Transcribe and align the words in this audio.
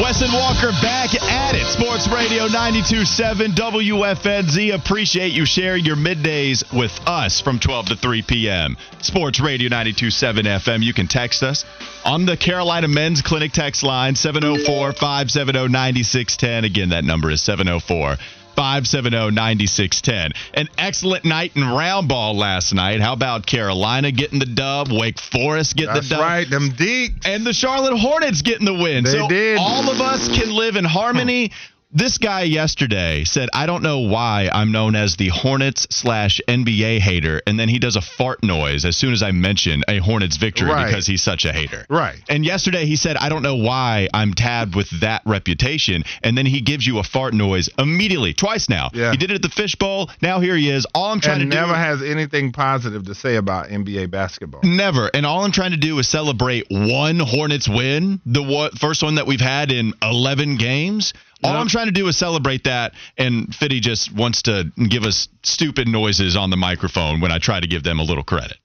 Wesson 0.00 0.32
Walker 0.32 0.70
back 0.80 1.14
at 1.14 1.54
it. 1.54 1.66
Sports 1.66 2.08
Radio 2.08 2.48
92.7 2.48 3.48
WFNZ. 3.54 4.74
Appreciate 4.74 5.32
you 5.32 5.44
sharing 5.44 5.84
your 5.84 5.96
middays 5.96 6.64
with 6.72 6.98
us 7.06 7.42
from 7.42 7.58
12 7.58 7.86
to 7.86 7.96
3 7.96 8.22
p.m. 8.22 8.78
Sports 9.02 9.40
Radio 9.40 9.68
92.7 9.68 10.44
FM. 10.44 10.82
You 10.82 10.94
can 10.94 11.06
text 11.06 11.42
us 11.42 11.66
on 12.06 12.24
the 12.24 12.38
Carolina 12.38 12.88
Men's 12.88 13.20
Clinic 13.20 13.52
text 13.52 13.82
line 13.82 14.14
704 14.14 14.92
570 14.94 15.68
9610. 15.68 16.64
Again, 16.64 16.88
that 16.88 17.04
number 17.04 17.30
is 17.30 17.42
704 17.42 18.16
570 18.60 19.30
9610. 19.30 20.32
An 20.52 20.68
excellent 20.76 21.24
night 21.24 21.52
in 21.56 21.62
round 21.62 22.08
ball 22.08 22.36
last 22.36 22.74
night. 22.74 23.00
How 23.00 23.14
about 23.14 23.46
Carolina 23.46 24.12
getting 24.12 24.38
the 24.38 24.44
dub? 24.44 24.92
Wake 24.92 25.18
Forest 25.18 25.76
getting 25.76 25.94
That's 25.94 26.10
the 26.10 26.16
dub? 26.16 26.20
That's 26.20 26.30
right. 26.30 26.50
Them 26.50 26.68
deep. 26.76 27.12
and 27.24 27.46
the 27.46 27.54
Charlotte 27.54 27.96
Hornets 27.96 28.42
getting 28.42 28.66
the 28.66 28.74
win. 28.74 29.04
They 29.04 29.12
so 29.12 29.28
did. 29.28 29.56
all 29.56 29.90
of 29.90 30.02
us 30.02 30.28
can 30.28 30.52
live 30.52 30.76
in 30.76 30.84
harmony. 30.84 31.52
This 31.92 32.18
guy 32.18 32.42
yesterday 32.42 33.24
said, 33.24 33.48
I 33.52 33.66
don't 33.66 33.82
know 33.82 33.98
why 33.98 34.48
I'm 34.52 34.70
known 34.70 34.94
as 34.94 35.16
the 35.16 35.26
Hornets 35.28 35.88
slash 35.90 36.40
NBA 36.46 37.00
hater. 37.00 37.42
And 37.48 37.58
then 37.58 37.68
he 37.68 37.80
does 37.80 37.96
a 37.96 38.00
fart 38.00 38.44
noise 38.44 38.84
as 38.84 38.96
soon 38.96 39.12
as 39.12 39.24
I 39.24 39.32
mention 39.32 39.82
a 39.88 39.98
Hornets 39.98 40.36
victory 40.36 40.70
Right. 40.70 40.86
because 40.86 41.04
he's 41.08 41.20
such 41.20 41.44
a 41.46 41.52
hater. 41.52 41.86
Right. 41.90 42.22
And 42.28 42.44
yesterday 42.44 42.86
he 42.86 42.94
said, 42.94 43.16
I 43.16 43.28
don't 43.28 43.42
know 43.42 43.56
why 43.56 44.08
I'm 44.14 44.34
tabbed 44.34 44.76
with 44.76 44.88
that 45.00 45.22
reputation. 45.26 46.04
And 46.22 46.38
then 46.38 46.46
he 46.46 46.60
gives 46.60 46.86
you 46.86 47.00
a 47.00 47.02
fart 47.02 47.34
noise 47.34 47.68
immediately, 47.76 48.34
twice 48.34 48.68
now. 48.68 48.90
Yeah. 48.94 49.10
He 49.10 49.16
did 49.16 49.32
it 49.32 49.34
at 49.36 49.42
the 49.42 49.48
fishbowl. 49.48 50.10
Now 50.22 50.38
here 50.38 50.54
he 50.54 50.70
is. 50.70 50.86
All 50.94 51.10
I'm 51.10 51.18
trying 51.20 51.42
And 51.42 51.50
to 51.50 51.56
do 51.56 51.60
never 51.60 51.74
has 51.74 52.02
anything 52.02 52.52
positive 52.52 53.06
to 53.06 53.16
say 53.16 53.34
about 53.34 53.66
NBA 53.68 54.12
basketball. 54.12 54.60
Never. 54.62 55.10
And 55.12 55.26
all 55.26 55.44
I'm 55.44 55.50
trying 55.50 55.72
to 55.72 55.76
do 55.76 55.98
is 55.98 56.08
celebrate 56.08 56.66
one 56.70 57.18
Hornets 57.18 57.68
win, 57.68 58.20
the 58.24 58.70
first 58.80 59.02
one 59.02 59.16
that 59.16 59.26
we've 59.26 59.40
had 59.40 59.72
in 59.72 59.92
11 60.02 60.56
games. 60.56 61.14
All 61.42 61.56
I'm 61.56 61.68
trying 61.68 61.86
to 61.86 61.92
do 61.92 62.06
is 62.08 62.18
celebrate 62.18 62.64
that. 62.64 62.92
And 63.16 63.54
Fitty 63.54 63.80
just 63.80 64.14
wants 64.14 64.42
to 64.42 64.70
give 64.88 65.04
us 65.04 65.28
stupid 65.42 65.88
noises 65.88 66.36
on 66.36 66.50
the 66.50 66.56
microphone 66.56 67.20
when 67.20 67.32
I 67.32 67.38
try 67.38 67.60
to 67.60 67.66
give 67.66 67.82
them 67.82 67.98
a 67.98 68.02
little 68.02 68.24
credit. 68.24 68.58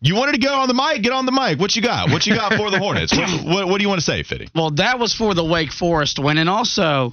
You 0.00 0.16
wanted 0.16 0.32
to 0.32 0.40
go 0.40 0.52
on 0.52 0.68
the 0.68 0.74
mic? 0.74 1.02
Get 1.02 1.12
on 1.12 1.26
the 1.26 1.32
mic. 1.32 1.60
What 1.60 1.76
you 1.76 1.82
got? 1.82 2.10
What 2.10 2.26
you 2.26 2.34
got 2.34 2.54
for 2.54 2.70
the 2.70 2.78
Hornets? 2.78 3.16
What, 3.16 3.44
what, 3.44 3.68
what 3.68 3.78
do 3.78 3.82
you 3.82 3.88
want 3.88 4.00
to 4.00 4.04
say, 4.04 4.22
Fitty? 4.24 4.48
Well, 4.54 4.70
that 4.72 4.98
was 4.98 5.14
for 5.14 5.32
the 5.34 5.44
Wake 5.44 5.70
Forest 5.70 6.18
win. 6.18 6.38
And 6.38 6.50
also, 6.50 7.12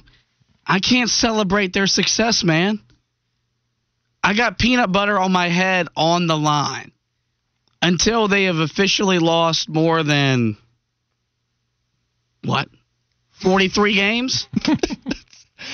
I 0.66 0.80
can't 0.80 1.10
celebrate 1.10 1.72
their 1.72 1.86
success, 1.86 2.44
man. 2.44 2.80
I 4.24 4.34
got 4.34 4.58
peanut 4.58 4.92
butter 4.92 5.20
on 5.20 5.32
my 5.32 5.50
head 5.50 5.88
on 5.96 6.26
the 6.28 6.38
line 6.38 6.92
until 7.82 8.28
they 8.28 8.46
have 8.46 8.58
officially 8.58 9.20
lost 9.20 9.70
more 9.70 10.04
than, 10.04 10.58
what, 12.44 12.70
43 13.42 13.94
games? 13.96 14.48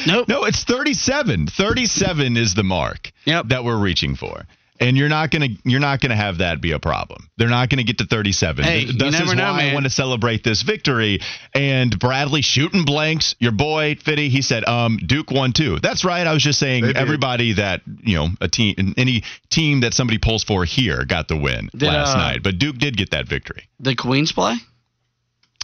nope. 0.07 0.27
No, 0.27 0.43
it's 0.45 0.63
37. 0.63 1.47
37 1.47 2.37
is 2.37 2.53
the 2.55 2.63
mark 2.63 3.11
Yep. 3.25 3.47
that 3.49 3.63
we're 3.63 3.77
reaching 3.79 4.15
for. 4.15 4.45
And 4.77 4.97
you're 4.97 5.07
not 5.07 5.31
gonna 5.31 5.47
you're 5.63 5.79
not 5.79 6.01
gonna 6.01 6.17
have 6.17 6.39
that 6.39 6.59
be 6.59 6.73
a 6.73 6.79
problem. 6.79 7.29
They're 7.37 7.47
not 7.47 7.69
gonna 7.69 7.85
get 7.85 7.99
to 7.99 8.05
37. 8.05 8.65
Hey, 8.65 8.79
Th- 8.83 8.87
you 8.91 8.99
this 8.99 9.13
never 9.13 9.31
is 9.31 9.35
know, 9.37 9.53
why 9.53 9.69
I 9.69 9.73
want 9.73 9.85
to 9.85 9.89
celebrate 9.89 10.43
this 10.43 10.63
victory. 10.63 11.19
And 11.53 11.97
Bradley 11.97 12.41
shooting 12.41 12.83
blanks. 12.83 13.35
Your 13.39 13.53
boy 13.53 13.95
Fitty, 14.03 14.27
he 14.27 14.41
said, 14.41 14.65
um, 14.65 14.97
Duke 14.97 15.31
won 15.31 15.53
too. 15.53 15.79
That's 15.81 16.03
right. 16.03 16.27
I 16.27 16.33
was 16.33 16.43
just 16.43 16.59
saying 16.59 16.81
They 16.83 16.87
did. 16.91 16.97
everybody 16.97 17.53
that 17.53 17.83
you 18.03 18.15
know 18.17 18.27
a 18.41 18.49
team 18.49 18.93
any 18.97 19.23
team 19.49 19.79
that 19.79 19.93
somebody 19.93 20.17
pulls 20.17 20.43
for 20.43 20.65
here 20.65 21.05
got 21.05 21.29
the 21.29 21.37
win 21.37 21.69
Did, 21.73 21.87
last 21.87 22.13
uh, 22.13 22.17
night. 22.17 22.43
But 22.43 22.57
Duke 22.59 22.77
did 22.77 22.97
get 22.97 23.11
that 23.11 23.29
victory. 23.29 23.69
The 23.79 23.95
Queens 23.95 24.33
play? 24.33 24.55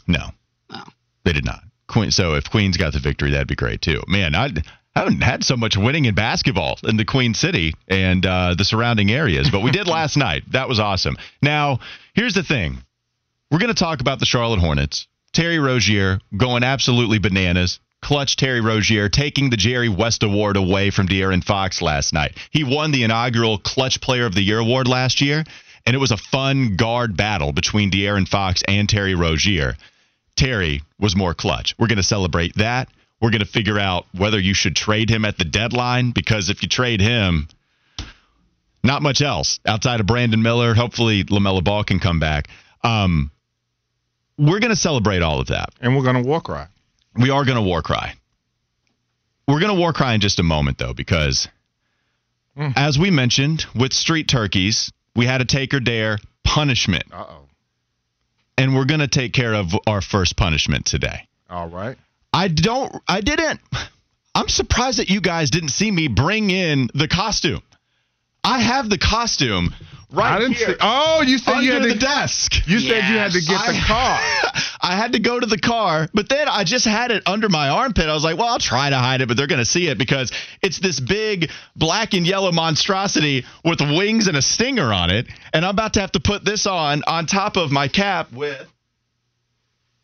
No, 0.07 0.29
Oh. 0.69 0.83
they 1.25 1.33
did 1.33 1.43
not. 1.43 1.59
Queen. 1.91 2.11
So 2.11 2.35
if 2.35 2.49
Queens 2.49 2.77
got 2.77 2.93
the 2.93 2.99
victory, 2.99 3.31
that'd 3.31 3.47
be 3.47 3.55
great 3.55 3.81
too. 3.81 4.01
Man, 4.07 4.33
I 4.35 4.49
I 4.95 4.99
haven't 4.99 5.21
had 5.21 5.43
so 5.43 5.55
much 5.55 5.77
winning 5.77 6.05
in 6.05 6.15
basketball 6.15 6.77
in 6.83 6.97
the 6.97 7.05
Queen 7.05 7.33
City 7.33 7.73
and 7.87 8.25
uh, 8.25 8.55
the 8.57 8.65
surrounding 8.65 9.09
areas, 9.11 9.49
but 9.49 9.61
we 9.61 9.71
did 9.71 9.87
last 9.99 10.17
night. 10.17 10.43
That 10.51 10.67
was 10.67 10.79
awesome. 10.79 11.17
Now, 11.41 11.79
here's 12.13 12.33
the 12.33 12.43
thing: 12.43 12.77
we're 13.49 13.59
going 13.59 13.73
to 13.73 13.79
talk 13.79 14.01
about 14.01 14.19
the 14.19 14.25
Charlotte 14.25 14.59
Hornets. 14.59 15.07
Terry 15.33 15.59
Rozier 15.59 16.19
going 16.35 16.63
absolutely 16.63 17.19
bananas. 17.19 17.79
Clutch 18.01 18.35
Terry 18.35 18.61
Rozier 18.61 19.09
taking 19.09 19.49
the 19.49 19.57
Jerry 19.57 19.87
West 19.87 20.23
Award 20.23 20.57
away 20.57 20.89
from 20.89 21.07
De'Aaron 21.07 21.43
Fox 21.43 21.81
last 21.81 22.13
night. 22.13 22.35
He 22.49 22.63
won 22.63 22.91
the 22.91 23.03
inaugural 23.03 23.59
Clutch 23.59 24.01
Player 24.01 24.25
of 24.25 24.33
the 24.33 24.41
Year 24.41 24.57
award 24.57 24.87
last 24.87 25.21
year, 25.21 25.43
and 25.85 25.95
it 25.95 25.99
was 25.99 26.11
a 26.11 26.17
fun 26.17 26.75
guard 26.75 27.15
battle 27.15 27.51
between 27.53 27.91
De'Aaron 27.91 28.27
Fox 28.27 28.63
and 28.67 28.89
Terry 28.89 29.13
Rozier. 29.13 29.77
Terry 30.41 30.81
was 30.99 31.15
more 31.15 31.33
clutch. 31.35 31.75
We're 31.77 31.87
going 31.87 31.97
to 31.97 32.03
celebrate 32.03 32.55
that. 32.55 32.89
We're 33.21 33.29
going 33.29 33.41
to 33.41 33.45
figure 33.45 33.77
out 33.77 34.05
whether 34.17 34.39
you 34.39 34.55
should 34.55 34.75
trade 34.75 35.09
him 35.09 35.23
at 35.25 35.37
the 35.37 35.45
deadline 35.45 36.11
because 36.11 36.49
if 36.49 36.63
you 36.63 36.69
trade 36.69 36.99
him, 36.99 37.47
not 38.83 39.03
much 39.03 39.21
else 39.21 39.59
outside 39.67 39.99
of 39.99 40.07
Brandon 40.07 40.41
Miller. 40.41 40.73
Hopefully, 40.73 41.23
LaMelo 41.25 41.63
Ball 41.63 41.83
can 41.83 41.99
come 41.99 42.19
back. 42.19 42.47
Um, 42.83 43.29
we're 44.39 44.59
going 44.59 44.71
to 44.71 44.75
celebrate 44.75 45.21
all 45.21 45.39
of 45.39 45.47
that. 45.47 45.69
And 45.79 45.95
we're 45.95 46.01
going 46.03 46.15
to 46.21 46.27
war 46.27 46.41
cry. 46.41 46.65
We 47.15 47.29
are 47.29 47.45
going 47.45 47.57
to 47.57 47.61
war 47.61 47.83
cry. 47.83 48.15
We're 49.47 49.59
going 49.59 49.73
to 49.75 49.79
war 49.79 49.93
cry 49.93 50.15
in 50.15 50.21
just 50.21 50.39
a 50.39 50.43
moment, 50.43 50.77
though, 50.79 50.93
because 50.93 51.47
Mm. 52.57 52.73
as 52.75 52.99
we 52.99 53.11
mentioned 53.11 53.65
with 53.73 53.93
Street 53.93 54.27
Turkeys, 54.27 54.91
we 55.15 55.25
had 55.25 55.39
a 55.39 55.45
take 55.45 55.73
or 55.73 55.79
dare 55.79 56.17
punishment, 56.43 57.05
Uh 57.13 57.23
oh. 57.29 57.47
And 58.57 58.75
we're 58.75 58.85
going 58.85 58.99
to 58.99 59.07
take 59.07 59.33
care 59.33 59.53
of 59.53 59.73
our 59.87 60.01
first 60.01 60.37
punishment 60.37 60.85
today. 60.85 61.27
All 61.49 61.67
right. 61.67 61.97
I 62.33 62.47
don't. 62.47 62.93
I 63.07 63.21
didn't. 63.21 63.59
I'm 64.33 64.47
surprised 64.47 64.99
that 64.99 65.09
you 65.09 65.19
guys 65.19 65.49
didn't 65.49 65.69
see 65.69 65.91
me 65.91 66.07
bring 66.07 66.49
in 66.49 66.89
the 66.93 67.07
costume. 67.07 67.61
I 68.43 68.59
have 68.59 68.89
the 68.89 68.97
costume 68.97 69.73
right 70.11 70.33
I 70.33 70.39
didn't 70.39 70.55
here 70.57 70.69
see. 70.69 70.75
Oh, 70.81 71.21
you 71.21 71.37
said 71.37 71.59
you 71.61 71.73
under 71.73 71.89
had 71.89 71.97
the 71.97 71.99
to. 71.99 72.05
desk. 72.05 72.67
You 72.67 72.79
said 72.79 72.95
you 73.09 73.17
had 73.17 73.31
to 73.31 73.41
get 73.41 73.65
the 73.67 73.79
car. 73.87 74.19
I 74.81 74.95
had 74.97 75.13
to 75.13 75.19
go 75.19 75.39
to 75.39 75.45
the 75.45 75.59
car, 75.59 76.07
but 76.13 76.27
then 76.29 76.47
I 76.47 76.63
just 76.63 76.85
had 76.85 77.11
it 77.11 77.23
under 77.25 77.49
my 77.49 77.69
armpit. 77.69 78.07
I 78.09 78.13
was 78.13 78.23
like, 78.23 78.37
well, 78.37 78.47
I'll 78.47 78.59
try 78.59 78.89
to 78.89 78.97
hide 78.97 79.21
it, 79.21 79.27
but 79.27 79.37
they're 79.37 79.47
going 79.47 79.59
to 79.59 79.65
see 79.65 79.87
it 79.87 79.97
because 79.97 80.31
it's 80.61 80.79
this 80.79 80.99
big 80.99 81.51
black 81.75 82.13
and 82.13 82.25
yellow 82.25 82.51
monstrosity 82.51 83.45
with 83.63 83.79
wings 83.79 84.27
and 84.27 84.35
a 84.37 84.41
stinger 84.41 84.91
on 84.91 85.11
it. 85.11 85.27
And 85.53 85.63
I'm 85.65 85.71
about 85.71 85.93
to 85.93 86.01
have 86.01 86.11
to 86.13 86.19
put 86.19 86.43
this 86.43 86.65
on 86.65 87.03
on 87.05 87.25
top 87.27 87.57
of 87.57 87.71
my 87.71 87.87
cap 87.87 88.31
with 88.31 88.67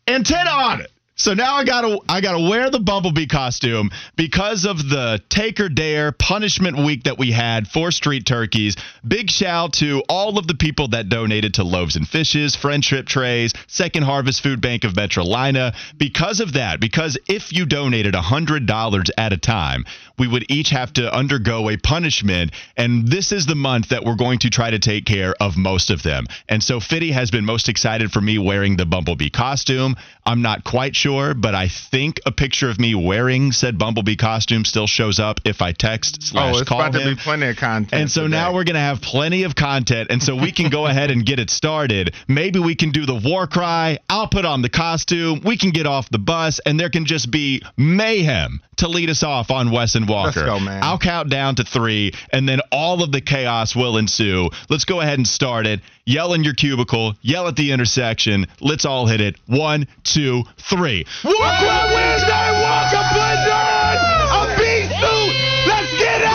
antenna 0.06 0.50
on 0.50 0.80
it. 0.80 0.90
So 1.20 1.34
now 1.34 1.56
I 1.56 1.64
gotta 1.64 1.98
I 2.08 2.20
gotta 2.20 2.48
wear 2.48 2.70
the 2.70 2.78
bumblebee 2.78 3.26
costume 3.26 3.90
because 4.14 4.64
of 4.64 4.88
the 4.88 5.20
take 5.28 5.58
or 5.58 5.68
dare 5.68 6.12
punishment 6.12 6.78
week 6.78 7.02
that 7.04 7.18
we 7.18 7.32
had 7.32 7.66
for 7.66 7.90
street 7.90 8.24
turkeys. 8.24 8.76
Big 9.06 9.28
shout 9.28 9.72
to 9.74 10.04
all 10.08 10.38
of 10.38 10.46
the 10.46 10.54
people 10.54 10.86
that 10.88 11.08
donated 11.08 11.54
to 11.54 11.64
Loaves 11.64 11.96
and 11.96 12.06
Fishes, 12.06 12.54
Friendship 12.54 13.06
Trays, 13.06 13.52
Second 13.66 14.04
Harvest 14.04 14.44
Food 14.44 14.60
Bank 14.60 14.84
of 14.84 14.92
Metrolina. 14.92 15.74
Because 15.96 16.38
of 16.38 16.52
that, 16.52 16.78
because 16.78 17.18
if 17.28 17.52
you 17.52 17.66
donated 17.66 18.14
hundred 18.14 18.66
dollars 18.66 19.10
at 19.18 19.32
a 19.32 19.38
time, 19.38 19.86
we 20.20 20.28
would 20.28 20.46
each 20.48 20.70
have 20.70 20.92
to 20.92 21.12
undergo 21.12 21.68
a 21.68 21.76
punishment. 21.78 22.52
And 22.76 23.08
this 23.08 23.32
is 23.32 23.44
the 23.44 23.56
month 23.56 23.88
that 23.88 24.04
we're 24.04 24.14
going 24.14 24.38
to 24.40 24.50
try 24.50 24.70
to 24.70 24.78
take 24.78 25.04
care 25.04 25.34
of 25.40 25.56
most 25.56 25.90
of 25.90 26.04
them. 26.04 26.26
And 26.48 26.62
so 26.62 26.78
Fitty 26.78 27.10
has 27.10 27.32
been 27.32 27.44
most 27.44 27.68
excited 27.68 28.12
for 28.12 28.20
me 28.20 28.38
wearing 28.38 28.76
the 28.76 28.86
bumblebee 28.86 29.30
costume. 29.30 29.96
I'm 30.24 30.42
not 30.42 30.62
quite 30.62 30.94
sure 30.94 31.07
sure, 31.08 31.34
but 31.34 31.54
I 31.54 31.68
think 31.68 32.20
a 32.26 32.32
picture 32.32 32.68
of 32.68 32.78
me 32.78 32.94
wearing 32.94 33.52
said 33.52 33.78
Bumblebee 33.78 34.16
costume 34.16 34.64
still 34.64 34.86
shows 34.86 35.18
up 35.18 35.40
if 35.44 35.62
I 35.62 35.72
text 35.72 36.22
slash 36.22 36.54
Oh, 36.54 36.58
it's 36.58 36.68
call 36.68 36.80
about 36.80 36.92
to 36.92 37.14
be 37.14 37.16
plenty 37.16 37.48
of 37.48 37.56
content. 37.56 38.00
And 38.00 38.10
so 38.10 38.26
now 38.26 38.52
we're 38.52 38.64
going 38.64 38.74
to 38.74 38.80
have 38.80 39.00
plenty 39.00 39.44
of 39.44 39.54
content. 39.54 40.10
And 40.10 40.22
so 40.22 40.36
we 40.36 40.52
can 40.52 40.70
go 40.70 40.86
ahead 40.90 41.10
and 41.10 41.24
get 41.24 41.38
it 41.38 41.50
started. 41.50 42.14
Maybe 42.26 42.58
we 42.58 42.74
can 42.74 42.90
do 42.90 43.06
the 43.06 43.14
war 43.14 43.46
cry. 43.46 43.98
I'll 44.08 44.28
put 44.28 44.44
on 44.44 44.62
the 44.62 44.68
costume. 44.68 45.40
We 45.44 45.56
can 45.56 45.70
get 45.70 45.86
off 45.86 46.08
the 46.10 46.18
bus, 46.18 46.60
and 46.64 46.78
there 46.78 46.90
can 46.90 47.06
just 47.06 47.30
be 47.30 47.62
mayhem 47.76 48.60
to 48.78 48.88
lead 48.88 49.10
us 49.10 49.22
off 49.22 49.50
on 49.50 49.70
Wes 49.70 49.94
and 49.94 50.08
Walker. 50.08 50.44
go, 50.44 50.58
man. 50.58 50.82
I'll 50.82 50.98
count 50.98 51.28
down 51.28 51.56
to 51.56 51.64
three, 51.64 52.12
and 52.32 52.48
then 52.48 52.60
all 52.72 53.02
of 53.02 53.12
the 53.12 53.20
chaos 53.20 53.76
will 53.76 53.96
ensue. 53.96 54.50
Let's 54.68 54.84
go 54.84 55.00
ahead 55.00 55.18
and 55.18 55.26
start 55.26 55.66
it. 55.66 55.80
Yell 56.06 56.32
in 56.32 56.42
your 56.42 56.54
cubicle, 56.54 57.14
yell 57.20 57.48
at 57.48 57.56
the 57.56 57.72
intersection. 57.72 58.46
Let's 58.60 58.84
all 58.84 59.06
hit 59.06 59.20
it. 59.20 59.36
One, 59.46 59.86
two, 60.04 60.44
three. 60.56 61.04
Walk 61.24 61.36
on 61.36 61.92
Wednesday, 61.92 62.62
walk 62.62 62.92
a 62.92 63.02
blizzard! 63.12 63.98
A 64.32 64.56
beat 64.56 64.88
suit! 64.98 65.34
Let's 65.68 65.92
get 65.98 66.22
it! 66.22 66.28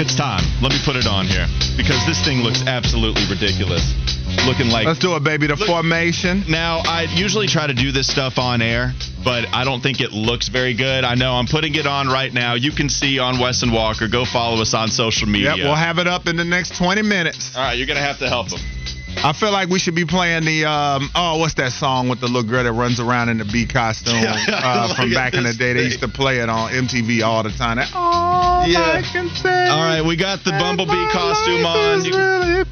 It's 0.00 0.14
time. 0.14 0.44
Let 0.62 0.70
me 0.70 0.78
put 0.84 0.94
it 0.94 1.08
on 1.08 1.26
here 1.26 1.48
because 1.78 2.04
this 2.06 2.20
thing 2.22 2.38
looks 2.42 2.66
absolutely 2.66 3.22
ridiculous. 3.30 3.94
Looking 4.46 4.68
like 4.68 4.84
Let's 4.86 4.98
do 4.98 5.14
it, 5.16 5.24
baby. 5.24 5.46
The 5.46 5.56
Look- 5.56 5.66
formation. 5.68 6.44
now, 6.48 6.78
I 6.84 7.02
usually 7.14 7.46
try 7.46 7.66
to 7.66 7.72
do 7.74 7.92
this 7.92 8.06
stuff 8.06 8.38
on 8.38 8.60
air, 8.60 8.92
but 9.24 9.46
I 9.54 9.64
don't 9.64 9.80
think 9.80 10.00
it 10.00 10.12
looks 10.12 10.48
very 10.48 10.74
good. 10.74 11.04
I 11.04 11.14
know 11.14 11.34
I'm 11.34 11.46
putting 11.46 11.74
it 11.76 11.86
on 11.86 12.08
right 12.08 12.32
now. 12.32 12.54
You 12.54 12.72
can 12.72 12.88
see 12.90 13.18
on 13.18 13.38
Weston 13.38 13.70
Walker. 13.72 14.08
Go 14.08 14.24
follow 14.24 14.60
us 14.60 14.74
on 14.74 14.88
social 14.88 15.28
media. 15.28 15.54
Yep, 15.56 15.64
we'll 15.64 15.74
have 15.76 15.98
it 15.98 16.06
up 16.06 16.26
in 16.26 16.36
the 16.36 16.44
next 16.44 16.76
20 16.76 17.02
minutes. 17.02 17.56
All 17.56 17.62
right, 17.62 17.78
you're 17.78 17.86
gonna 17.86 18.00
have 18.00 18.18
to 18.18 18.28
help 18.28 18.48
them. 18.48 18.60
I 19.16 19.32
feel 19.32 19.50
like 19.50 19.68
we 19.68 19.78
should 19.78 19.94
be 19.94 20.04
playing 20.04 20.44
the 20.44 20.64
um 20.64 21.10
oh 21.14 21.38
what's 21.38 21.54
that 21.54 21.72
song 21.72 22.08
with 22.08 22.20
the 22.20 22.26
little 22.26 22.48
girl 22.48 22.62
that 22.64 22.72
runs 22.72 23.00
around 23.00 23.30
in 23.30 23.38
the 23.38 23.44
bee 23.44 23.66
costume 23.66 24.14
uh, 24.48 24.94
from 24.94 25.12
back 25.12 25.34
in 25.34 25.42
the 25.44 25.52
day 25.54 25.72
they 25.72 25.82
used 25.84 26.00
to 26.00 26.08
play 26.08 26.38
it 26.38 26.48
on 26.48 26.70
MTV 26.70 27.22
all 27.24 27.42
the 27.42 27.50
time. 27.50 27.78
That, 27.78 27.90
all 27.94 28.66
Yeah. 28.66 28.80
I 28.80 29.02
can 29.02 29.28
say 29.30 29.66
All 29.68 29.80
right, 29.82 30.02
we 30.02 30.16
got 30.16 30.44
the 30.44 30.52
Bumblebee 30.52 31.08
costume 31.10 31.66
on, 31.66 32.02
really 32.02 32.64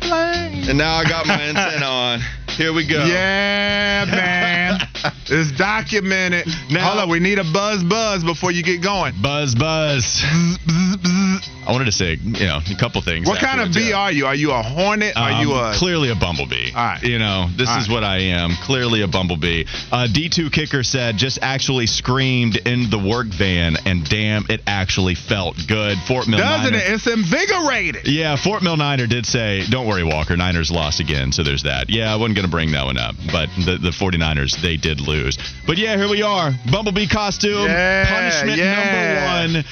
and 0.69 0.79
now 0.79 0.97
I 0.97 1.05
got 1.05 1.27
my 1.27 1.41
antenna 1.41 1.87
on. 1.87 2.21
Here 2.57 2.73
we 2.73 2.87
go. 2.87 3.05
Yeah, 3.05 4.05
man. 4.11 4.81
it's 5.29 5.53
documented. 5.53 6.47
Now- 6.71 6.89
Hold 6.89 7.03
on, 7.05 7.11
we 7.11 7.21
need 7.21 7.39
a 7.39 7.45
buzz 7.45 7.85
buzz 7.85 8.25
before 8.25 8.51
you 8.51 8.63
get 8.63 8.83
going. 8.83 9.15
Buzz, 9.21 9.55
buzz. 9.55 10.23
I 11.67 11.73
wanted 11.73 11.87
to 11.87 11.93
say, 11.93 12.15
you 12.15 12.47
know, 12.47 12.61
a 12.65 12.77
couple 12.79 13.01
things. 13.03 13.27
What 13.27 13.41
kind 13.41 13.61
of 13.61 13.73
bee 13.75 13.93
are 13.93 14.13
you? 14.13 14.27
Are 14.27 14.35
you 14.35 14.53
a 14.53 14.63
hornet? 14.63 15.17
Are 15.17 15.43
you 15.43 15.53
Um, 15.55 15.75
a 15.75 15.77
clearly 15.77 16.11
a 16.11 16.15
bumblebee? 16.15 16.71
All 16.75 16.85
right. 16.85 17.03
You 17.03 17.19
know, 17.19 17.49
this 17.57 17.69
All 17.69 17.79
is 17.79 17.89
right. 17.89 17.95
what 17.95 18.05
I 18.05 18.19
am. 18.19 18.51
Clearly 18.63 19.03
a 19.03 19.09
bumblebee. 19.09 19.65
Uh, 19.91 20.07
D2 20.11 20.53
kicker 20.53 20.83
said 20.85 21.17
just 21.17 21.39
actually 21.43 21.87
screamed 21.87 22.57
in 22.57 22.89
the 22.91 22.99
work 22.99 23.27
van, 23.27 23.77
and 23.85 24.09
damn, 24.09 24.45
it 24.49 24.61
actually 24.67 25.15
felt 25.17 25.57
good. 25.67 25.99
Fort 26.07 26.29
Mill 26.29 26.39
doesn't 26.39 26.73
Niner- 26.73 26.85
it? 26.85 26.93
It's 26.93 27.07
invigorated. 27.07 28.07
Yeah, 28.07 28.37
Fort 28.37 28.63
Mill 28.63 28.77
Niner 28.77 29.07
did 29.07 29.27
say, 29.27 29.65
don't 29.69 29.87
worry, 29.87 30.05
Walker. 30.05 30.37
Niners 30.37 30.71
lost 30.71 31.01
again, 31.01 31.33
so 31.33 31.43
there's 31.43 31.65
that. 31.65 31.91
Yeah, 31.91 32.13
I 32.13 32.17
wasn't 32.17 32.37
to 32.39 32.49
bring 32.49 32.71
that 32.73 32.85
one 32.85 32.99
up, 32.99 33.17
but 33.33 33.49
the, 33.65 33.79
the 33.83 33.91
49ers, 33.91 34.61
they 34.63 34.77
did 34.77 35.01
lose. 35.01 35.37
But 35.67 35.79
yeah, 35.79 35.97
here 35.97 36.09
we 36.09 36.23
are. 36.23 36.53
Bumblebee 36.71 37.09
costume, 37.09 37.65
Yeah, 37.67 38.07
punishment 38.09 38.59
yeah. 38.59 39.47
number 39.47 39.59
one, 39.59 39.65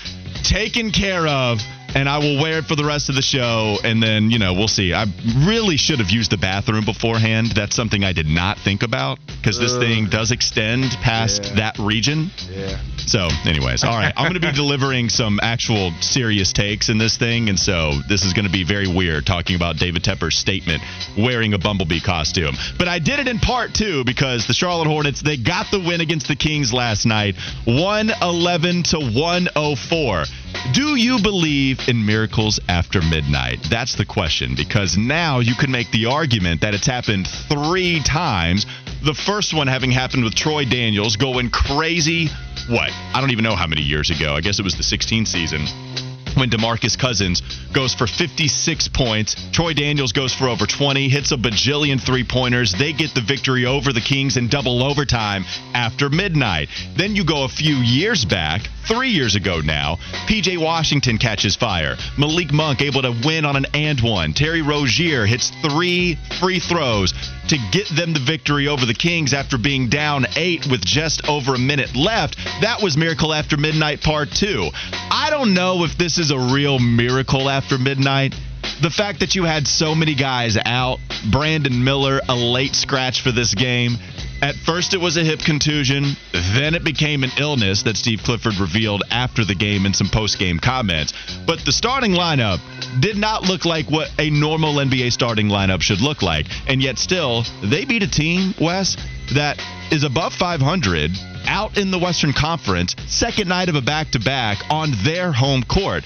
taken 0.43 0.91
care 0.91 1.27
of. 1.27 1.61
And 1.95 2.09
I 2.09 2.19
will 2.19 2.41
wear 2.43 2.59
it 2.59 2.65
for 2.65 2.75
the 2.75 2.85
rest 2.85 3.09
of 3.09 3.15
the 3.15 3.23
show, 3.23 3.79
and 3.85 4.03
then 4.03 4.31
you 4.31 4.39
know 4.39 4.53
we'll 4.55 4.67
see. 4.69 4.93
I 4.93 5.07
really 5.47 5.77
should 5.77 6.01
have 6.01 6.11
used 6.11 6.31
the 6.33 6.37
bathroom 6.37 6.85
beforehand. 6.85 7.53
That's 7.55 7.77
something 7.77 8.03
I 8.03 8.13
did 8.13 8.27
not 8.27 8.59
think 8.59 8.83
about 8.83 9.19
because 9.27 9.59
this 9.61 9.77
thing 9.77 10.07
does 10.09 10.33
extend 10.33 10.91
past 11.03 11.45
Yeah. 11.45 11.55
that 11.57 11.79
region. 11.79 12.31
Yeah. 12.51 12.79
So, 13.07 13.29
anyways, 13.45 13.85
all 13.85 13.93
right. 13.97 14.13
I'm 14.17 14.25
going 14.25 14.41
to 14.41 14.47
be 14.47 14.53
delivering 14.57 15.09
some 15.09 15.39
actual 15.43 15.93
serious 16.01 16.53
takes 16.53 16.89
in 16.89 16.99
this 16.99 17.17
thing, 17.17 17.49
and 17.49 17.59
so 17.59 17.93
this 18.09 18.25
is 18.25 18.33
going 18.33 18.47
to 18.47 18.51
be 18.53 18.65
very 18.65 18.89
weird 18.89 19.25
talking 19.27 19.55
about 19.57 19.77
David 19.77 20.03
Tepper's 20.03 20.37
statement 20.37 20.83
wearing 21.17 21.55
a 21.55 21.59
bumblebee 21.59 22.01
costume. 22.01 22.55
But 22.79 22.89
I 22.89 22.99
did 22.99 23.19
it 23.21 23.29
in 23.29 23.39
part 23.39 23.73
two 23.75 24.03
because 24.05 24.47
the 24.47 24.55
Charlotte 24.55 24.89
Hornets 24.89 25.23
they 25.23 25.37
got 25.37 25.71
the 25.71 25.79
win 25.79 26.01
against 26.01 26.27
the 26.29 26.37
Kings 26.37 26.73
last 26.73 27.05
night, 27.07 27.37
111 27.67 28.83
to 28.85 28.99
104. 28.99 30.25
Do 30.73 30.97
you 30.97 31.21
believe 31.23 31.81
in 31.89 32.05
miracles 32.05 32.61
after 32.69 33.01
midnight? 33.03 33.59
That's 33.71 33.95
the 33.95 34.05
question 34.05 34.55
because 34.57 34.97
now 34.97 35.41
you 35.41 35.55
can 35.55 35.71
make 35.71 35.91
the 35.91 36.07
argument 36.07 36.61
that 36.63 36.75
it's 36.75 36.87
happened 36.87 37.27
three 37.49 38.01
times. 38.03 38.67
The 39.03 39.15
first 39.15 39.55
one 39.55 39.67
having 39.67 39.91
happened 39.91 40.25
with 40.25 40.35
Troy 40.35 40.65
Daniels 40.65 41.17
going 41.17 41.51
crazy. 41.51 42.29
What? 42.69 42.91
I 43.15 43.21
don't 43.21 43.31
even 43.31 43.45
know 43.45 43.57
how 43.57 43.67
many 43.67 43.83
years 43.83 44.11
ago. 44.11 44.35
I 44.35 44.41
guess 44.41 44.59
it 44.59 44.63
was 44.63 44.75
the 44.75 44.83
16th 44.83 45.29
season 45.29 46.04
when 46.37 46.51
DeMarcus 46.51 46.99
Cousins 46.99 47.43
goes 47.73 47.95
for 47.95 48.07
56 48.07 48.89
points. 48.89 49.37
Troy 49.53 49.73
Daniels 49.75 50.13
goes 50.13 50.35
for 50.35 50.49
over 50.49 50.67
20, 50.67 51.09
hits 51.09 51.33
a 51.33 51.37
bajillion 51.37 52.01
three 52.01 52.25
pointers. 52.25 52.73
They 52.73 52.93
get 52.93 53.15
the 53.15 53.21
victory 53.21 53.67
over 53.67 53.93
the 53.93 54.01
Kings 54.01 54.37
in 54.37 54.49
double 54.49 54.83
overtime 54.83 55.45
after 55.75 56.09
midnight. 56.09 56.69
Then 56.97 57.17
you 57.17 57.25
go 57.25 57.45
a 57.45 57.49
few 57.49 57.77
years 57.77 58.25
back, 58.25 58.63
three 58.87 59.11
years 59.11 59.35
ago 59.35 59.61
now. 59.61 59.97
PJ 60.27 60.59
Washington 60.59 61.19
catches 61.19 61.57
fire. 61.57 61.97
Malik 62.19 62.53
Monk 62.53 62.83
able 62.83 63.03
to 63.03 63.15
win 63.25 63.45
on 63.45 63.57
an 63.57 63.67
and 63.75 64.01
one. 64.01 64.33
Terry 64.33 64.63
Rozier 64.63 65.27
hits 65.27 65.51
three 65.63 66.19
free 66.41 66.61
throws 66.61 67.13
to 67.49 67.59
get 67.73 67.89
them 67.89 68.13
the 68.13 68.21
victory 68.21 68.69
over 68.69 68.87
the 68.87 68.95
Kings 68.95 69.35
after 69.35 69.59
being 69.59 69.89
down 69.89 70.27
eight 70.37 70.67
with 70.71 70.85
just 70.85 71.29
over 71.29 71.55
a 71.55 71.59
minute 71.59 71.95
left. 71.95 72.37
That 72.61 72.83
was 72.83 72.97
Miracle 72.97 73.33
After 73.33 73.57
Midnight 73.57 74.03
Part 74.03 74.31
2. 74.31 74.71
I 75.11 75.29
don't 75.31 75.55
know 75.55 75.85
if 75.85 75.97
this 75.99 76.19
is 76.19 76.31
a 76.31 76.39
real 76.39 76.79
miracle 76.79 77.49
after 77.49 77.79
midnight. 77.79 78.35
The 78.83 78.91
fact 78.91 79.21
that 79.21 79.35
you 79.35 79.45
had 79.45 79.67
so 79.67 79.95
many 79.95 80.15
guys 80.15 80.59
out, 80.65 80.99
Brandon 81.31 81.85
Miller, 81.85 82.21
a 82.29 82.35
late 82.35 82.75
scratch 82.75 83.23
for 83.23 83.33
this 83.33 83.55
game. 83.55 83.97
At 84.43 84.57
first, 84.57 84.93
it 84.93 85.01
was 85.01 85.17
a 85.17 85.25
hip 85.25 85.41
contusion. 85.41 86.17
Then 86.33 86.75
it 86.75 86.85
became 86.85 87.25
an 87.25 87.31
illness 87.39 87.83
that 87.85 87.97
Steve 87.97 88.21
Clifford 88.25 88.59
revealed 88.59 89.03
after 89.11 89.45
the 89.45 89.55
game 89.55 89.87
in 89.87 89.95
some 89.95 90.09
post 90.09 90.39
game 90.39 90.59
comments. 90.59 91.15
But 91.47 91.65
the 91.65 91.73
starting 91.73 92.13
lineup 92.13 92.59
did 93.01 93.17
not 93.17 93.43
look 93.45 93.65
like 93.65 93.91
what 93.91 94.11
a 94.19 94.29
normal 94.29 94.75
NBA 94.75 95.13
starting 95.13 95.49
lineup 95.49 95.81
should 95.81 96.01
look 96.01 96.21
like. 96.21 96.47
And 96.67 96.83
yet, 96.83 96.99
still, 96.99 97.45
they 97.63 97.85
beat 97.85 98.03
a 98.03 98.11
team, 98.11 98.55
Wes, 98.61 98.97
that 99.35 99.59
is 99.91 100.05
above 100.05 100.35
500 100.35 101.11
out 101.47 101.79
in 101.79 101.91
the 101.91 101.99
Western 101.99 102.33
Conference, 102.33 102.97
second 103.07 103.49
night 103.49 103.69
of 103.69 103.77
a 103.77 103.83
back 103.83 104.11
to 104.11 104.19
back 104.19 104.59
on 104.71 104.93
their 105.05 105.33
home 105.33 105.63
court. 105.63 106.05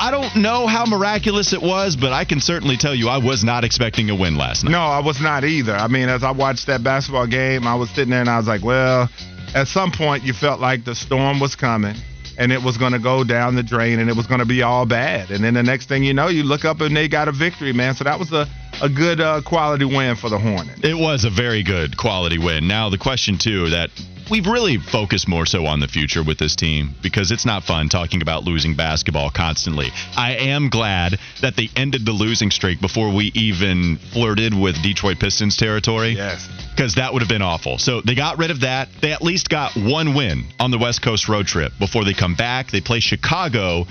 I 0.00 0.12
don't 0.12 0.36
know 0.36 0.68
how 0.68 0.86
miraculous 0.86 1.52
it 1.52 1.60
was, 1.60 1.96
but 1.96 2.12
I 2.12 2.24
can 2.24 2.40
certainly 2.40 2.76
tell 2.76 2.94
you 2.94 3.08
I 3.08 3.18
was 3.18 3.42
not 3.42 3.64
expecting 3.64 4.10
a 4.10 4.14
win 4.14 4.36
last 4.36 4.62
night. 4.62 4.70
No, 4.70 4.78
I 4.78 5.00
was 5.00 5.20
not 5.20 5.44
either. 5.44 5.74
I 5.74 5.88
mean, 5.88 6.08
as 6.08 6.22
I 6.22 6.30
watched 6.30 6.68
that 6.68 6.84
basketball 6.84 7.26
game, 7.26 7.66
I 7.66 7.74
was 7.74 7.90
sitting 7.90 8.10
there 8.10 8.20
and 8.20 8.30
I 8.30 8.38
was 8.38 8.46
like, 8.46 8.62
well, 8.62 9.08
at 9.56 9.66
some 9.66 9.90
point 9.90 10.22
you 10.22 10.32
felt 10.32 10.60
like 10.60 10.84
the 10.84 10.94
storm 10.94 11.40
was 11.40 11.56
coming 11.56 11.96
and 12.38 12.52
it 12.52 12.62
was 12.62 12.76
going 12.76 12.92
to 12.92 13.00
go 13.00 13.24
down 13.24 13.56
the 13.56 13.62
drain 13.64 13.98
and 13.98 14.08
it 14.08 14.16
was 14.16 14.28
going 14.28 14.38
to 14.38 14.46
be 14.46 14.62
all 14.62 14.86
bad. 14.86 15.32
And 15.32 15.42
then 15.42 15.54
the 15.54 15.64
next 15.64 15.88
thing 15.88 16.04
you 16.04 16.14
know, 16.14 16.28
you 16.28 16.44
look 16.44 16.64
up 16.64 16.80
and 16.80 16.96
they 16.96 17.08
got 17.08 17.26
a 17.26 17.32
victory, 17.32 17.72
man. 17.72 17.96
So 17.96 18.04
that 18.04 18.20
was 18.20 18.30
a, 18.32 18.46
a 18.80 18.88
good 18.88 19.20
uh, 19.20 19.42
quality 19.44 19.84
win 19.84 20.14
for 20.14 20.30
the 20.30 20.38
Hornets. 20.38 20.80
It 20.84 20.96
was 20.96 21.24
a 21.24 21.30
very 21.30 21.64
good 21.64 21.96
quality 21.96 22.38
win. 22.38 22.68
Now, 22.68 22.88
the 22.88 22.98
question, 22.98 23.36
too, 23.36 23.70
that 23.70 23.90
we've 24.30 24.46
really 24.46 24.78
focused 24.78 25.28
more 25.28 25.46
so 25.46 25.66
on 25.66 25.80
the 25.80 25.88
future 25.88 26.22
with 26.22 26.38
this 26.38 26.54
team 26.56 26.94
because 27.02 27.30
it's 27.30 27.46
not 27.46 27.64
fun 27.64 27.88
talking 27.88 28.22
about 28.22 28.44
losing 28.44 28.74
basketball 28.74 29.30
constantly. 29.30 29.88
I 30.16 30.34
am 30.36 30.68
glad 30.68 31.18
that 31.40 31.56
they 31.56 31.68
ended 31.76 32.04
the 32.04 32.12
losing 32.12 32.50
streak 32.50 32.80
before 32.80 33.14
we 33.14 33.30
even 33.34 33.98
flirted 34.12 34.54
with 34.54 34.82
Detroit 34.82 35.18
Pistons 35.18 35.56
territory. 35.56 36.10
Yes. 36.10 36.48
because 36.74 36.94
that 36.94 37.12
would 37.12 37.22
have 37.22 37.28
been 37.28 37.42
awful. 37.42 37.78
So 37.78 38.00
they 38.00 38.14
got 38.14 38.38
rid 38.38 38.50
of 38.50 38.60
that. 38.60 38.88
They 39.00 39.12
at 39.12 39.22
least 39.22 39.48
got 39.48 39.74
one 39.76 40.14
win 40.14 40.44
on 40.60 40.70
the 40.70 40.78
West 40.78 41.02
Coast 41.02 41.28
road 41.28 41.46
trip 41.46 41.72
before 41.78 42.04
they 42.04 42.14
come 42.14 42.34
back. 42.36 42.70
They 42.70 42.80
play 42.80 43.00
Chicago. 43.00 43.86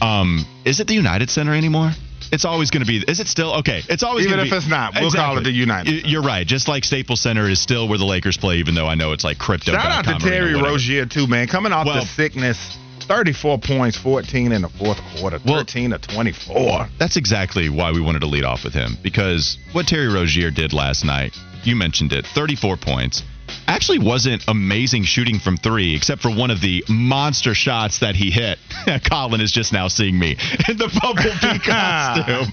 Um, 0.00 0.44
is 0.64 0.80
it 0.80 0.86
the 0.86 0.94
United 0.94 1.30
Center 1.30 1.54
anymore? 1.54 1.90
It's 2.34 2.44
always 2.44 2.70
going 2.70 2.84
to 2.84 2.86
be. 2.86 2.98
Is 3.06 3.20
it 3.20 3.28
still 3.28 3.54
okay? 3.60 3.82
It's 3.88 4.02
always 4.02 4.26
Even 4.26 4.40
if 4.40 4.50
be- 4.50 4.56
it's 4.56 4.68
not, 4.68 4.94
we'll 4.98 5.12
call 5.12 5.38
it 5.38 5.44
the 5.44 5.52
United 5.52 6.06
You're 6.06 6.22
right. 6.22 6.44
Just 6.44 6.66
like 6.66 6.84
Staples 6.84 7.20
Center 7.20 7.48
is 7.48 7.60
still 7.60 7.86
where 7.88 7.96
the 7.96 8.04
Lakers 8.04 8.36
play, 8.36 8.56
even 8.56 8.74
though 8.74 8.86
I 8.86 8.96
know 8.96 9.12
it's 9.12 9.22
like 9.22 9.38
crypto. 9.38 9.72
Shout 9.72 9.86
out 9.86 10.04
to 10.04 10.18
Terry 10.18 10.54
Rozier, 10.54 11.06
too, 11.06 11.26
man. 11.28 11.46
Coming 11.46 11.72
off 11.72 11.86
Well- 11.86 12.00
the 12.00 12.06
sickness, 12.06 12.76
34 13.02 13.58
points, 13.58 13.96
14 13.96 14.50
in 14.50 14.62
the 14.62 14.68
fourth 14.68 15.00
quarter, 15.16 15.38
Well- 15.44 15.58
13 15.58 15.90
to 15.90 15.98
24. 15.98 16.88
That's 16.98 17.16
exactly 17.16 17.68
why 17.68 17.92
we 17.92 18.00
wanted 18.00 18.20
to 18.22 18.26
lead 18.26 18.44
off 18.44 18.64
with 18.64 18.74
him 18.74 18.98
because 19.02 19.56
what 19.72 19.86
Terry 19.86 20.08
Rozier 20.08 20.50
did 20.50 20.72
last 20.72 21.04
night, 21.04 21.34
you 21.62 21.76
mentioned 21.76 22.12
it, 22.12 22.26
34 22.26 22.76
points, 22.76 23.22
actually 23.66 23.98
wasn't 23.98 24.44
amazing 24.48 25.04
shooting 25.04 25.38
from 25.38 25.56
three, 25.56 25.94
except 25.94 26.22
for 26.22 26.30
one 26.30 26.50
of 26.50 26.60
the 26.60 26.84
monster 26.88 27.54
shots 27.54 28.00
that 28.00 28.14
he 28.14 28.30
hit. 28.30 28.58
Colin 29.10 29.40
is 29.40 29.52
just 29.52 29.72
now 29.72 29.88
seeing 29.88 30.18
me 30.18 30.30
in 30.68 30.76
the 30.76 30.88
bumblebee 31.00 31.58
costume. 31.64 32.52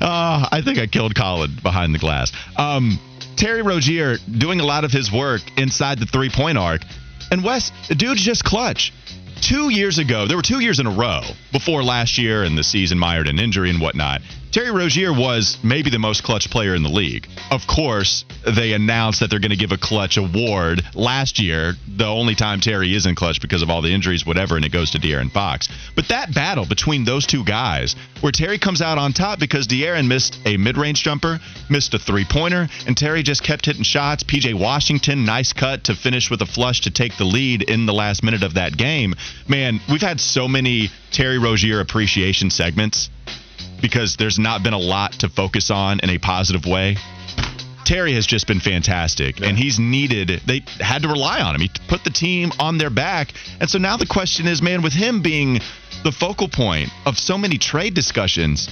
uh, 0.00 0.48
I 0.50 0.62
think 0.64 0.78
I 0.78 0.86
killed 0.86 1.14
Colin 1.14 1.56
behind 1.62 1.94
the 1.94 1.98
glass. 1.98 2.32
Um, 2.56 2.98
Terry 3.36 3.62
Rozier 3.62 4.16
doing 4.36 4.60
a 4.60 4.64
lot 4.64 4.84
of 4.84 4.90
his 4.90 5.12
work 5.12 5.42
inside 5.56 5.98
the 5.98 6.06
three 6.06 6.30
point 6.30 6.58
arc. 6.58 6.82
And 7.30 7.44
Wes, 7.44 7.70
the 7.88 7.94
dude's 7.94 8.22
just 8.22 8.44
clutch. 8.44 8.92
Two 9.40 9.68
years 9.68 9.98
ago, 9.98 10.26
there 10.26 10.36
were 10.36 10.42
two 10.42 10.58
years 10.58 10.80
in 10.80 10.86
a 10.86 10.90
row 10.90 11.20
before 11.52 11.84
last 11.84 12.18
year 12.18 12.42
and 12.42 12.58
the 12.58 12.64
season 12.64 12.98
mired 12.98 13.28
in 13.28 13.38
injury 13.38 13.70
and 13.70 13.80
whatnot. 13.80 14.20
Terry 14.50 14.70
Rozier 14.70 15.12
was 15.12 15.58
maybe 15.62 15.90
the 15.90 15.98
most 15.98 16.22
clutch 16.22 16.50
player 16.50 16.74
in 16.74 16.82
the 16.82 16.88
league. 16.88 17.28
Of 17.50 17.66
course, 17.66 18.24
they 18.46 18.72
announced 18.72 19.20
that 19.20 19.28
they're 19.28 19.40
going 19.40 19.50
to 19.50 19.56
give 19.56 19.72
a 19.72 19.76
clutch 19.76 20.16
award 20.16 20.82
last 20.94 21.38
year, 21.38 21.74
the 21.86 22.06
only 22.06 22.34
time 22.34 22.60
Terry 22.60 22.94
isn't 22.94 23.14
clutch 23.14 23.42
because 23.42 23.60
of 23.60 23.68
all 23.68 23.82
the 23.82 23.92
injuries, 23.92 24.24
whatever, 24.24 24.56
and 24.56 24.64
it 24.64 24.72
goes 24.72 24.92
to 24.92 24.98
De'Aaron 24.98 25.30
Fox. 25.30 25.68
But 25.94 26.08
that 26.08 26.32
battle 26.34 26.64
between 26.64 27.04
those 27.04 27.26
two 27.26 27.44
guys, 27.44 27.94
where 28.20 28.32
Terry 28.32 28.58
comes 28.58 28.80
out 28.80 28.96
on 28.96 29.12
top 29.12 29.38
because 29.38 29.66
De'Aaron 29.66 30.08
missed 30.08 30.38
a 30.46 30.56
mid 30.56 30.78
range 30.78 31.02
jumper, 31.02 31.40
missed 31.68 31.92
a 31.92 31.98
three 31.98 32.24
pointer, 32.24 32.68
and 32.86 32.96
Terry 32.96 33.22
just 33.22 33.42
kept 33.42 33.66
hitting 33.66 33.82
shots. 33.82 34.22
PJ 34.22 34.54
Washington, 34.58 35.26
nice 35.26 35.52
cut 35.52 35.84
to 35.84 35.94
finish 35.94 36.30
with 36.30 36.40
a 36.40 36.46
flush 36.46 36.80
to 36.82 36.90
take 36.90 37.16
the 37.18 37.24
lead 37.24 37.62
in 37.62 37.84
the 37.84 37.94
last 37.94 38.22
minute 38.22 38.42
of 38.42 38.54
that 38.54 38.76
game. 38.76 39.14
Man, 39.46 39.80
we've 39.90 40.00
had 40.00 40.20
so 40.20 40.48
many 40.48 40.90
Terry 41.10 41.38
Rozier 41.38 41.80
appreciation 41.80 42.50
segments 42.50 43.10
because 43.80 44.16
there's 44.16 44.38
not 44.38 44.62
been 44.62 44.72
a 44.74 44.78
lot 44.78 45.12
to 45.20 45.28
focus 45.28 45.70
on 45.70 46.00
in 46.00 46.10
a 46.10 46.18
positive 46.18 46.66
way. 46.66 46.96
Terry 47.84 48.12
has 48.14 48.26
just 48.26 48.46
been 48.46 48.60
fantastic, 48.60 49.40
yeah. 49.40 49.46
and 49.46 49.56
he's 49.56 49.78
needed. 49.78 50.42
They 50.44 50.62
had 50.78 51.02
to 51.02 51.08
rely 51.08 51.40
on 51.40 51.54
him. 51.54 51.62
He 51.62 51.70
put 51.88 52.04
the 52.04 52.10
team 52.10 52.52
on 52.58 52.76
their 52.76 52.90
back, 52.90 53.32
and 53.60 53.70
so 53.70 53.78
now 53.78 53.96
the 53.96 54.06
question 54.06 54.46
is, 54.46 54.60
man, 54.60 54.82
with 54.82 54.92
him 54.92 55.22
being 55.22 55.60
the 56.04 56.12
focal 56.12 56.48
point 56.48 56.90
of 57.06 57.18
so 57.18 57.38
many 57.38 57.56
trade 57.56 57.94
discussions, 57.94 58.68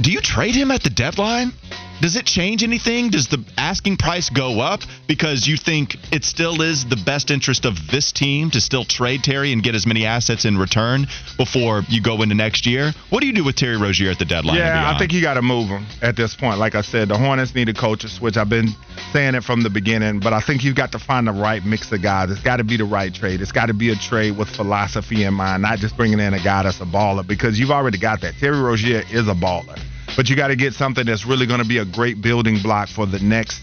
do 0.00 0.10
you 0.10 0.20
trade 0.20 0.54
him 0.54 0.70
at 0.70 0.82
the 0.82 0.90
deadline? 0.90 1.52
Does 2.00 2.16
it 2.16 2.26
change 2.26 2.62
anything? 2.62 3.10
Does 3.10 3.28
the 3.28 3.42
asking 3.56 3.96
price 3.96 4.28
go 4.28 4.60
up 4.60 4.80
because 5.06 5.46
you 5.46 5.56
think 5.56 5.96
it 6.12 6.24
still 6.24 6.60
is 6.60 6.84
the 6.84 6.96
best 6.96 7.30
interest 7.30 7.64
of 7.64 7.86
this 7.90 8.12
team 8.12 8.50
to 8.50 8.60
still 8.60 8.84
trade 8.84 9.22
Terry 9.22 9.52
and 9.52 9.62
get 9.62 9.74
as 9.74 9.86
many 9.86 10.04
assets 10.04 10.44
in 10.44 10.58
return 10.58 11.06
before 11.36 11.82
you 11.88 12.02
go 12.02 12.20
into 12.22 12.34
next 12.34 12.66
year? 12.66 12.92
What 13.10 13.20
do 13.20 13.26
you 13.26 13.32
do 13.32 13.44
with 13.44 13.56
Terry 13.56 13.76
Rozier 13.76 14.10
at 14.10 14.18
the 14.18 14.24
deadline? 14.24 14.56
Yeah, 14.56 14.90
I 14.90 14.98
think 14.98 15.12
you 15.12 15.22
got 15.22 15.34
to 15.34 15.42
move 15.42 15.68
him 15.68 15.86
at 16.02 16.16
this 16.16 16.34
point. 16.34 16.58
Like 16.58 16.74
I 16.74 16.82
said, 16.82 17.08
the 17.08 17.16
Hornets 17.16 17.54
need 17.54 17.68
a 17.68 17.74
coach 17.74 18.02
switch. 18.10 18.36
I've 18.36 18.50
been 18.50 18.68
saying 19.12 19.36
it 19.36 19.44
from 19.44 19.62
the 19.62 19.70
beginning, 19.70 20.18
but 20.20 20.32
I 20.32 20.40
think 20.40 20.64
you've 20.64 20.76
got 20.76 20.92
to 20.92 20.98
find 20.98 21.26
the 21.26 21.32
right 21.32 21.64
mix 21.64 21.90
of 21.92 22.02
guys. 22.02 22.30
It's 22.30 22.42
got 22.42 22.56
to 22.56 22.64
be 22.64 22.76
the 22.76 22.84
right 22.84 23.14
trade. 23.14 23.40
It's 23.40 23.52
got 23.52 23.66
to 23.66 23.74
be 23.74 23.90
a 23.90 23.96
trade 23.96 24.36
with 24.36 24.48
philosophy 24.48 25.22
in 25.22 25.34
mind, 25.34 25.62
not 25.62 25.78
just 25.78 25.96
bringing 25.96 26.18
in 26.18 26.34
a 26.34 26.42
guy 26.42 26.64
that's 26.64 26.80
a 26.80 26.84
baller 26.84 27.26
because 27.26 27.58
you've 27.58 27.70
already 27.70 27.98
got 27.98 28.20
that. 28.22 28.34
Terry 28.34 28.60
Rozier 28.60 29.04
is 29.10 29.28
a 29.28 29.34
baller 29.34 29.78
but 30.16 30.28
you 30.28 30.36
got 30.36 30.48
to 30.48 30.56
get 30.56 30.74
something 30.74 31.06
that's 31.06 31.26
really 31.26 31.46
going 31.46 31.62
to 31.62 31.68
be 31.68 31.78
a 31.78 31.84
great 31.84 32.20
building 32.20 32.60
block 32.62 32.88
for 32.88 33.06
the 33.06 33.18
next 33.18 33.62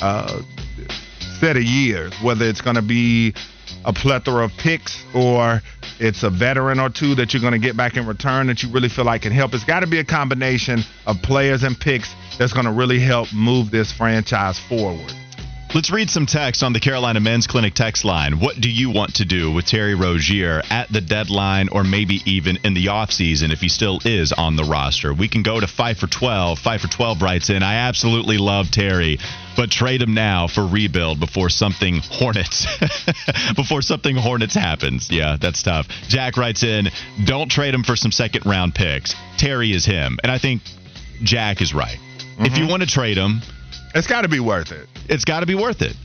uh, 0.00 0.42
set 1.40 1.56
of 1.56 1.62
years, 1.62 2.12
whether 2.22 2.44
it's 2.44 2.60
going 2.60 2.76
to 2.76 2.82
be 2.82 3.34
a 3.84 3.92
plethora 3.92 4.44
of 4.44 4.52
picks 4.58 5.04
or 5.14 5.60
it's 5.98 6.22
a 6.22 6.30
veteran 6.30 6.78
or 6.78 6.88
two 6.88 7.14
that 7.14 7.32
you're 7.32 7.40
going 7.40 7.52
to 7.52 7.58
get 7.58 7.76
back 7.76 7.96
in 7.96 8.06
return 8.06 8.46
that 8.46 8.62
you 8.62 8.70
really 8.70 8.88
feel 8.88 9.04
like 9.04 9.22
can 9.22 9.32
help. 9.32 9.54
It's 9.54 9.64
got 9.64 9.80
to 9.80 9.86
be 9.86 9.98
a 9.98 10.04
combination 10.04 10.84
of 11.06 11.16
players 11.22 11.62
and 11.62 11.78
picks 11.78 12.14
that's 12.38 12.52
going 12.52 12.66
to 12.66 12.72
really 12.72 13.00
help 13.00 13.32
move 13.32 13.70
this 13.70 13.92
franchise 13.92 14.58
forward. 14.68 15.12
Let's 15.74 15.90
read 15.90 16.10
some 16.10 16.26
text 16.26 16.62
on 16.62 16.74
the 16.74 16.80
Carolina 16.80 17.18
Men's 17.18 17.46
Clinic 17.46 17.72
text 17.72 18.04
line. 18.04 18.40
What 18.40 18.60
do 18.60 18.70
you 18.70 18.90
want 18.90 19.14
to 19.14 19.24
do 19.24 19.50
with 19.50 19.64
Terry 19.64 19.94
Rozier 19.94 20.60
at 20.68 20.92
the 20.92 21.00
deadline 21.00 21.70
or 21.70 21.82
maybe 21.82 22.20
even 22.26 22.58
in 22.62 22.74
the 22.74 22.86
offseason 22.86 23.50
if 23.50 23.60
he 23.62 23.70
still 23.70 23.98
is 24.04 24.32
on 24.32 24.56
the 24.56 24.64
roster? 24.64 25.14
We 25.14 25.28
can 25.28 25.42
go 25.42 25.58
to 25.58 25.66
5 25.66 25.96
for 25.96 26.06
12. 26.06 26.58
5 26.58 26.80
for 26.82 26.88
12 26.88 27.22
writes 27.22 27.48
in, 27.48 27.62
I 27.62 27.88
absolutely 27.88 28.36
love 28.36 28.70
Terry, 28.70 29.18
but 29.56 29.70
trade 29.70 30.02
him 30.02 30.12
now 30.12 30.46
for 30.46 30.66
rebuild 30.66 31.18
before 31.18 31.48
something 31.48 32.00
Hornets 32.02 32.66
before 33.56 33.80
something 33.80 34.14
Hornets 34.14 34.54
happens. 34.54 35.10
Yeah, 35.10 35.38
that's 35.40 35.62
tough. 35.62 35.88
Jack 36.06 36.36
writes 36.36 36.62
in, 36.62 36.90
don't 37.24 37.50
trade 37.50 37.72
him 37.72 37.82
for 37.82 37.96
some 37.96 38.12
second 38.12 38.44
round 38.44 38.74
picks. 38.74 39.14
Terry 39.38 39.72
is 39.72 39.86
him. 39.86 40.18
And 40.22 40.30
I 40.30 40.36
think 40.36 40.60
Jack 41.22 41.62
is 41.62 41.72
right. 41.72 41.96
Mm-hmm. 41.96 42.44
If 42.44 42.52
you 42.52 42.64
mm-hmm. 42.64 42.70
want 42.72 42.82
to 42.82 42.88
trade 42.88 43.16
him, 43.16 43.40
it's 43.94 44.06
got 44.06 44.22
to 44.22 44.28
be 44.28 44.40
worth 44.40 44.72
it. 44.72 44.88
It's 45.08 45.24
got 45.24 45.40
to 45.40 45.46
be 45.46 45.54
worth 45.54 45.82
it. 45.82 45.96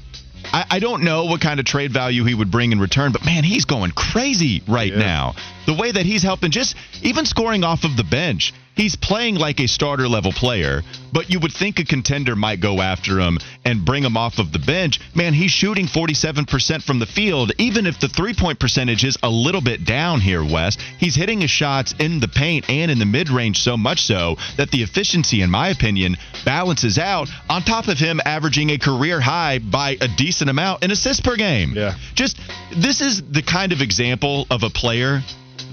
I, 0.45 0.65
I, 0.71 0.79
don't 0.79 1.03
know 1.03 1.25
what 1.25 1.41
kind 1.41 1.59
of 1.59 1.65
trade 1.65 1.91
value 1.91 2.23
he 2.23 2.33
would 2.33 2.51
bring 2.51 2.71
in 2.71 2.79
return, 2.79 3.11
but 3.11 3.25
man, 3.25 3.43
he's 3.43 3.65
going 3.65 3.91
crazy 3.91 4.61
right 4.67 4.91
yeah. 4.91 4.99
now. 4.99 5.35
The 5.67 5.73
way 5.73 5.91
that 5.91 6.05
he's 6.05 6.23
helping, 6.23 6.49
just 6.49 6.75
even 7.03 7.25
scoring 7.25 7.63
off 7.63 7.83
of 7.83 7.95
the 7.95 8.03
bench 8.03 8.53
he's 8.77 8.95
playing 8.95 9.35
like 9.35 9.59
a 9.59 9.67
starter 9.67 10.07
level 10.07 10.31
player, 10.31 10.83
but 11.11 11.29
you 11.29 11.39
would 11.39 11.51
think 11.51 11.79
a 11.79 11.83
contender 11.83 12.35
might 12.35 12.61
go 12.61 12.79
after 12.79 13.19
him 13.19 13.39
and 13.65 13.83
bring 13.83 14.03
him 14.03 14.15
off 14.15 14.37
of 14.37 14.51
the 14.53 14.59
bench. 14.59 14.99
Man, 15.15 15.33
he's 15.33 15.51
shooting 15.51 15.87
47% 15.87 16.83
from 16.83 16.99
the 16.99 17.05
field. 17.05 17.51
Even 17.57 17.87
if 17.87 17.99
the 17.99 18.07
three 18.07 18.33
point 18.33 18.59
percentage 18.59 19.03
is 19.03 19.17
a 19.23 19.29
little 19.29 19.61
bit 19.61 19.83
down 19.83 20.21
here, 20.21 20.43
Wes, 20.43 20.77
he's 20.99 21.15
hitting 21.15 21.41
his 21.41 21.51
shots 21.51 21.93
in 21.99 22.19
the 22.19 22.27
paint 22.27 22.69
and 22.69 22.91
in 22.91 22.99
the 22.99 23.05
mid 23.05 23.29
range 23.29 23.59
so 23.59 23.75
much 23.75 24.03
so 24.03 24.37
that 24.57 24.71
the 24.71 24.83
efficiency, 24.83 25.41
in 25.41 25.49
my 25.49 25.69
opinion, 25.69 26.15
balances 26.45 26.97
out 26.97 27.27
on 27.49 27.63
top 27.63 27.87
of 27.87 27.97
him 27.97 28.21
averaging 28.23 28.69
a 28.69 28.77
career 28.77 29.19
high 29.19 29.59
by 29.59 29.97
a 29.99 30.07
decent 30.07 30.49
amount 30.49 30.83
in 30.83 30.91
assists 30.91 31.21
per 31.21 31.35
game. 31.35 31.73
Yeah. 31.75 31.95
Just 32.13 32.39
this 32.75 33.01
is 33.01 33.23
the 33.23 33.41
kind 33.41 33.71
of 33.71 33.81
example 33.81 34.45
of 34.51 34.63
a 34.63 34.69
player 34.69 35.21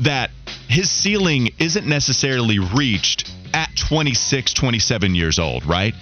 that 0.00 0.30
his 0.68 0.90
ceiling 0.90 1.50
isn't 1.58 1.86
necessarily 1.86 2.58
reached 2.58 3.30
at 3.52 3.70
26, 3.76 4.52
27 4.54 5.14
years 5.14 5.38
old, 5.38 5.64
right? 5.64 5.94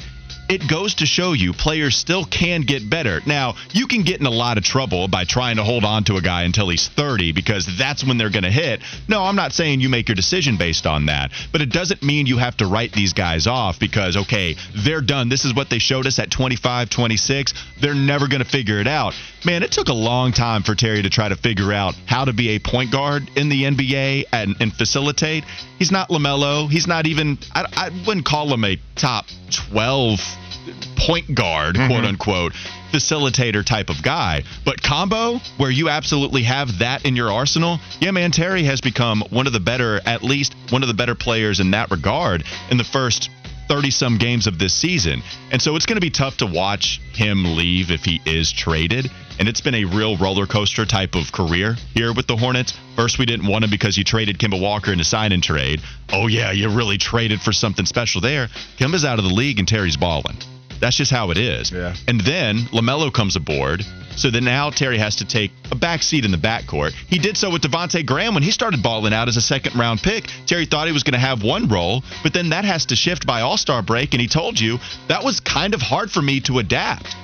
it 0.53 0.69
goes 0.69 0.97
to 0.97 1.07
show 1.07 1.33
you 1.33 1.55
players 1.55 1.97
still 1.97 2.25
can 2.27 2.61
get 2.61 2.89
better. 2.89 3.21
Now, 3.27 3.55
you 3.71 3.87
can 3.87 4.03
get 4.03 4.21
in 4.21 4.27
a 4.27 4.31
lot 4.31 4.59
of 4.59 4.65
trouble 4.65 5.09
by 5.09 5.25
trying 5.25 5.57
to 5.57 5.65
hold 5.65 5.83
on 5.83 6.05
to 6.05 6.17
a 6.17 6.21
guy 6.21 6.43
until 6.43 6.69
he's 6.69 6.89
30 6.89 7.33
because 7.33 7.67
that's 7.79 8.05
when 8.05 8.19
they're 8.19 8.31
going 8.31 8.43
to 8.43 8.51
hit. 8.51 8.81
No, 9.09 9.23
I'm 9.23 9.37
not 9.37 9.53
saying 9.53 9.81
you 9.81 9.89
make 9.89 10.09
your 10.09 10.15
decision 10.15 10.59
based 10.59 10.87
on 10.87 11.07
that, 11.07 11.33
but 11.53 11.63
it 11.63 11.71
doesn't 11.71 12.03
mean 12.03 12.27
you 12.27 12.37
have 12.37 12.57
to 12.59 12.67
write 12.67 12.93
these 12.93 13.15
guys 13.15 13.47
off 13.47 13.79
because, 13.79 14.17
okay, 14.17 14.57
they're 14.77 15.01
done. 15.01 15.31
This 15.31 15.47
is 15.47 15.55
what 15.55 15.71
they 15.71 15.79
showed 15.79 16.07
us 16.07 16.19
at 16.19 16.31
25, 16.31 16.91
26. 16.91 17.55
They're 17.81 17.95
never 17.95 18.29
going 18.29 18.43
to 18.43 18.49
figure 18.49 18.79
it 18.79 18.87
out. 18.87 19.15
Man, 19.45 19.63
it 19.63 19.73
took 19.73 19.89
a 19.89 19.95
long 19.95 20.33
time 20.33 20.63
for 20.63 20.75
Terry 20.75 21.03
to 21.03 21.11
try 21.11 21.29
to 21.29 21.37
figure 21.37 21.73
out 21.73 21.95
how 22.07 22.25
to 22.25 22.33
be 22.33 22.51
a 22.51 22.59
point 22.61 22.93
guard 22.93 23.29
in 23.35 23.49
the 23.49 23.65
NBA 23.65 24.25
and, 24.33 24.55
and 24.61 24.73
facilitate. 24.73 25.45
He's 25.79 25.91
not 25.91 26.11
LaMelo. 26.11 26.71
He's 26.71 26.87
not 26.87 27.07
even, 27.07 27.39
I, 27.53 27.67
I 27.77 28.05
wouldn't 28.07 28.25
call 28.25 28.53
him 28.53 28.65
a 28.65 28.79
top 28.95 29.27
12 29.51 30.21
point 30.97 31.35
guard, 31.35 31.75
mm-hmm. 31.75 31.89
quote 31.89 32.05
unquote, 32.05 32.53
facilitator 32.93 33.65
type 33.65 33.91
of 33.91 34.03
guy. 34.03 34.45
But 34.65 34.81
combo, 34.81 35.41
where 35.57 35.71
you 35.71 35.89
absolutely 35.89 36.45
have 36.45 36.79
that 36.79 37.05
in 37.05 37.17
your 37.17 37.33
arsenal, 37.33 37.81
yeah, 38.01 38.13
man, 38.13 38.31
Terry 38.31 38.63
has 38.65 38.81
become 38.81 39.25
one 39.31 39.49
of 39.49 39.53
the 39.53 39.61
better, 39.61 40.01
at 40.07 40.23
least 40.23 40.55
one 40.71 40.83
of 40.83 40.89
the 40.89 40.95
better 40.95 41.17
players 41.17 41.59
in 41.59 41.73
that 41.73 41.91
regard 41.91 42.45
in 42.71 42.77
the 42.77 42.85
first 42.85 43.29
30 43.73 43.91
some 43.91 44.19
games 44.19 44.47
of 44.47 44.59
this 44.59 44.75
season. 44.75 45.23
And 45.51 45.63
so 45.63 45.77
it's 45.77 45.87
going 45.87 45.97
to 45.97 46.03
be 46.03 46.11
tough 46.11 46.37
to 46.39 46.47
watch 46.47 47.01
him 47.15 47.57
leave 47.57 47.91
if 47.91 48.05
he 48.05 48.21
is 48.27 48.53
traded. 48.53 49.11
And 49.39 49.49
it's 49.49 49.63
been 49.63 49.75
a 49.75 49.87
real 49.87 50.19
roller 50.19 50.47
coaster 50.47 50.85
type 50.85 51.15
of 51.15 51.33
career 51.33 51.77
here 51.95 52.13
with 52.13 52.27
the 52.27 52.37
Hornets. 52.37 52.75
First, 52.97 53.19
we 53.19 53.25
didn't 53.25 53.47
want 53.47 53.65
him 53.65 53.71
because 53.71 53.97
you 53.97 54.05
traded 54.05 54.39
Kemba 54.39 54.61
Walker 54.61 54.93
in 54.93 55.01
a 55.01 55.05
sign 55.05 55.33
and 55.33 55.43
trade. 55.43 55.81
Oh, 56.13 56.27
yeah, 56.27 56.53
you 56.53 56.69
really 56.69 56.99
traded 56.99 57.41
for 57.41 57.53
something 57.53 57.87
special 57.87 58.21
there. 58.21 58.49
Kemba's 58.77 59.07
out 59.07 59.19
of 59.19 59.25
the 59.25 59.33
league 59.33 59.59
and 59.59 59.67
Terry's 59.67 59.97
balling. 59.97 60.37
That's 60.83 60.97
just 60.97 61.13
how 61.13 61.31
it 61.31 61.39
is. 61.39 61.71
Yeah. 61.71 61.95
And 62.09 62.21
then 62.21 62.59
LaMelo 62.73 63.15
comes 63.15 63.37
aboard. 63.37 63.87
So 64.17 64.31
then 64.33 64.45
now 64.45 64.71
Terry 64.71 64.99
has 64.99 65.15
to 65.17 65.25
take 65.25 65.53
a 65.71 65.77
back 65.77 66.03
seat 66.03 66.25
in 66.25 66.33
the 66.33 66.37
backcourt. 66.37 66.91
He 67.09 67.21
did 67.21 67.37
so 67.37 67.51
with 67.51 67.63
Devonte 67.63 68.05
Graham 68.05 68.35
when 68.35 68.43
he 68.43 68.51
started 68.51 68.83
balling 68.83 69.15
out 69.15 69.29
as 69.29 69.37
a 69.37 69.41
second 69.41 69.77
round 69.77 70.03
pick. 70.03 70.25
Terry 70.45 70.67
thought 70.67 70.89
he 70.89 70.93
was 70.93 71.05
going 71.05 71.13
to 71.15 71.21
have 71.21 71.45
one 71.45 71.69
role, 71.69 72.03
but 72.25 72.35
then 72.35 72.51
that 72.51 72.65
has 72.65 72.87
to 72.87 72.97
shift 72.97 73.29
by 73.29 73.43
All 73.43 73.57
Star 73.57 73.81
break. 73.81 74.13
And 74.13 74.21
he 74.21 74.27
told 74.27 74.59
you 74.59 74.79
that 75.07 75.23
was 75.23 75.39
kind 75.39 75.73
of 75.73 75.81
hard 75.81 76.11
for 76.11 76.21
me 76.21 76.41
to 76.41 76.59
adapt. 76.59 77.15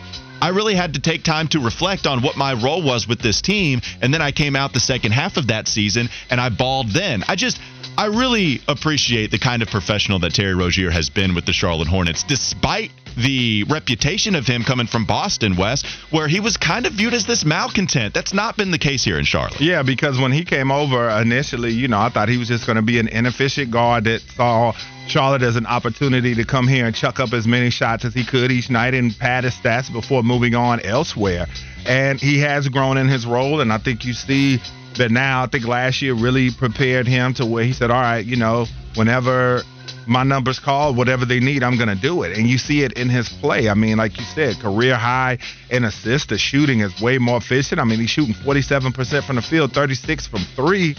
I 0.41 0.51
really 0.51 0.77
had 0.77 0.95
to 0.95 1.01
take 1.01 1.25
time 1.25 1.49
to 1.49 1.59
reflect 1.59 2.07
on 2.07 2.23
what 2.23 2.37
my 2.37 2.55
role 2.55 2.81
was 2.81 3.09
with 3.09 3.21
this 3.21 3.43
team. 3.43 3.81
And 4.01 4.15
then 4.15 4.23
I 4.23 4.31
came 4.31 4.55
out 4.55 4.73
the 4.73 4.79
second 4.79 5.13
half 5.13 5.37
of 5.37 5.49
that 5.49 5.67
season 5.67 6.09
and 6.31 6.41
I 6.41 6.49
balled 6.49 6.91
then. 6.91 7.25
I 7.27 7.35
just, 7.35 7.59
I 7.99 8.07
really 8.07 8.61
appreciate 8.69 9.33
the 9.33 9.41
kind 9.41 9.61
of 9.61 9.71
professional 9.71 10.21
that 10.21 10.33
Terry 10.33 10.55
Rozier 10.55 10.89
has 10.89 11.11
been 11.11 11.35
with 11.35 11.47
the 11.47 11.53
Charlotte 11.53 11.89
Hornets, 11.89 12.23
despite 12.23 12.93
the 13.17 13.65
reputation 13.65 14.37
of 14.37 14.47
him 14.47 14.63
coming 14.63 14.87
from 14.87 15.05
Boston, 15.05 15.57
Wes, 15.57 15.83
where 16.13 16.29
he 16.29 16.39
was 16.39 16.57
kind 16.57 16.87
of 16.87 16.93
viewed 16.93 17.13
as 17.13 17.27
this 17.27 17.45
malcontent. 17.45 18.15
That's 18.15 18.33
not 18.33 18.57
been 18.57 18.71
the 18.71 18.79
case 18.79 19.03
here 19.03 19.19
in 19.19 19.25
Charlotte. 19.25 19.61
Yeah, 19.61 19.83
because 19.83 20.17
when 20.17 20.31
he 20.31 20.45
came 20.45 20.71
over 20.71 21.11
initially, 21.11 21.73
you 21.73 21.89
know, 21.89 21.99
I 21.99 22.09
thought 22.11 22.29
he 22.29 22.39
was 22.39 22.47
just 22.47 22.67
going 22.67 22.77
to 22.77 22.83
be 22.83 23.01
an 23.01 23.09
inefficient 23.09 23.73
guard 23.73 24.05
that 24.05 24.21
saw 24.21 24.75
Charlotte 25.09 25.43
as 25.43 25.57
an 25.57 25.67
opportunity 25.67 26.37
to 26.37 26.45
come 26.45 26.69
here 26.69 26.87
and 26.87 26.95
chuck 26.95 27.19
up 27.19 27.33
as 27.33 27.49
many 27.49 27.71
shots 27.71 28.05
as 28.05 28.15
he 28.15 28.25
could 28.25 28.53
each 28.53 28.71
night 28.71 28.95
and 28.95 29.19
pad 29.19 29.43
his 29.43 29.55
stats 29.55 29.93
before 29.93 30.23
moving 30.23 30.55
on 30.55 30.79
elsewhere. 30.87 31.49
And 31.85 32.21
he 32.21 32.39
has 32.41 32.69
grown 32.69 32.97
in 32.97 33.09
his 33.09 33.27
role, 33.27 33.61
and 33.61 33.73
I 33.73 33.79
think 33.79 34.05
you 34.05 34.13
see 34.13 34.61
that 34.99 35.11
now. 35.11 35.43
I 35.43 35.47
think 35.47 35.67
last 35.67 36.03
year 36.03 36.15
really 36.15 36.51
prepared 36.51 37.07
him 37.07 37.35
to 37.35 37.47
where 37.47 37.65
he 37.65 37.73
said, 37.73 37.91
"All 37.91 38.01
right, 38.01 38.25
you 38.25 38.37
know, 38.37 38.67
whenever 38.95 39.63
my 40.07 40.23
numbers 40.23 40.59
call, 40.59 40.95
whatever 40.95 41.27
they 41.27 41.39
need, 41.39 41.63
I'm 41.63 41.77
going 41.77 41.89
to 41.89 42.01
do 42.01 42.23
it. 42.23 42.37
And 42.37 42.49
you 42.49 42.57
see 42.57 42.83
it 42.83 42.95
in 42.95 43.11
his 43.11 43.29
play. 43.29 43.69
I 43.69 43.75
mean, 43.75 43.99
like 43.99 44.19
you 44.19 44.25
said, 44.25 44.59
career 44.59 44.97
high 44.97 45.39
in 45.71 45.85
assists. 45.85 46.29
The 46.29 46.39
shooting 46.39 46.81
is 46.81 46.99
way 47.01 47.19
more 47.19 47.37
efficient. 47.37 47.79
I 47.79 47.85
mean, 47.85 48.01
he's 48.01 48.11
shooting 48.11 48.35
47% 48.35 49.27
from 49.27 49.37
the 49.37 49.43
field, 49.43 49.73
36 49.73 50.27
from 50.27 50.41
three 50.57 50.97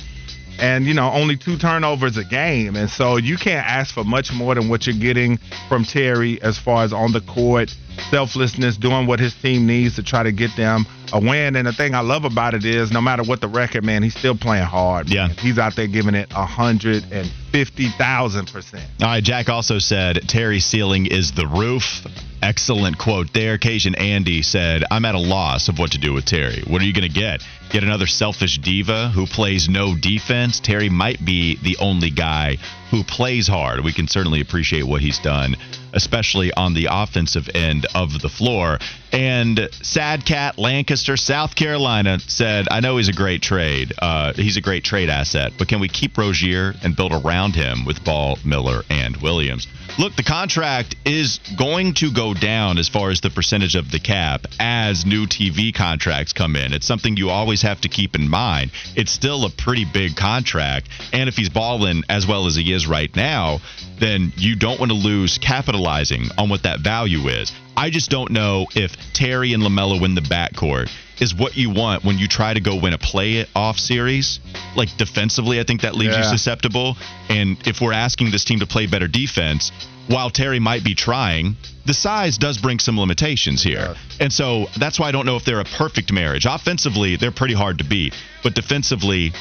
and 0.59 0.85
you 0.85 0.93
know 0.93 1.09
only 1.11 1.37
two 1.37 1.57
turnovers 1.57 2.17
a 2.17 2.23
game 2.23 2.75
and 2.75 2.89
so 2.89 3.15
you 3.15 3.37
can't 3.37 3.65
ask 3.65 3.93
for 3.93 4.03
much 4.03 4.33
more 4.33 4.55
than 4.55 4.67
what 4.67 4.85
you're 4.85 4.95
getting 4.95 5.37
from 5.69 5.85
terry 5.85 6.41
as 6.41 6.57
far 6.57 6.83
as 6.83 6.91
on 6.91 7.13
the 7.13 7.21
court 7.21 7.73
selflessness 8.09 8.75
doing 8.75 9.07
what 9.07 9.19
his 9.19 9.33
team 9.35 9.65
needs 9.65 9.95
to 9.95 10.03
try 10.03 10.21
to 10.21 10.31
get 10.31 10.53
them 10.57 10.85
a 11.13 11.19
win 11.19 11.55
and 11.55 11.67
the 11.67 11.73
thing 11.73 11.93
i 11.95 12.01
love 12.01 12.25
about 12.25 12.53
it 12.53 12.65
is 12.65 12.91
no 12.91 13.01
matter 13.01 13.23
what 13.23 13.41
the 13.41 13.47
record 13.47 13.83
man 13.83 14.03
he's 14.03 14.15
still 14.15 14.35
playing 14.35 14.63
hard 14.63 15.09
yeah 15.09 15.27
he's 15.27 15.57
out 15.57 15.75
there 15.75 15.87
giving 15.87 16.15
it 16.15 16.31
a 16.31 16.45
hundred 16.45 17.03
and 17.11 17.29
fifty 17.51 17.89
thousand 17.89 18.51
percent 18.51 18.83
all 19.01 19.07
right 19.07 19.23
jack 19.23 19.49
also 19.49 19.79
said 19.79 20.19
terry's 20.27 20.65
ceiling 20.65 21.05
is 21.05 21.31
the 21.31 21.47
roof 21.47 22.05
excellent 22.41 22.97
quote 22.97 23.33
there. 23.33 23.57
Cajun 23.57 23.95
Andy 23.95 24.41
said, 24.41 24.83
I'm 24.89 25.05
at 25.05 25.15
a 25.15 25.19
loss 25.19 25.67
of 25.67 25.79
what 25.79 25.91
to 25.91 25.97
do 25.97 26.13
with 26.13 26.25
Terry. 26.25 26.63
What 26.67 26.81
are 26.81 26.85
you 26.85 26.93
going 26.93 27.07
to 27.07 27.13
get? 27.13 27.43
Get 27.69 27.83
another 27.83 28.07
selfish 28.07 28.57
diva 28.59 29.09
who 29.09 29.25
plays 29.25 29.69
no 29.69 29.95
defense? 29.95 30.59
Terry 30.59 30.89
might 30.89 31.23
be 31.23 31.57
the 31.61 31.77
only 31.79 32.09
guy 32.09 32.57
who 32.91 33.03
plays 33.03 33.47
hard. 33.47 33.83
We 33.83 33.93
can 33.93 34.07
certainly 34.07 34.41
appreciate 34.41 34.83
what 34.83 35.01
he's 35.01 35.19
done, 35.19 35.55
especially 35.93 36.53
on 36.53 36.73
the 36.73 36.87
offensive 36.91 37.49
end 37.53 37.85
of 37.95 38.21
the 38.21 38.29
floor. 38.29 38.79
And 39.11 39.69
Sad 39.81 40.25
Cat 40.25 40.57
Lancaster, 40.59 41.17
South 41.17 41.55
Carolina, 41.55 42.19
said, 42.19 42.67
I 42.69 42.79
know 42.79 42.97
he's 42.97 43.09
a 43.09 43.13
great 43.13 43.41
trade. 43.41 43.93
Uh, 43.99 44.33
he's 44.33 44.57
a 44.57 44.61
great 44.61 44.83
trade 44.83 45.09
asset, 45.09 45.53
but 45.57 45.67
can 45.67 45.79
we 45.79 45.87
keep 45.87 46.17
Rozier 46.17 46.75
and 46.83 46.95
build 46.95 47.13
around 47.13 47.55
him 47.55 47.85
with 47.85 48.03
Ball, 48.03 48.37
Miller, 48.45 48.83
and 48.89 49.17
Williams? 49.17 49.67
Look, 49.97 50.15
the 50.15 50.23
contract 50.23 50.95
is 51.03 51.39
going 51.57 51.95
to 51.95 52.11
go 52.11 52.33
down 52.33 52.77
as 52.77 52.87
far 52.87 53.09
as 53.09 53.21
the 53.21 53.29
percentage 53.29 53.75
of 53.75 53.91
the 53.91 53.99
cap 53.99 54.45
as 54.59 55.05
new 55.05 55.25
TV 55.25 55.73
contracts 55.73 56.31
come 56.31 56.55
in. 56.55 56.73
It's 56.73 56.85
something 56.85 57.17
you 57.17 57.29
always 57.29 57.63
have 57.63 57.81
to 57.81 57.89
keep 57.89 58.15
in 58.15 58.29
mind. 58.29 58.71
It's 58.95 59.11
still 59.11 59.43
a 59.45 59.49
pretty 59.49 59.85
big 59.85 60.15
contract, 60.15 60.87
and 61.11 61.27
if 61.27 61.35
he's 61.35 61.49
balling 61.49 62.03
as 62.07 62.27
well 62.27 62.45
as 62.45 62.55
he 62.55 62.71
is 62.71 62.87
right 62.87 63.13
now, 63.15 63.59
then 63.99 64.33
you 64.35 64.55
don't 64.55 64.79
want 64.79 64.91
to 64.91 64.97
lose 64.97 65.37
capitalizing 65.37 66.25
on 66.37 66.49
what 66.49 66.63
that 66.63 66.79
value 66.79 67.27
is. 67.27 67.51
I 67.75 67.89
just 67.89 68.09
don't 68.09 68.31
know 68.31 68.67
if 68.75 68.91
Terry 69.13 69.53
and 69.53 69.63
LaMelo 69.63 70.03
in 70.03 70.15
the 70.15 70.21
backcourt 70.21 70.89
is 71.21 71.35
what 71.35 71.57
you 71.57 71.69
want 71.69 72.03
when 72.03 72.17
you 72.17 72.27
try 72.27 72.53
to 72.53 72.59
go 72.59 72.79
win 72.81 72.93
a 72.93 72.97
play 72.97 73.45
off 73.55 73.77
series. 73.77 74.39
Like 74.75 74.89
defensively, 74.97 75.59
I 75.59 75.63
think 75.63 75.81
that 75.81 75.95
leaves 75.95 76.13
yeah. 76.13 76.23
you 76.23 76.29
susceptible. 76.29 76.95
And 77.29 77.57
if 77.67 77.81
we're 77.81 77.93
asking 77.93 78.31
this 78.31 78.43
team 78.43 78.59
to 78.59 78.67
play 78.67 78.87
better 78.87 79.07
defense, 79.07 79.71
while 80.07 80.29
Terry 80.29 80.59
might 80.59 80.83
be 80.83 80.95
trying, 80.95 81.55
the 81.85 81.93
size 81.93 82.37
does 82.37 82.57
bring 82.57 82.79
some 82.79 82.99
limitations 82.99 83.61
here. 83.61 83.95
And 84.19 84.33
so 84.33 84.65
that's 84.77 84.99
why 84.99 85.07
I 85.07 85.11
don't 85.11 85.25
know 85.25 85.35
if 85.35 85.45
they're 85.45 85.59
a 85.59 85.65
perfect 85.65 86.11
marriage. 86.11 86.45
Offensively, 86.49 87.15
they're 87.15 87.31
pretty 87.31 87.53
hard 87.53 87.77
to 87.77 87.83
beat, 87.83 88.15
but 88.41 88.55
defensively, 88.55 89.33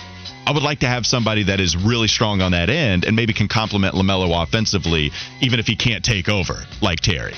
I 0.49 0.51
would 0.51 0.63
like 0.63 0.79
to 0.79 0.89
have 0.89 1.05
somebody 1.05 1.43
that 1.43 1.61
is 1.61 1.77
really 1.77 2.09
strong 2.09 2.41
on 2.41 2.53
that 2.53 2.71
end 2.71 3.05
and 3.05 3.15
maybe 3.15 3.35
can 3.35 3.49
complement 3.49 3.95
LaMelo 3.95 4.43
offensively, 4.43 5.13
even 5.43 5.61
if 5.61 5.67
he 5.67 5.77
can't 5.77 6.03
take 6.03 6.31
over 6.31 6.65
like 6.81 7.01
Terry. 7.01 7.35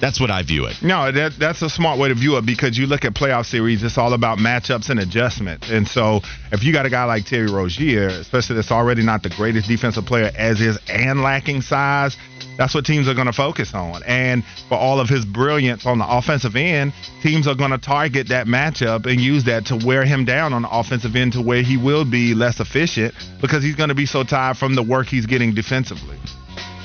That's 0.00 0.18
what 0.18 0.30
I 0.30 0.42
view 0.42 0.64
it. 0.64 0.82
No, 0.82 1.12
that, 1.12 1.32
that's 1.38 1.60
a 1.60 1.68
smart 1.68 1.98
way 1.98 2.08
to 2.08 2.14
view 2.14 2.38
it 2.38 2.46
because 2.46 2.78
you 2.78 2.86
look 2.86 3.04
at 3.04 3.12
playoff 3.14 3.44
series, 3.44 3.82
it's 3.82 3.98
all 3.98 4.14
about 4.14 4.38
matchups 4.38 4.88
and 4.88 4.98
adjustments. 4.98 5.70
And 5.70 5.86
so 5.86 6.20
if 6.50 6.64
you 6.64 6.72
got 6.72 6.86
a 6.86 6.90
guy 6.90 7.04
like 7.04 7.26
Terry 7.26 7.50
Rozier, 7.50 8.08
especially 8.08 8.56
that's 8.56 8.72
already 8.72 9.02
not 9.02 9.22
the 9.22 9.28
greatest 9.28 9.68
defensive 9.68 10.06
player 10.06 10.30
as 10.34 10.60
is 10.60 10.78
and 10.88 11.22
lacking 11.22 11.60
size, 11.60 12.16
that's 12.56 12.74
what 12.74 12.86
teams 12.86 13.08
are 13.08 13.14
going 13.14 13.26
to 13.26 13.32
focus 13.32 13.74
on. 13.74 14.02
And 14.04 14.42
for 14.68 14.78
all 14.78 15.00
of 15.00 15.08
his 15.08 15.24
brilliance 15.24 15.84
on 15.84 15.98
the 15.98 16.06
offensive 16.08 16.56
end, 16.56 16.94
teams 17.22 17.46
are 17.46 17.54
going 17.54 17.70
to 17.70 17.78
target 17.78 18.28
that 18.28 18.46
matchup 18.46 19.04
and 19.04 19.20
use 19.20 19.44
that 19.44 19.66
to 19.66 19.76
wear 19.76 20.04
him 20.04 20.24
down 20.24 20.54
on 20.54 20.62
the 20.62 20.70
offensive 20.70 21.14
end 21.14 21.34
to 21.34 21.42
where 21.42 21.62
he 21.62 21.76
will 21.76 22.04
be 22.04 22.34
less 22.34 22.58
efficient 22.60 23.14
because 23.40 23.62
he's 23.62 23.76
going 23.76 23.90
to 23.90 23.94
be 23.94 24.06
so 24.06 24.24
tired 24.24 24.56
from 24.56 24.74
the 24.74 24.82
work 24.82 25.06
he's 25.06 25.26
getting 25.26 25.54
defensively. 25.54 26.16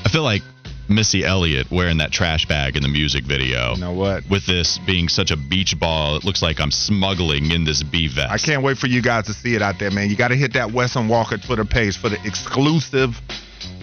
I 0.06 0.10
feel 0.10 0.24
like 0.24 0.42
Missy 0.88 1.24
Elliott 1.24 1.72
wearing 1.72 1.98
that 1.98 2.12
trash 2.12 2.46
bag 2.46 2.76
in 2.76 2.84
the 2.84 2.88
music 2.88 3.24
video. 3.24 3.74
You 3.74 3.82
know 3.82 3.94
what? 3.94 4.30
With 4.30 4.46
this 4.46 4.78
being 4.80 5.08
such 5.08 5.32
a 5.32 5.38
beach 5.38 5.80
ball, 5.80 6.18
it 6.18 6.24
looks 6.24 6.42
like 6.42 6.60
I'm 6.60 6.72
smuggling 6.72 7.52
in 7.52 7.64
this 7.64 7.84
bee 7.84 8.08
vest. 8.08 8.32
I 8.32 8.38
can't 8.38 8.64
wait 8.64 8.78
for 8.78 8.88
you 8.88 9.02
guys 9.02 9.26
to 9.26 9.34
see 9.34 9.56
it 9.56 9.62
out 9.62 9.80
there, 9.80 9.92
man. 9.92 10.10
You 10.10 10.16
got 10.16 10.30
to 10.30 10.36
hit 10.36 10.54
that 10.54 10.72
Wesson 10.72 11.08
Walker 11.08 11.38
Twitter 11.38 11.66
page 11.66 11.98
for 11.98 12.10
the 12.10 12.18
exclusive 12.26 13.20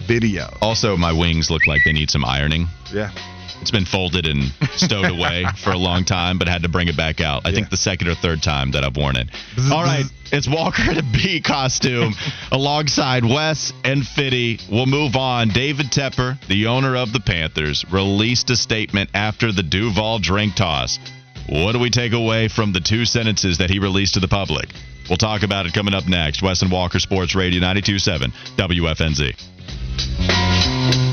video. 0.07 0.47
Also, 0.61 0.97
my 0.97 1.11
wings 1.11 1.49
look 1.49 1.67
like 1.67 1.81
they 1.85 1.93
need 1.93 2.09
some 2.09 2.25
ironing. 2.25 2.67
Yeah. 2.91 3.11
It's 3.63 3.71
been 3.71 3.85
folded 3.85 4.25
and 4.25 4.51
stowed 4.75 5.05
away 5.09 5.45
for 5.63 5.71
a 5.71 5.77
long 5.77 6.03
time, 6.03 6.37
but 6.37 6.49
had 6.49 6.63
to 6.63 6.69
bring 6.69 6.89
it 6.89 6.97
back 6.97 7.21
out. 7.21 7.45
I 7.45 7.49
yeah. 7.49 7.55
think 7.55 7.69
the 7.69 7.77
second 7.77 8.09
or 8.09 8.15
third 8.15 8.43
time 8.43 8.71
that 8.71 8.83
I've 8.83 8.97
worn 8.97 9.15
it. 9.15 9.29
All 9.71 9.81
right, 9.81 10.03
it's 10.33 10.49
Walker 10.49 10.91
in 10.91 10.97
a 10.97 11.01
bee 11.01 11.39
costume 11.39 12.13
alongside 12.51 13.23
Wes 13.23 13.71
and 13.85 14.05
Fitty. 14.05 14.59
We'll 14.69 14.85
move 14.85 15.15
on. 15.15 15.47
David 15.47 15.91
Tepper, 15.91 16.45
the 16.47 16.67
owner 16.67 16.97
of 16.97 17.13
the 17.13 17.21
Panthers, 17.21 17.85
released 17.89 18.49
a 18.49 18.57
statement 18.57 19.11
after 19.13 19.53
the 19.53 19.63
Duval 19.63 20.19
drink 20.19 20.55
toss. 20.55 20.99
What 21.47 21.71
do 21.71 21.79
we 21.79 21.89
take 21.89 22.11
away 22.11 22.49
from 22.49 22.73
the 22.73 22.81
two 22.81 23.05
sentences 23.05 23.59
that 23.59 23.69
he 23.69 23.79
released 23.79 24.15
to 24.15 24.19
the 24.19 24.27
public? 24.27 24.67
We'll 25.07 25.15
talk 25.15 25.43
about 25.43 25.67
it 25.67 25.73
coming 25.73 25.93
up 25.93 26.05
next. 26.05 26.41
Wes 26.41 26.61
and 26.61 26.69
Walker 26.69 26.99
Sports 26.99 27.33
Radio 27.33 27.61
927 27.61 28.33
WFNZ. 28.57 31.12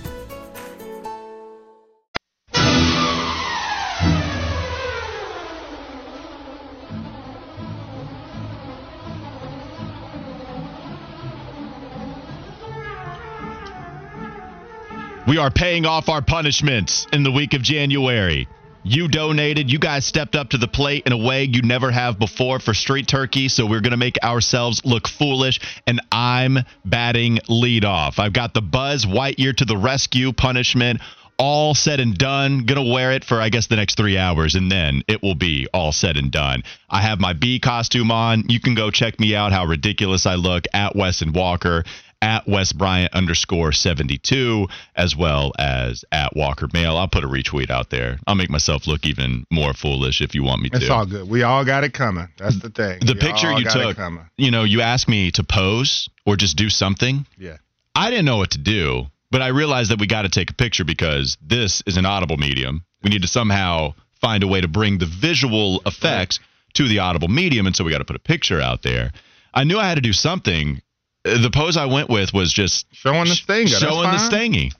We 15.31 15.37
are 15.37 15.49
paying 15.49 15.85
off 15.85 16.09
our 16.09 16.21
punishments 16.21 17.07
in 17.13 17.23
the 17.23 17.31
week 17.31 17.53
of 17.53 17.61
January. 17.61 18.49
You 18.83 19.07
donated. 19.07 19.71
You 19.71 19.79
guys 19.79 20.05
stepped 20.05 20.35
up 20.35 20.49
to 20.49 20.57
the 20.57 20.67
plate 20.67 21.03
in 21.05 21.13
a 21.13 21.17
way 21.17 21.45
you 21.45 21.61
never 21.61 21.89
have 21.89 22.19
before 22.19 22.59
for 22.59 22.73
Street 22.73 23.07
Turkey. 23.07 23.47
So 23.47 23.65
we're 23.65 23.79
going 23.79 23.91
to 23.91 23.97
make 23.97 24.17
ourselves 24.21 24.81
look 24.83 25.07
foolish. 25.07 25.61
And 25.87 26.01
I'm 26.11 26.57
batting 26.83 27.37
leadoff. 27.47 28.19
I've 28.19 28.33
got 28.33 28.53
the 28.53 28.61
Buzz 28.61 29.05
Lightyear 29.05 29.55
to 29.55 29.63
the 29.63 29.77
rescue 29.77 30.33
punishment 30.33 30.99
all 31.37 31.73
said 31.75 32.01
and 32.01 32.15
done. 32.17 32.65
Gonna 32.65 32.83
wear 32.83 33.13
it 33.13 33.23
for, 33.23 33.41
I 33.41 33.49
guess, 33.49 33.65
the 33.65 33.75
next 33.75 33.95
three 33.97 34.15
hours, 34.15 34.53
and 34.53 34.71
then 34.71 35.01
it 35.07 35.23
will 35.23 35.33
be 35.33 35.65
all 35.73 35.91
said 35.91 36.15
and 36.15 36.29
done. 36.29 36.61
I 36.87 37.01
have 37.01 37.19
my 37.19 37.33
bee 37.33 37.59
costume 37.59 38.11
on. 38.11 38.43
You 38.47 38.59
can 38.59 38.75
go 38.75 38.91
check 38.91 39.19
me 39.19 39.35
out 39.35 39.51
how 39.51 39.65
ridiculous 39.65 40.27
I 40.27 40.35
look 40.35 40.65
at 40.71 40.95
Wesson 40.95 41.33
Walker 41.33 41.83
at 42.21 42.47
Wes 42.47 42.71
Bryant 42.71 43.13
underscore 43.13 43.71
72, 43.71 44.67
as 44.95 45.15
well 45.15 45.53
as 45.57 46.05
at 46.11 46.35
Walker 46.35 46.67
Mail. 46.73 46.97
I'll 46.97 47.07
put 47.07 47.23
a 47.23 47.27
retweet 47.27 47.69
out 47.69 47.89
there. 47.89 48.19
I'll 48.27 48.35
make 48.35 48.49
myself 48.49 48.87
look 48.87 49.05
even 49.05 49.45
more 49.51 49.73
foolish 49.73 50.21
if 50.21 50.35
you 50.35 50.43
want 50.43 50.61
me 50.61 50.69
to. 50.69 50.77
It's 50.77 50.89
all 50.89 51.05
good. 51.05 51.27
We 51.27 51.43
all 51.43 51.65
got 51.65 51.83
it 51.83 51.93
coming. 51.93 52.27
That's 52.37 52.59
the 52.59 52.69
thing. 52.69 52.99
the 52.99 53.13
We 53.13 53.19
picture 53.19 53.51
you 53.51 53.65
took, 53.65 53.97
you 54.37 54.51
know, 54.51 54.63
you 54.63 54.81
asked 54.81 55.09
me 55.09 55.31
to 55.31 55.43
pose 55.43 56.09
or 56.25 56.35
just 56.35 56.57
do 56.57 56.69
something. 56.69 57.25
Yeah. 57.37 57.57
I 57.95 58.09
didn't 58.09 58.25
know 58.25 58.37
what 58.37 58.51
to 58.51 58.59
do, 58.59 59.07
but 59.31 59.41
I 59.41 59.47
realized 59.47 59.91
that 59.91 59.99
we 59.99 60.07
got 60.07 60.21
to 60.21 60.29
take 60.29 60.49
a 60.51 60.53
picture 60.53 60.85
because 60.85 61.37
this 61.41 61.81
is 61.85 61.97
an 61.97 62.05
audible 62.05 62.37
medium. 62.37 62.85
We 63.03 63.09
need 63.09 63.23
to 63.23 63.27
somehow 63.27 63.95
find 64.19 64.43
a 64.43 64.47
way 64.47 64.61
to 64.61 64.67
bring 64.67 64.99
the 64.99 65.07
visual 65.07 65.81
effects 65.85 66.39
to 66.75 66.87
the 66.87 66.99
audible 66.99 67.27
medium, 67.27 67.65
and 67.65 67.75
so 67.75 67.83
we 67.83 67.91
got 67.91 67.97
to 67.97 68.05
put 68.05 68.15
a 68.15 68.19
picture 68.19 68.61
out 68.61 68.83
there. 68.83 69.11
I 69.53 69.63
knew 69.63 69.77
I 69.77 69.89
had 69.89 69.95
to 69.95 70.01
do 70.01 70.13
something. 70.13 70.81
The 71.23 71.51
pose 71.53 71.77
I 71.77 71.85
went 71.85 72.09
with 72.09 72.33
was 72.33 72.51
just 72.51 72.87
Showing 72.91 73.25
the. 73.25 73.41
That's 73.47 73.77
showing 73.77 74.11
the 74.11 74.17
fine. 74.17 74.31
stangy, 74.31 74.73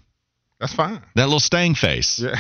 That's 0.60 0.74
fine. 0.74 1.02
that 1.16 1.26
little 1.26 1.40
stang 1.40 1.76
face. 1.76 2.20
Yeah. 2.20 2.36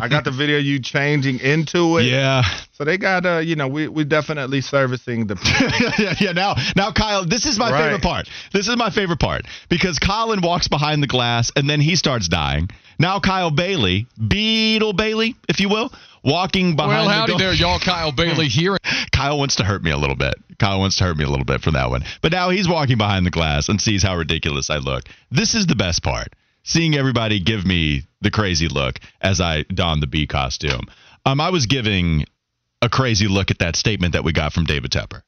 I 0.00 0.08
got 0.08 0.24
the 0.24 0.30
video 0.30 0.58
you 0.58 0.78
changing 0.78 1.40
into 1.40 1.98
it. 1.98 2.04
Yeah. 2.04 2.42
So 2.72 2.84
they 2.84 2.96
got 2.98 3.24
uh, 3.26 3.38
you 3.38 3.56
know, 3.56 3.66
we 3.66 3.88
we 3.88 4.04
definitely 4.04 4.60
servicing 4.60 5.26
the 5.26 5.36
yeah, 5.98 6.14
yeah. 6.20 6.32
Now, 6.32 6.54
now, 6.76 6.92
Kyle, 6.92 7.24
this 7.24 7.44
is 7.46 7.58
my 7.58 7.70
Right. 7.70 7.84
favorite 7.84 8.02
part. 8.02 8.28
This 8.52 8.68
is 8.68 8.76
my 8.76 8.90
favorite 8.90 9.18
part 9.20 9.46
because 9.68 9.98
Colin 9.98 10.40
walks 10.42 10.68
behind 10.68 11.02
the 11.02 11.06
glass 11.06 11.50
and 11.56 11.68
then 11.68 11.80
he 11.80 11.96
starts 11.96 12.28
dying. 12.28 12.68
Now, 12.98 13.20
Kyle 13.20 13.50
Bailey, 13.50 14.06
Beetle 14.26 14.92
Bailey, 14.92 15.34
if 15.48 15.60
you 15.60 15.68
will, 15.68 15.92
walking 16.24 16.76
behind. 16.76 16.92
The 16.92 17.04
glass. 17.04 17.06
Well, 17.06 17.08
howdy 17.08 17.32
the 17.32 17.38
there, 17.38 17.54
y'all. 17.54 17.78
Kyle 17.84 18.12
Bailey 18.12 18.48
here. 18.48 18.76
Kyle 19.12 19.38
wants 19.38 19.56
to 19.56 19.64
hurt 19.64 19.82
me 19.82 19.90
a 19.90 19.96
little 19.96 20.16
bit. 20.16 20.34
Kyle 20.58 20.80
wants 20.80 20.96
to 20.96 21.04
hurt 21.04 21.16
me 21.16 21.24
a 21.24 21.28
little 21.28 21.44
bit 21.44 21.60
from 21.60 21.74
that 21.74 21.90
one. 21.90 22.04
But 22.20 22.32
now 22.32 22.50
he's 22.50 22.68
walking 22.68 22.98
behind 22.98 23.24
the 23.24 23.30
glass 23.30 23.68
and 23.68 23.80
sees 23.80 24.02
how 24.02 24.16
ridiculous 24.16 24.70
I 24.70 24.78
look. 24.78 25.04
This 25.30 25.54
is 25.54 25.66
the 25.66 25.76
best 25.76 26.02
part. 26.02 26.34
Seeing 26.64 26.94
everybody 26.94 27.40
give 27.40 27.64
me 27.64 28.02
the 28.20 28.30
crazy 28.30 28.68
look 28.68 28.98
as 29.20 29.40
I 29.40 29.62
don 29.62 30.00
the 30.00 30.06
bee 30.06 30.26
costume. 30.26 30.86
Um, 31.24 31.40
I 31.40 31.50
was 31.50 31.66
giving 31.66 32.24
a 32.82 32.88
crazy 32.88 33.28
look 33.28 33.50
at 33.50 33.60
that 33.60 33.76
statement 33.76 34.12
that 34.12 34.24
we 34.24 34.32
got 34.32 34.52
from 34.52 34.64
David 34.64 34.90
Tepper 34.90 35.22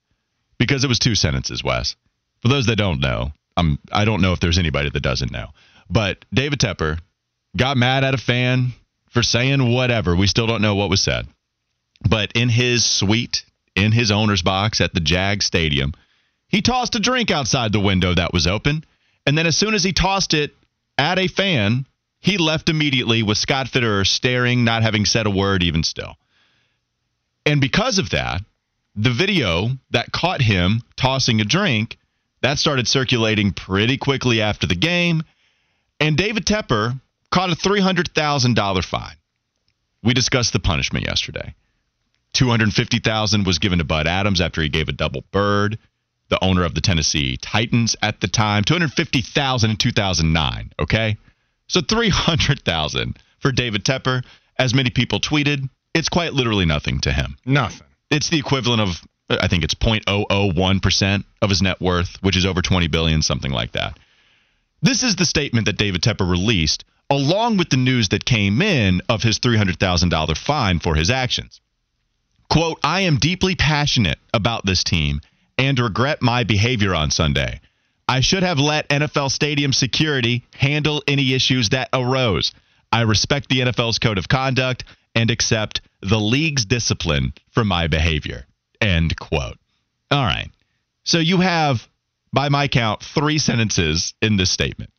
because 0.59 0.85
it 0.85 0.88
was 0.88 0.98
two 0.98 1.14
sentences, 1.14 1.64
Wes. 1.64 1.96
For 2.42 2.48
those 2.48 2.66
that 2.66 2.76
don't 2.76 3.00
know, 3.00 3.33
I'm 3.57 3.79
I 3.92 4.05
don't 4.05 4.22
know 4.22 4.33
if 4.33 4.40
there's 4.40 4.59
anybody 4.59 4.90
that 4.90 5.03
doesn't 5.03 5.33
know, 5.33 5.48
but 5.88 6.24
David 6.33 6.59
Tepper 6.59 6.98
got 7.57 7.76
mad 7.76 8.05
at 8.05 8.14
a 8.14 8.18
fan 8.18 8.72
for 9.11 9.23
saying 9.23 9.73
whatever. 9.73 10.16
We 10.16 10.27
still 10.27 10.46
don't 10.46 10.62
know 10.62 10.75
what 10.75 10.90
was 10.90 11.03
said. 11.03 11.27
But 12.09 12.33
in 12.33 12.49
his 12.49 12.85
suite, 12.85 13.44
in 13.77 13.92
his 13.92 14.11
owner's 14.11 14.42
box 14.42 14.81
at 14.81 14.94
the 14.94 15.01
Jag 15.01 15.42
Stadium, 15.42 15.92
he 16.49 16.62
tossed 16.62 16.94
a 16.94 17.01
drink 17.01 17.31
outside 17.31 17.73
the 17.73 17.81
window 17.81 18.14
that 18.14 18.33
was 18.33 18.46
open. 18.46 18.85
And 19.27 19.37
then 19.37 19.46
as 19.46 19.57
soon 19.57 19.75
as 19.75 19.85
he 19.85 19.92
tossed 19.92 20.35
it 20.35 20.55
at 20.96 21.18
a 21.18 21.29
fan, 21.29 21.87
he 22.20 22.38
left 22.38 22.68
immediately 22.68 23.23
with 23.23 23.38
Scott 23.38 23.66
Fitterer 23.66 24.07
staring, 24.07 24.64
not 24.64 24.83
having 24.83 25.05
said 25.05 25.27
a 25.27 25.31
word 25.31 25.62
even 25.62 25.83
still. 25.83 26.16
And 27.46 27.61
because 27.61 27.99
of 27.99 28.11
that, 28.11 28.42
the 28.96 29.11
video 29.11 29.70
that 29.90 30.12
caught 30.12 30.42
him 30.42 30.83
tossing 30.96 31.40
a 31.40 31.44
drink, 31.44 31.96
that 32.42 32.59
started 32.59 32.88
circulating 32.88 33.53
pretty 33.53 33.96
quickly 33.96 34.42
after 34.42 34.66
the 34.66 34.75
game. 34.75 35.23
And 35.99 36.16
David 36.16 36.46
Tepper 36.46 37.01
caught 37.31 37.51
a 37.51 37.57
$300,000 37.57 38.85
fine. 38.85 39.16
We 40.03 40.14
discussed 40.14 40.53
the 40.53 40.61
punishment 40.61 41.07
yesterday. 41.07 41.55
250,000 42.33 43.45
was 43.45 43.59
given 43.59 43.79
to 43.79 43.85
Bud 43.85 44.07
Adams 44.07 44.40
after 44.40 44.62
he 44.62 44.69
gave 44.69 44.88
a 44.88 44.93
double 44.93 45.25
bird, 45.33 45.79
the 46.29 46.43
owner 46.43 46.64
of 46.64 46.75
the 46.75 46.81
Tennessee 46.81 47.37
Titans 47.37 47.97
at 48.03 48.21
the 48.21 48.29
time. 48.29 48.64
250,000 48.64 49.71
in 49.71 49.77
2009, 49.77 50.73
okay? 50.79 51.16
So 51.66 51.81
300,000 51.81 53.19
for 53.40 53.53
David 53.53 53.85
Tepper. 53.85 54.25
As 54.59 54.75
many 54.75 54.90
people 54.90 55.21
tweeted, 55.21 55.69
it's 55.95 56.09
quite 56.09 56.35
literally 56.35 56.66
nothing 56.66 57.01
to 57.01 57.12
him. 57.12 57.37
Nothing. 57.45 57.87
It's 58.11 58.29
the 58.29 58.38
equivalent 58.38 58.81
of 58.83 59.01
I 59.31 59.47
think 59.47 59.62
it's 59.62 59.75
0.001% 59.75 61.25
of 61.40 61.51
his 61.51 61.62
net 61.62 61.81
worth, 61.81 62.16
which 62.21 62.37
is 62.37 62.45
over 62.45 62.62
20 62.62 62.88
billion, 62.88 63.23
something 63.23 63.53
like 63.53 63.73
that. 63.73 63.97
This 64.83 65.05
is 65.05 65.14
the 65.14 65.25
statement 65.25 65.66
that 65.66 65.79
David 65.79 66.03
Tepper 66.03 66.29
released 66.29 66.85
along 67.11 67.57
with 67.57 67.68
the 67.70 67.77
news 67.77 68.11
that 68.11 68.25
came 68.25 68.62
in 68.62 69.03
of 69.09 69.23
his 69.23 69.40
$300,000 69.40 70.38
fine 70.38 70.79
for 70.79 70.94
his 70.94 71.11
actions. 71.11 71.61
Quote, 72.49 72.79
I 72.83 73.03
am 73.03 73.18
deeply 73.18 73.57
passionate 73.57 74.18
about 74.33 74.64
this 74.64 74.85
team 74.85 75.20
and 75.59 75.79
regret 75.79 76.23
my 76.23 76.44
behavior 76.44 76.94
on 76.94 77.11
Sunday. 77.11 77.61
I 78.09 78.20
should 78.20 78.42
have 78.42 78.59
let 78.59 78.88
NFL 78.88 79.31
stadium 79.31 79.73
security 79.73 80.44
handle 80.55 81.03
any 81.07 81.35
issues 81.35 81.68
that 81.68 81.90
arose. 81.92 82.53
I 82.90 83.03
respect 83.03 83.49
the 83.49 83.61
NFL's 83.61 83.99
code 83.99 84.18
of 84.18 84.29
conduct 84.29 84.85
and 85.14 85.31
accept 85.31 85.81
the 86.01 86.18
league's 86.18 86.64
discipline 86.64 87.35
for 87.51 87.64
my 87.64 87.87
behavior. 87.87 88.46
End 88.81 89.16
quote. 89.16 89.59
All 90.11 90.25
right. 90.25 90.51
So 91.05 91.18
you 91.18 91.38
have, 91.38 91.87
by 92.33 92.49
my 92.49 92.68
count, 92.68 93.03
three 93.03 93.38
sentences 93.38 94.14
in 94.20 94.37
this 94.37 94.51
statement. 94.51 94.90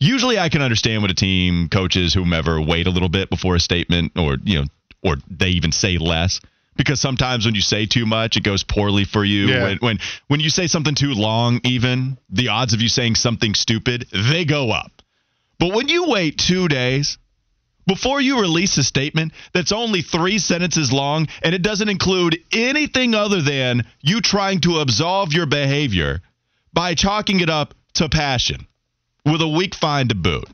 Usually 0.00 0.38
I 0.38 0.48
can 0.48 0.62
understand 0.62 1.02
when 1.02 1.10
a 1.10 1.14
team, 1.14 1.68
coaches, 1.68 2.14
whomever, 2.14 2.60
wait 2.60 2.86
a 2.86 2.90
little 2.90 3.08
bit 3.08 3.30
before 3.30 3.56
a 3.56 3.60
statement 3.60 4.12
or, 4.16 4.36
you 4.44 4.60
know, 4.60 4.64
or 5.02 5.16
they 5.28 5.50
even 5.50 5.72
say 5.72 5.98
less. 5.98 6.40
Because 6.76 7.00
sometimes 7.00 7.44
when 7.44 7.56
you 7.56 7.60
say 7.60 7.86
too 7.86 8.06
much, 8.06 8.36
it 8.36 8.44
goes 8.44 8.62
poorly 8.62 9.04
for 9.04 9.24
you. 9.24 9.48
Yeah. 9.48 9.64
When, 9.64 9.78
when 9.78 9.98
when 10.28 10.40
you 10.40 10.48
say 10.48 10.68
something 10.68 10.94
too 10.94 11.12
long, 11.12 11.60
even 11.64 12.18
the 12.30 12.48
odds 12.48 12.72
of 12.72 12.80
you 12.80 12.88
saying 12.88 13.16
something 13.16 13.54
stupid, 13.54 14.06
they 14.12 14.44
go 14.44 14.70
up. 14.70 14.92
But 15.58 15.74
when 15.74 15.88
you 15.88 16.08
wait 16.08 16.38
two 16.38 16.68
days 16.68 17.18
before 17.88 18.20
you 18.20 18.40
release 18.40 18.76
a 18.78 18.84
statement 18.84 19.32
that's 19.52 19.72
only 19.72 20.02
three 20.02 20.38
sentences 20.38 20.92
long 20.92 21.26
and 21.42 21.54
it 21.54 21.62
doesn't 21.62 21.88
include 21.88 22.38
anything 22.52 23.14
other 23.14 23.42
than 23.42 23.84
you 24.00 24.20
trying 24.20 24.60
to 24.60 24.78
absolve 24.78 25.32
your 25.32 25.46
behavior 25.46 26.20
by 26.72 26.94
chalking 26.94 27.40
it 27.40 27.50
up 27.50 27.74
to 27.94 28.08
passion 28.08 28.68
with 29.30 29.42
a 29.42 29.48
weak 29.48 29.74
fine 29.74 30.08
to 30.08 30.14
boot. 30.14 30.48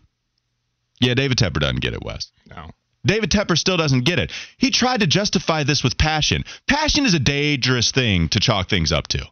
Yeah, 1.01 1.15
David 1.15 1.39
Tepper 1.39 1.61
doesn't 1.61 1.81
get 1.81 1.95
it, 1.95 2.03
Wes. 2.03 2.31
No. 2.49 2.71
David 3.07 3.31
Tepper 3.31 3.59
still 3.59 3.77
doesn't 3.77 4.05
get 4.05 4.19
it. 4.19 4.33
He 4.57 4.71
tried 4.71 5.01
to 5.01 5.07
justify 5.07 5.65
this 5.65 5.85
with 5.85 5.99
passion. 5.99 6.45
Passion 6.67 7.05
is 7.05 7.15
a 7.15 7.19
dangerous 7.19 7.91
thing 7.91 8.29
to 8.31 8.41
chalk 8.41 8.69
things 8.69 8.93
up 8.93 9.09
to 9.09 9.27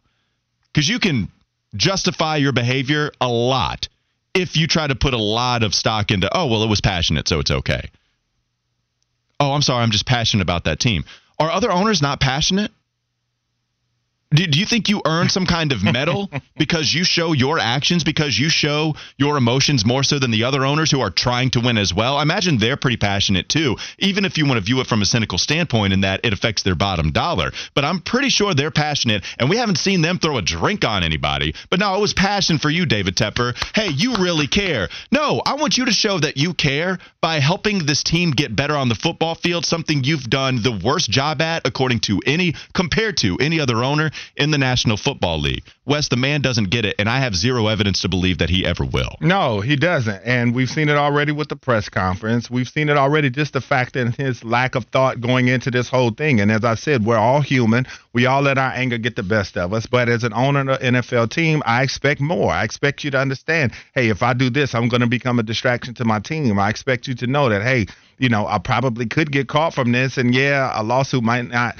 because 0.71 0.87
you 0.87 0.99
can 0.99 1.29
justify 1.75 2.37
your 2.37 2.51
behavior 2.51 3.11
a 3.19 3.27
lot 3.27 3.87
if 4.33 4.57
you 4.57 4.67
try 4.67 4.87
to 4.87 4.95
put 4.95 5.13
a 5.13 5.17
lot 5.17 5.63
of 5.63 5.73
stock 5.73 6.11
into, 6.11 6.29
oh, 6.35 6.47
well, 6.47 6.63
it 6.63 6.69
was 6.69 6.81
passionate, 6.81 7.27
so 7.27 7.39
it's 7.39 7.51
okay. 7.51 7.89
Oh, 9.39 9.53
I'm 9.53 9.61
sorry, 9.61 9.83
I'm 9.83 9.91
just 9.91 10.05
passionate 10.05 10.43
about 10.43 10.65
that 10.65 10.79
team. 10.79 11.05
Are 11.39 11.51
other 11.51 11.71
owners 11.71 12.01
not 12.01 12.19
passionate? 12.19 12.71
Do, 14.33 14.47
do 14.47 14.59
you 14.59 14.65
think 14.65 14.89
you 14.89 15.01
earn 15.05 15.29
some 15.29 15.45
kind 15.45 15.71
of 15.71 15.83
medal 15.83 16.29
because 16.57 16.91
you 16.91 17.03
show 17.03 17.33
your 17.33 17.59
actions, 17.59 18.03
because 18.03 18.37
you 18.37 18.49
show 18.49 18.95
your 19.17 19.37
emotions 19.37 19.85
more 19.85 20.01
so 20.01 20.17
than 20.17 20.31
the 20.31 20.45
other 20.45 20.65
owners 20.65 20.89
who 20.89 21.01
are 21.01 21.11
trying 21.11 21.51
to 21.51 21.59
win 21.59 21.77
as 21.77 21.93
well? 21.93 22.17
I 22.17 22.23
imagine 22.23 22.57
they're 22.57 22.77
pretty 22.77 22.97
passionate 22.97 23.47
too, 23.47 23.77
even 23.99 24.25
if 24.25 24.37
you 24.37 24.47
want 24.47 24.57
to 24.57 24.65
view 24.65 24.79
it 24.81 24.87
from 24.87 25.03
a 25.03 25.05
cynical 25.05 25.37
standpoint 25.37 25.93
in 25.93 26.01
that 26.01 26.21
it 26.23 26.33
affects 26.33 26.63
their 26.63 26.73
bottom 26.73 27.11
dollar. 27.11 27.51
But 27.75 27.85
I'm 27.85 27.99
pretty 28.01 28.29
sure 28.29 28.55
they're 28.55 28.71
passionate, 28.71 29.23
and 29.37 29.49
we 29.49 29.57
haven't 29.57 29.77
seen 29.77 30.01
them 30.01 30.17
throw 30.17 30.37
a 30.37 30.41
drink 30.41 30.83
on 30.83 31.03
anybody. 31.03 31.53
But 31.69 31.79
no, 31.79 31.95
it 31.95 32.01
was 32.01 32.13
passion 32.13 32.57
for 32.57 32.71
you, 32.71 32.87
David 32.87 33.15
Tepper. 33.15 33.55
Hey, 33.75 33.89
you 33.89 34.15
really 34.15 34.47
care. 34.47 34.89
No, 35.11 35.43
I 35.45 35.55
want 35.55 35.77
you 35.77 35.85
to 35.85 35.91
show 35.91 36.19
that 36.19 36.37
you 36.37 36.55
care 36.55 36.97
by 37.21 37.39
helping 37.39 37.85
this 37.85 38.01
team 38.01 38.31
get 38.31 38.55
better 38.55 38.75
on 38.75 38.89
the 38.89 38.95
football 38.95 39.35
field, 39.35 39.65
something 39.65 40.03
you've 40.03 40.29
done 40.29 40.63
the 40.63 40.71
worst 40.83 41.11
job 41.11 41.39
at, 41.39 41.67
according 41.67 41.99
to 41.99 42.19
any, 42.25 42.55
compared 42.73 43.17
to 43.17 43.37
any 43.37 43.59
other 43.59 43.83
owner 43.83 44.09
in 44.35 44.51
the 44.51 44.57
National 44.57 44.97
Football 44.97 45.39
League. 45.39 45.63
Wes, 45.85 46.07
the 46.07 46.15
man 46.15 46.39
doesn't 46.39 46.69
get 46.69 46.85
it, 46.85 46.95
and 46.97 47.09
I 47.09 47.19
have 47.19 47.35
zero 47.35 47.67
evidence 47.67 48.01
to 48.01 48.09
believe 48.09 48.37
that 48.37 48.49
he 48.49 48.65
ever 48.65 48.85
will. 48.85 49.17
No, 49.19 49.59
he 49.59 49.75
doesn't. 49.75 50.21
And 50.23 50.55
we've 50.55 50.69
seen 50.69 50.87
it 50.87 50.95
already 50.95 51.33
with 51.33 51.49
the 51.49 51.57
press 51.57 51.89
conference. 51.89 52.49
We've 52.49 52.69
seen 52.69 52.87
it 52.87 52.95
already 52.95 53.29
just 53.29 53.51
the 53.51 53.59
fact 53.59 53.93
that 53.93 54.15
his 54.15 54.45
lack 54.45 54.75
of 54.75 54.85
thought 54.85 55.19
going 55.19 55.49
into 55.49 55.71
this 55.71 55.89
whole 55.89 56.11
thing. 56.11 56.39
And 56.39 56.51
as 56.51 56.63
I 56.63 56.75
said, 56.75 57.05
we're 57.05 57.17
all 57.17 57.41
human. 57.41 57.85
We 58.13 58.27
all 58.27 58.41
let 58.41 58.57
our 58.57 58.71
anger 58.71 58.97
get 58.97 59.17
the 59.17 59.23
best 59.23 59.57
of 59.57 59.73
us. 59.73 59.85
But 59.85 60.07
as 60.07 60.23
an 60.23 60.33
owner 60.33 60.61
of 60.61 60.81
an 60.81 60.95
NFL 60.95 61.31
team, 61.31 61.61
I 61.65 61.83
expect 61.83 62.21
more. 62.21 62.51
I 62.51 62.63
expect 62.63 63.03
you 63.03 63.11
to 63.11 63.19
understand, 63.19 63.73
hey, 63.93 64.07
if 64.07 64.23
I 64.23 64.33
do 64.33 64.49
this, 64.49 64.73
I'm 64.73 64.87
going 64.87 65.01
to 65.01 65.07
become 65.07 65.37
a 65.37 65.43
distraction 65.43 65.93
to 65.95 66.05
my 66.05 66.19
team. 66.19 66.57
I 66.59 66.69
expect 66.69 67.07
you 67.07 67.15
to 67.15 67.27
know 67.27 67.49
that, 67.49 67.61
hey, 67.61 67.87
you 68.19 68.29
know, 68.29 68.47
I 68.47 68.59
probably 68.59 69.05
could 69.05 69.31
get 69.31 69.49
caught 69.49 69.73
from 69.73 69.91
this. 69.91 70.17
And 70.17 70.33
yeah, 70.33 70.71
a 70.73 70.83
lawsuit 70.83 71.23
might 71.23 71.41
not 71.49 71.75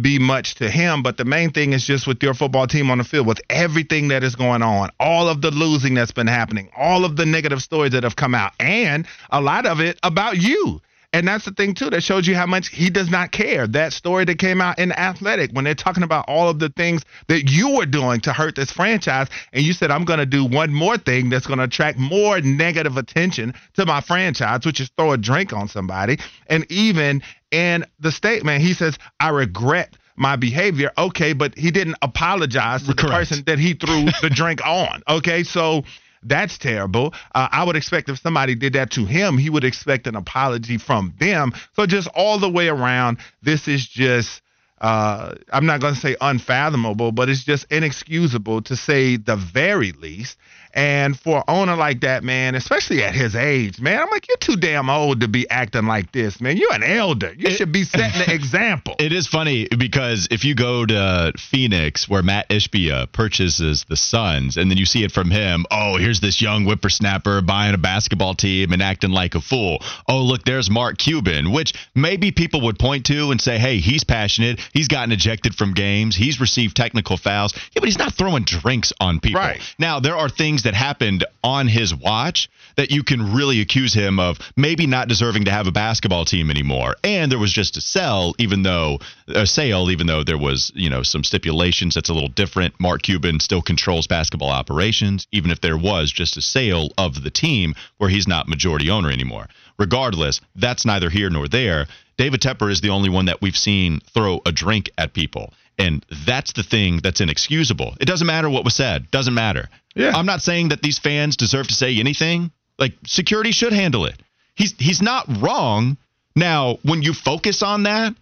be 0.00 0.18
much 0.18 0.56
to 0.56 0.70
him. 0.70 1.02
But 1.02 1.16
the 1.16 1.24
main 1.24 1.50
thing 1.50 1.72
is 1.72 1.84
just 1.84 2.06
with 2.06 2.22
your 2.22 2.34
football 2.34 2.66
team 2.66 2.90
on 2.90 2.98
the 2.98 3.04
field, 3.04 3.26
with 3.26 3.40
everything 3.50 4.08
that 4.08 4.22
is 4.22 4.36
going 4.36 4.62
on, 4.62 4.90
all 5.00 5.28
of 5.28 5.40
the 5.40 5.50
losing 5.50 5.94
that's 5.94 6.12
been 6.12 6.26
happening, 6.26 6.70
all 6.76 7.04
of 7.04 7.16
the 7.16 7.26
negative 7.26 7.62
stories 7.62 7.92
that 7.92 8.04
have 8.04 8.16
come 8.16 8.34
out, 8.34 8.52
and 8.60 9.06
a 9.30 9.40
lot 9.40 9.66
of 9.66 9.80
it 9.80 9.98
about 10.02 10.36
you. 10.36 10.80
And 11.14 11.26
that's 11.26 11.46
the 11.46 11.52
thing 11.52 11.74
too 11.74 11.88
that 11.90 12.02
shows 12.02 12.26
you 12.26 12.34
how 12.34 12.44
much 12.44 12.68
he 12.68 12.90
does 12.90 13.10
not 13.10 13.32
care. 13.32 13.66
That 13.66 13.94
story 13.94 14.26
that 14.26 14.38
came 14.38 14.60
out 14.60 14.78
in 14.78 14.92
Athletic 14.92 15.52
when 15.52 15.64
they're 15.64 15.74
talking 15.74 16.02
about 16.02 16.26
all 16.28 16.50
of 16.50 16.58
the 16.58 16.68
things 16.68 17.02
that 17.28 17.50
you 17.50 17.76
were 17.76 17.86
doing 17.86 18.20
to 18.20 18.32
hurt 18.32 18.56
this 18.56 18.70
franchise, 18.70 19.28
and 19.54 19.64
you 19.64 19.72
said 19.72 19.90
I'm 19.90 20.04
going 20.04 20.18
to 20.18 20.26
do 20.26 20.44
one 20.44 20.72
more 20.72 20.98
thing 20.98 21.30
that's 21.30 21.46
going 21.46 21.58
to 21.58 21.64
attract 21.64 21.98
more 21.98 22.40
negative 22.42 22.98
attention 22.98 23.54
to 23.74 23.86
my 23.86 24.02
franchise, 24.02 24.66
which 24.66 24.80
is 24.80 24.90
throw 24.98 25.12
a 25.12 25.16
drink 25.16 25.54
on 25.54 25.66
somebody. 25.66 26.18
And 26.46 26.70
even 26.70 27.22
in 27.50 27.86
the 27.98 28.12
statement, 28.12 28.60
he 28.60 28.74
says 28.74 28.98
I 29.18 29.30
regret 29.30 29.96
my 30.18 30.36
behavior. 30.36 30.90
Okay, 30.98 31.32
but 31.32 31.56
he 31.56 31.70
didn't 31.70 31.96
apologize 32.02 32.82
to 32.86 32.94
Correct. 32.94 33.00
the 33.02 33.08
person 33.08 33.44
that 33.46 33.58
he 33.58 33.74
threw 33.74 34.06
the 34.22 34.30
drink 34.30 34.64
on. 34.66 35.02
Okay, 35.08 35.42
so 35.44 35.84
that's 36.22 36.58
terrible. 36.58 37.14
Uh, 37.34 37.48
I 37.50 37.64
would 37.64 37.76
expect 37.76 38.08
if 38.08 38.18
somebody 38.18 38.54
did 38.54 38.72
that 38.74 38.90
to 38.92 39.04
him, 39.04 39.38
he 39.38 39.50
would 39.50 39.64
expect 39.64 40.06
an 40.06 40.16
apology 40.16 40.78
from 40.78 41.14
them. 41.18 41.52
So 41.74 41.86
just 41.86 42.08
all 42.14 42.38
the 42.38 42.50
way 42.50 42.68
around, 42.68 43.18
this 43.42 43.68
is 43.68 43.86
just. 43.86 44.42
Uh, 44.80 45.34
I'm 45.52 45.66
not 45.66 45.80
going 45.80 45.94
to 45.94 46.00
say 46.00 46.14
unfathomable, 46.20 47.10
but 47.10 47.28
it's 47.28 47.42
just 47.42 47.66
inexcusable 47.72 48.62
to 48.62 48.76
say 48.76 49.16
the 49.16 49.34
very 49.34 49.90
least. 49.90 50.38
And 50.78 51.18
for 51.18 51.38
an 51.38 51.42
owner 51.48 51.74
like 51.74 52.02
that, 52.02 52.22
man, 52.22 52.54
especially 52.54 53.02
at 53.02 53.12
his 53.12 53.34
age, 53.34 53.80
man, 53.80 54.00
I'm 54.00 54.10
like, 54.10 54.28
you're 54.28 54.36
too 54.36 54.54
damn 54.54 54.88
old 54.88 55.22
to 55.22 55.26
be 55.26 55.50
acting 55.50 55.86
like 55.86 56.12
this, 56.12 56.40
man. 56.40 56.56
You're 56.56 56.72
an 56.72 56.84
elder. 56.84 57.34
You 57.36 57.50
should 57.50 57.72
be 57.72 57.82
setting 57.82 58.24
the 58.24 58.32
example. 58.38 58.94
It 59.00 59.12
is 59.12 59.26
funny 59.26 59.66
because 59.76 60.28
if 60.30 60.44
you 60.44 60.54
go 60.54 60.86
to 60.86 61.32
Phoenix, 61.36 62.08
where 62.08 62.22
Matt 62.22 62.48
Ishbia 62.50 63.10
purchases 63.10 63.86
the 63.88 63.96
Suns, 63.96 64.56
and 64.56 64.70
then 64.70 64.78
you 64.78 64.86
see 64.86 65.02
it 65.02 65.10
from 65.10 65.32
him, 65.32 65.66
oh, 65.72 65.96
here's 65.96 66.20
this 66.20 66.40
young 66.40 66.64
whippersnapper 66.64 67.42
buying 67.42 67.74
a 67.74 67.78
basketball 67.78 68.34
team 68.34 68.72
and 68.72 68.80
acting 68.80 69.10
like 69.10 69.34
a 69.34 69.40
fool. 69.40 69.82
Oh, 70.06 70.22
look, 70.22 70.44
there's 70.44 70.70
Mark 70.70 70.96
Cuban, 70.96 71.50
which 71.50 71.74
maybe 71.96 72.30
people 72.30 72.60
would 72.60 72.78
point 72.78 73.04
to 73.06 73.32
and 73.32 73.40
say, 73.40 73.58
hey, 73.58 73.78
he's 73.78 74.04
passionate. 74.04 74.60
He's 74.72 74.86
gotten 74.86 75.10
ejected 75.10 75.56
from 75.56 75.74
games. 75.74 76.14
He's 76.14 76.40
received 76.40 76.76
technical 76.76 77.16
fouls. 77.16 77.52
Yeah, 77.72 77.80
but 77.80 77.86
he's 77.86 77.98
not 77.98 78.14
throwing 78.14 78.44
drinks 78.44 78.92
on 79.00 79.18
people. 79.18 79.40
Right. 79.40 79.60
Now, 79.76 79.98
there 79.98 80.14
are 80.14 80.28
things 80.28 80.62
that 80.67 80.67
happened 80.74 81.24
on 81.42 81.68
his 81.68 81.94
watch 81.94 82.48
that 82.76 82.90
you 82.90 83.02
can 83.02 83.34
really 83.34 83.60
accuse 83.60 83.92
him 83.92 84.20
of 84.20 84.38
maybe 84.56 84.86
not 84.86 85.08
deserving 85.08 85.44
to 85.44 85.50
have 85.50 85.66
a 85.66 85.72
basketball 85.72 86.24
team 86.24 86.50
anymore. 86.50 86.96
And 87.02 87.30
there 87.30 87.38
was 87.38 87.52
just 87.52 87.76
a 87.76 87.80
sell, 87.80 88.34
even 88.38 88.62
though 88.62 88.98
a 89.28 89.46
sale, 89.46 89.90
even 89.90 90.06
though 90.06 90.24
there 90.24 90.38
was, 90.38 90.70
you 90.74 90.88
know, 90.88 91.02
some 91.02 91.24
stipulations 91.24 91.94
that's 91.94 92.08
a 92.08 92.14
little 92.14 92.28
different. 92.28 92.78
Mark 92.80 93.02
Cuban 93.02 93.40
still 93.40 93.62
controls 93.62 94.06
basketball 94.06 94.50
operations, 94.50 95.26
even 95.32 95.50
if 95.50 95.60
there 95.60 95.76
was 95.76 96.12
just 96.12 96.36
a 96.36 96.42
sale 96.42 96.90
of 96.96 97.22
the 97.22 97.30
team 97.30 97.74
where 97.98 98.10
he's 98.10 98.28
not 98.28 98.48
majority 98.48 98.90
owner 98.90 99.10
anymore. 99.10 99.48
Regardless, 99.78 100.40
that's 100.56 100.84
neither 100.84 101.10
here 101.10 101.30
nor 101.30 101.48
there. 101.48 101.86
David 102.16 102.40
Tepper 102.40 102.70
is 102.70 102.80
the 102.80 102.90
only 102.90 103.08
one 103.08 103.26
that 103.26 103.40
we've 103.40 103.56
seen 103.56 104.00
throw 104.12 104.40
a 104.44 104.50
drink 104.50 104.90
at 104.98 105.14
people. 105.14 105.52
And 105.78 106.04
that's 106.26 106.52
the 106.54 106.64
thing 106.64 106.98
that's 107.02 107.20
inexcusable. 107.20 107.94
It 108.00 108.06
doesn't 108.06 108.26
matter 108.26 108.50
what 108.50 108.64
was 108.64 108.74
said. 108.74 109.10
Doesn't 109.10 109.34
matter. 109.34 109.68
Yeah. 109.94 110.12
I'm 110.14 110.26
not 110.26 110.42
saying 110.42 110.70
that 110.70 110.82
these 110.82 110.98
fans 110.98 111.36
deserve 111.36 111.68
to 111.68 111.74
say 111.74 111.98
anything. 111.98 112.50
Like 112.78 112.94
security 113.06 113.52
should 113.52 113.72
handle 113.72 114.04
it. 114.06 114.20
He's 114.54 114.74
he's 114.78 115.00
not 115.02 115.26
wrong. 115.40 115.96
Now, 116.34 116.78
when 116.82 117.02
you 117.02 117.14
focus 117.14 117.62
on 117.62 117.84
that 117.84 118.14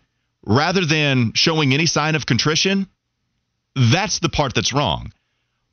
rather 0.45 0.85
than 0.85 1.33
showing 1.35 1.73
any 1.73 1.87
sign 1.87 2.15
of 2.15 2.27
contrition, 2.27 2.89
that's 3.75 4.19
the 4.21 4.29
part 4.29 4.55
that's 4.55 4.73
wrong. 4.73 5.13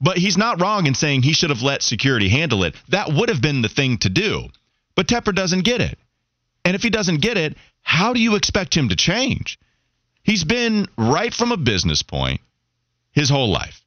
But 0.02 0.18
he's 0.18 0.38
not 0.38 0.62
wrong 0.62 0.86
in 0.88 0.96
saying 0.96 1.24
he 1.24 1.34
should 1.34 1.50
have 1.50 1.62
let 1.62 1.82
security 1.82 2.28
handle 2.28 2.64
it. 2.64 2.76
That 2.90 3.14
would 3.14 3.30
have 3.30 3.42
been 3.42 3.62
the 3.62 3.70
thing 3.70 3.98
to 4.00 4.10
do. 4.10 4.50
But 4.96 5.08
Tepper 5.08 5.34
doesn't 5.34 5.62
get 5.62 5.80
it. 5.80 5.98
And 6.66 6.76
if 6.76 6.84
he 6.84 6.90
doesn't 6.90 7.22
get 7.22 7.38
it, 7.38 7.56
how 7.82 8.14
do 8.14 8.20
you 8.20 8.36
expect 8.36 8.76
him 8.76 8.90
to 8.90 8.96
change? 8.96 9.58
He's 10.24 10.44
been 10.44 10.88
right 10.98 11.34
from 11.34 11.52
a 11.52 11.58
business 11.58 12.02
point 12.02 12.42
his 13.12 13.30
whole 13.30 13.50
life. 13.50 13.82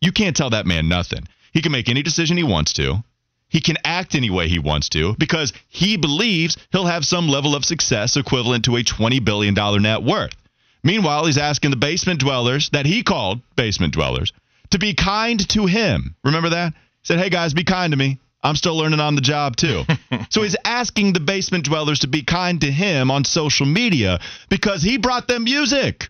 You 0.00 0.12
can't 0.12 0.36
tell 0.36 0.50
that 0.50 0.66
man 0.66 0.88
nothing. 0.88 1.26
He 1.52 1.62
can 1.62 1.72
make 1.72 1.88
any 1.88 2.02
decision 2.02 2.36
he 2.36 2.42
wants 2.42 2.72
to. 2.74 3.02
He 3.48 3.60
can 3.60 3.76
act 3.84 4.14
any 4.14 4.30
way 4.30 4.48
he 4.48 4.58
wants 4.58 4.88
to 4.90 5.14
because 5.14 5.52
he 5.68 5.96
believes 5.96 6.56
he'll 6.72 6.86
have 6.86 7.06
some 7.06 7.28
level 7.28 7.54
of 7.54 7.64
success 7.64 8.16
equivalent 8.16 8.64
to 8.64 8.76
a 8.76 8.82
$20 8.82 9.24
billion 9.24 9.54
net 9.82 10.02
worth. 10.02 10.34
Meanwhile, 10.82 11.26
he's 11.26 11.38
asking 11.38 11.70
the 11.70 11.76
basement 11.76 12.20
dwellers 12.20 12.70
that 12.70 12.84
he 12.84 13.02
called 13.02 13.40
basement 13.56 13.94
dwellers 13.94 14.32
to 14.70 14.78
be 14.78 14.94
kind 14.94 15.48
to 15.50 15.66
him. 15.66 16.16
Remember 16.24 16.50
that? 16.50 16.72
He 16.72 17.04
said, 17.04 17.20
hey 17.20 17.30
guys, 17.30 17.54
be 17.54 17.64
kind 17.64 17.92
to 17.92 17.96
me. 17.96 18.18
I'm 18.44 18.56
still 18.56 18.76
learning 18.76 19.00
on 19.00 19.14
the 19.14 19.22
job 19.22 19.56
too. 19.56 19.84
so 20.30 20.42
he's 20.42 20.56
asking 20.64 21.14
the 21.14 21.20
basement 21.20 21.64
dwellers 21.64 22.00
to 22.00 22.06
be 22.06 22.22
kind 22.22 22.60
to 22.60 22.70
him 22.70 23.10
on 23.10 23.24
social 23.24 23.66
media 23.66 24.20
because 24.50 24.82
he 24.82 24.98
brought 24.98 25.26
them 25.26 25.44
music. 25.44 26.06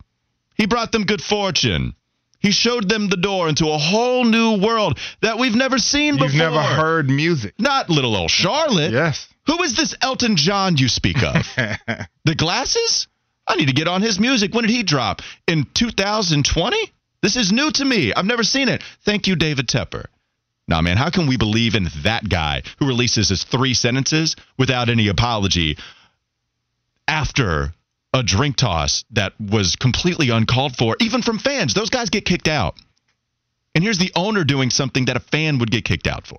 He 0.56 0.66
brought 0.66 0.92
them 0.92 1.04
good 1.04 1.22
fortune. 1.22 1.94
He 2.40 2.50
showed 2.50 2.88
them 2.90 3.08
the 3.08 3.16
door 3.16 3.48
into 3.48 3.70
a 3.70 3.78
whole 3.78 4.24
new 4.24 4.60
world 4.60 4.98
that 5.22 5.38
we've 5.38 5.54
never 5.54 5.78
seen 5.78 6.14
before. 6.14 6.26
You've 6.26 6.36
never 6.36 6.60
heard 6.60 7.08
music. 7.08 7.54
Not 7.58 7.88
little 7.88 8.14
old 8.14 8.30
Charlotte. 8.30 8.92
Yes. 8.92 9.28
Who 9.46 9.62
is 9.62 9.74
this 9.76 9.94
Elton 10.02 10.36
John 10.36 10.76
you 10.76 10.88
speak 10.88 11.22
of? 11.22 11.34
the 12.24 12.34
glasses? 12.34 13.08
I 13.46 13.56
need 13.56 13.68
to 13.68 13.74
get 13.74 13.88
on 13.88 14.02
his 14.02 14.18
music. 14.18 14.54
When 14.54 14.64
did 14.64 14.70
he 14.70 14.82
drop? 14.82 15.22
In 15.46 15.66
2020? 15.74 16.76
This 17.22 17.36
is 17.36 17.52
new 17.52 17.70
to 17.70 17.84
me. 17.84 18.12
I've 18.12 18.26
never 18.26 18.42
seen 18.42 18.68
it. 18.68 18.82
Thank 19.04 19.26
you, 19.26 19.36
David 19.36 19.66
Tepper. 19.66 20.04
Nah, 20.66 20.80
man, 20.80 20.96
how 20.96 21.10
can 21.10 21.26
we 21.26 21.36
believe 21.36 21.74
in 21.74 21.88
that 22.02 22.28
guy 22.28 22.62
who 22.78 22.86
releases 22.86 23.28
his 23.28 23.44
three 23.44 23.74
sentences 23.74 24.34
without 24.56 24.88
any 24.88 25.08
apology 25.08 25.76
after 27.06 27.74
a 28.14 28.22
drink 28.22 28.56
toss 28.56 29.04
that 29.10 29.34
was 29.38 29.76
completely 29.76 30.30
uncalled 30.30 30.76
for, 30.76 30.96
even 31.00 31.20
from 31.20 31.38
fans? 31.38 31.74
Those 31.74 31.90
guys 31.90 32.08
get 32.08 32.24
kicked 32.24 32.48
out. 32.48 32.76
And 33.74 33.84
here's 33.84 33.98
the 33.98 34.12
owner 34.16 34.44
doing 34.44 34.70
something 34.70 35.06
that 35.06 35.16
a 35.16 35.20
fan 35.20 35.58
would 35.58 35.70
get 35.70 35.84
kicked 35.84 36.06
out 36.06 36.26
for. 36.26 36.38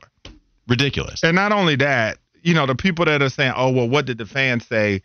Ridiculous. 0.68 1.24
And 1.24 1.36
not 1.36 1.52
only 1.52 1.76
that, 1.76 2.18
you 2.42 2.56
know, 2.56 2.66
the 2.66 2.76
people 2.76 3.06
that 3.06 3.22
are 3.22 3.30
saying, 3.30 3.54
oh, 3.56 3.72
well, 3.72 3.88
what 3.88 4.06
did 4.06 4.18
the 4.18 4.26
fans 4.26 4.66
say? 4.66 5.04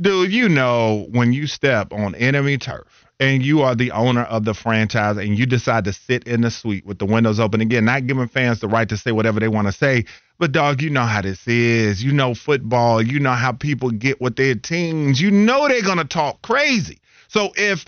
Dude, 0.00 0.32
you 0.32 0.48
know, 0.48 1.06
when 1.10 1.32
you 1.32 1.46
step 1.46 1.92
on 1.92 2.14
enemy 2.14 2.58
turf 2.58 3.06
and 3.20 3.44
you 3.44 3.60
are 3.60 3.74
the 3.74 3.92
owner 3.92 4.22
of 4.22 4.44
the 4.46 4.54
franchise 4.54 5.18
and 5.18 5.38
you 5.38 5.44
decide 5.44 5.84
to 5.84 5.92
sit 5.92 6.26
in 6.26 6.40
the 6.40 6.50
suite 6.50 6.86
with 6.86 6.98
the 6.98 7.04
windows 7.04 7.38
open 7.38 7.60
again, 7.60 7.84
not 7.84 8.06
giving 8.06 8.26
fans 8.26 8.60
the 8.60 8.66
right 8.66 8.88
to 8.88 8.96
say 8.96 9.12
whatever 9.12 9.38
they 9.38 9.48
want 9.48 9.68
to 9.68 9.72
say. 9.72 10.06
But, 10.38 10.52
dog, 10.52 10.80
you 10.80 10.88
know 10.88 11.04
how 11.04 11.20
this 11.20 11.46
is. 11.46 12.02
You 12.02 12.12
know 12.12 12.34
football. 12.34 13.02
You 13.02 13.20
know 13.20 13.32
how 13.32 13.52
people 13.52 13.90
get 13.90 14.22
with 14.22 14.36
their 14.36 14.54
teams. 14.54 15.20
You 15.20 15.30
know 15.30 15.68
they're 15.68 15.82
going 15.82 15.98
to 15.98 16.04
talk 16.04 16.40
crazy. 16.40 16.98
So 17.28 17.52
if 17.56 17.84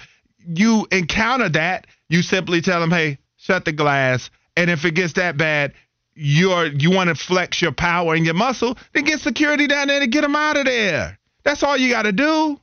you 0.47 0.87
encounter 0.93 1.49
that, 1.49 1.87
you 2.11 2.21
simply 2.21 2.61
tell 2.61 2.81
them, 2.81 2.91
hey, 2.91 3.17
shut 3.39 3.65
the 3.65 3.73
glass. 3.73 4.29
And 4.55 4.69
if 4.69 4.85
it 4.85 4.95
gets 4.95 5.15
that 5.15 5.39
bad, 5.39 5.73
you're 6.15 6.67
you 6.67 6.91
want 6.91 7.09
to 7.09 7.15
flex 7.15 7.63
your 7.63 7.73
power 7.73 8.15
and 8.15 8.27
your 8.27 8.35
muscle, 8.35 8.77
then 8.93 9.05
get 9.05 9.21
security 9.21 9.67
down 9.67 9.89
there 9.89 10.01
to 10.01 10.07
get 10.07 10.21
them 10.21 10.37
out 10.37 10.59
of 10.59 10.67
there. 10.67 11.19
That's 11.43 11.63
all 11.63 11.79
you 11.79 11.89
got 11.89 12.03
to 12.03 12.13
do. 12.13 12.61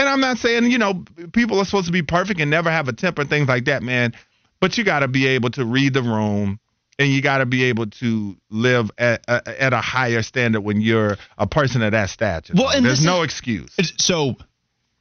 And 0.00 0.08
I'm 0.08 0.20
not 0.20 0.38
saying 0.38 0.70
you 0.70 0.78
know 0.78 1.04
people 1.32 1.58
are 1.58 1.64
supposed 1.66 1.84
to 1.84 1.92
be 1.92 2.00
perfect 2.00 2.40
and 2.40 2.50
never 2.50 2.70
have 2.70 2.88
a 2.88 2.92
temper 2.94 3.20
and 3.20 3.28
things 3.28 3.48
like 3.48 3.66
that, 3.66 3.82
man. 3.82 4.14
But 4.58 4.78
you 4.78 4.84
got 4.84 5.00
to 5.00 5.08
be 5.08 5.26
able 5.26 5.50
to 5.50 5.64
read 5.66 5.92
the 5.92 6.02
room, 6.02 6.58
and 6.98 7.10
you 7.10 7.20
got 7.20 7.38
to 7.38 7.46
be 7.46 7.64
able 7.64 7.86
to 7.86 8.34
live 8.48 8.90
at, 8.96 9.22
at 9.28 9.46
at 9.46 9.72
a 9.74 9.80
higher 9.82 10.22
standard 10.22 10.62
when 10.62 10.80
you're 10.80 11.18
a 11.36 11.46
person 11.46 11.82
of 11.82 11.92
that 11.92 12.08
stature. 12.08 12.54
Well, 12.56 12.70
and 12.70 12.82
there's 12.82 13.04
no 13.04 13.20
is- 13.20 13.26
excuse. 13.26 13.76
So 13.98 14.36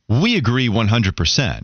we 0.09 0.35
agree 0.35 0.67
100%. 0.67 1.63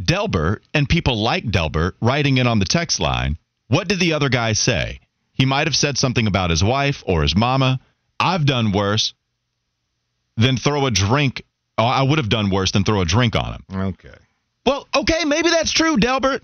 Delbert 0.00 0.62
and 0.72 0.88
people 0.88 1.20
like 1.20 1.50
Delbert 1.50 1.96
writing 2.00 2.38
in 2.38 2.46
on 2.46 2.60
the 2.60 2.64
text 2.64 3.00
line, 3.00 3.36
what 3.66 3.88
did 3.88 3.98
the 3.98 4.12
other 4.12 4.28
guy 4.28 4.52
say? 4.52 5.00
He 5.32 5.44
might 5.44 5.66
have 5.66 5.74
said 5.74 5.98
something 5.98 6.28
about 6.28 6.50
his 6.50 6.62
wife 6.62 7.02
or 7.04 7.22
his 7.22 7.34
mama. 7.34 7.80
I've 8.20 8.46
done 8.46 8.70
worse 8.70 9.12
than 10.36 10.56
throw 10.56 10.86
a 10.86 10.90
drink. 10.92 11.42
Oh, 11.80 11.86
I 11.86 12.02
would 12.02 12.18
have 12.18 12.28
done 12.28 12.50
worse 12.50 12.72
than 12.72 12.84
throw 12.84 13.00
a 13.00 13.06
drink 13.06 13.34
on 13.34 13.54
him. 13.54 13.64
Okay. 13.74 14.14
Well, 14.66 14.86
okay, 14.94 15.24
maybe 15.24 15.48
that's 15.48 15.72
true, 15.72 15.96
Delbert. 15.96 16.42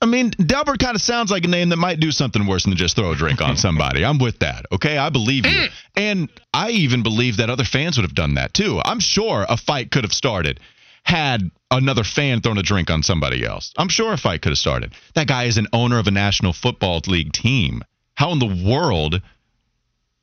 I 0.00 0.06
mean, 0.06 0.30
Delbert 0.30 0.78
kind 0.78 0.96
of 0.96 1.02
sounds 1.02 1.30
like 1.30 1.44
a 1.44 1.48
name 1.48 1.68
that 1.68 1.76
might 1.76 2.00
do 2.00 2.10
something 2.10 2.46
worse 2.46 2.64
than 2.64 2.74
just 2.74 2.96
throw 2.96 3.12
a 3.12 3.14
drink 3.14 3.42
on 3.42 3.56
somebody. 3.58 4.02
I'm 4.02 4.18
with 4.18 4.38
that. 4.38 4.64
Okay, 4.72 4.96
I 4.96 5.10
believe 5.10 5.44
you. 5.44 5.52
Mm. 5.52 5.72
And 5.94 6.28
I 6.54 6.70
even 6.70 7.02
believe 7.02 7.36
that 7.36 7.50
other 7.50 7.64
fans 7.64 7.98
would 7.98 8.04
have 8.04 8.14
done 8.14 8.34
that 8.34 8.54
too. 8.54 8.80
I'm 8.82 8.98
sure 8.98 9.44
a 9.46 9.58
fight 9.58 9.90
could 9.90 10.04
have 10.04 10.14
started 10.14 10.58
had 11.04 11.50
another 11.70 12.04
fan 12.04 12.40
thrown 12.40 12.56
a 12.56 12.62
drink 12.62 12.90
on 12.90 13.02
somebody 13.02 13.44
else. 13.44 13.74
I'm 13.76 13.88
sure 13.88 14.12
a 14.12 14.16
fight 14.16 14.40
could 14.40 14.52
have 14.52 14.58
started. 14.58 14.94
That 15.14 15.26
guy 15.26 15.44
is 15.44 15.58
an 15.58 15.66
owner 15.72 15.98
of 15.98 16.06
a 16.06 16.12
National 16.12 16.52
Football 16.52 17.02
League 17.06 17.32
team. 17.32 17.82
How 18.14 18.32
in 18.32 18.38
the 18.38 18.64
world 18.66 19.20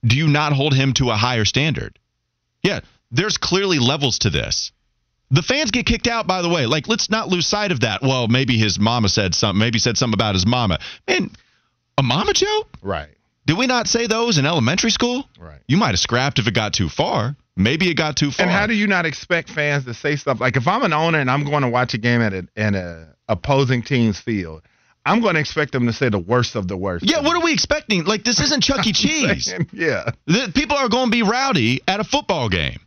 do 0.03 0.15
you 0.15 0.27
not 0.27 0.53
hold 0.53 0.73
him 0.73 0.93
to 0.93 1.11
a 1.11 1.15
higher 1.15 1.45
standard? 1.45 1.99
Yeah, 2.63 2.79
there's 3.11 3.37
clearly 3.37 3.79
levels 3.79 4.19
to 4.19 4.29
this. 4.29 4.71
The 5.31 5.43
fans 5.43 5.69
get 5.71 5.85
kicked 5.85 6.07
out, 6.07 6.25
by 6.25 6.41
the 6.41 6.49
way. 6.49 6.65
Like, 6.65 6.87
let's 6.87 7.09
not 7.09 7.27
lose 7.29 7.45
sight 7.45 7.71
of 7.71 7.81
that. 7.81 8.01
Well, 8.01 8.27
maybe 8.27 8.57
his 8.57 8.79
mama 8.79 9.09
said 9.09 9.35
something. 9.35 9.59
Maybe 9.59 9.77
said 9.77 9.95
something 9.97 10.15
about 10.15 10.33
his 10.33 10.45
mama. 10.45 10.79
Man, 11.07 11.29
a 11.99 12.03
mama 12.03 12.33
joke? 12.33 12.67
Right. 12.81 13.09
Did 13.45 13.57
we 13.57 13.67
not 13.67 13.87
say 13.87 14.07
those 14.07 14.37
in 14.39 14.45
elementary 14.45 14.89
school? 14.89 15.27
Right. 15.39 15.59
You 15.67 15.77
might 15.77 15.89
have 15.89 15.99
scrapped 15.99 16.39
if 16.39 16.47
it 16.47 16.53
got 16.53 16.73
too 16.73 16.89
far. 16.89 17.35
maybe 17.55 17.89
it 17.89 17.95
got 17.95 18.15
too 18.15 18.31
far. 18.31 18.45
And 18.45 18.51
how 18.51 18.65
do 18.67 18.73
you 18.73 18.87
not 18.87 19.05
expect 19.05 19.49
fans 19.49 19.85
to 19.85 19.93
say 19.93 20.15
stuff 20.15 20.39
like 20.39 20.55
if 20.55 20.67
I'm 20.67 20.83
an 20.83 20.93
owner 20.93 21.19
and 21.19 21.29
I'm 21.29 21.43
going 21.43 21.63
to 21.63 21.69
watch 21.69 21.93
a 21.93 21.97
game 21.97 22.21
at 22.21 22.33
an 22.33 22.49
at 22.55 22.73
a 22.75 23.15
opposing 23.27 23.83
team's 23.83 24.19
field, 24.19 24.61
I'm 25.05 25.21
going 25.21 25.33
to 25.35 25.39
expect 25.39 25.71
them 25.73 25.85
to 25.87 25.93
say 25.93 26.09
the 26.09 26.19
worst 26.19 26.55
of 26.55 26.67
the 26.67 26.77
worst. 26.77 27.05
Yeah, 27.09 27.21
what 27.21 27.35
are 27.35 27.43
we 27.43 27.53
expecting? 27.53 28.03
Like 28.03 28.23
this 28.23 28.39
isn't 28.39 28.61
Chuck 28.63 28.85
E. 28.87 28.93
Cheese. 28.93 29.53
yeah. 29.73 30.09
The, 30.25 30.51
people 30.53 30.77
are 30.77 30.89
going 30.89 31.05
to 31.05 31.11
be 31.11 31.23
rowdy 31.23 31.81
at 31.87 31.99
a 31.99 32.03
football 32.03 32.49
game. 32.49 32.79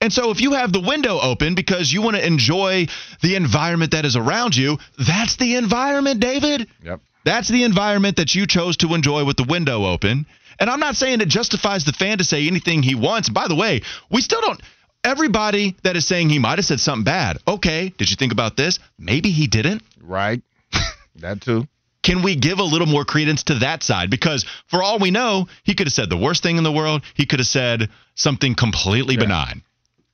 And 0.00 0.12
so 0.12 0.30
if 0.30 0.40
you 0.40 0.52
have 0.52 0.72
the 0.72 0.80
window 0.80 1.18
open 1.20 1.54
because 1.54 1.92
you 1.92 2.00
want 2.00 2.16
to 2.16 2.26
enjoy 2.26 2.86
the 3.22 3.36
environment 3.36 3.92
that 3.92 4.06
is 4.06 4.16
around 4.16 4.56
you, 4.56 4.78
that's 4.96 5.36
the 5.36 5.56
environment, 5.56 6.20
David. 6.20 6.68
Yep. 6.82 7.00
That's 7.24 7.48
the 7.48 7.64
environment 7.64 8.16
that 8.16 8.34
you 8.34 8.46
chose 8.46 8.78
to 8.78 8.94
enjoy 8.94 9.24
with 9.26 9.36
the 9.36 9.44
window 9.44 9.84
open. 9.84 10.24
And 10.58 10.70
I'm 10.70 10.80
not 10.80 10.96
saying 10.96 11.20
it 11.20 11.28
justifies 11.28 11.84
the 11.84 11.92
fan 11.92 12.18
to 12.18 12.24
say 12.24 12.46
anything 12.46 12.82
he 12.82 12.94
wants. 12.94 13.28
By 13.28 13.46
the 13.48 13.54
way, 13.54 13.82
we 14.10 14.22
still 14.22 14.40
don't 14.40 14.60
everybody 15.04 15.76
that 15.82 15.96
is 15.96 16.06
saying 16.06 16.28
he 16.28 16.38
might 16.38 16.58
have 16.58 16.64
said 16.64 16.80
something 16.80 17.04
bad. 17.04 17.38
Okay, 17.46 17.92
did 17.96 18.10
you 18.10 18.16
think 18.16 18.32
about 18.32 18.56
this? 18.56 18.78
Maybe 18.98 19.30
he 19.30 19.46
didn't. 19.46 19.82
Right. 20.00 20.42
that 21.16 21.40
too. 21.40 21.66
Can 22.02 22.22
we 22.22 22.36
give 22.36 22.58
a 22.58 22.64
little 22.64 22.86
more 22.86 23.04
credence 23.04 23.44
to 23.44 23.56
that 23.56 23.82
side? 23.82 24.08
Because 24.08 24.46
for 24.68 24.82
all 24.82 24.98
we 24.98 25.10
know, 25.10 25.48
he 25.64 25.74
could 25.74 25.86
have 25.86 25.92
said 25.92 26.08
the 26.08 26.16
worst 26.16 26.42
thing 26.42 26.56
in 26.56 26.64
the 26.64 26.72
world. 26.72 27.02
He 27.14 27.26
could 27.26 27.40
have 27.40 27.46
said 27.46 27.90
something 28.14 28.54
completely 28.54 29.14
yeah. 29.14 29.20
benign. 29.20 29.62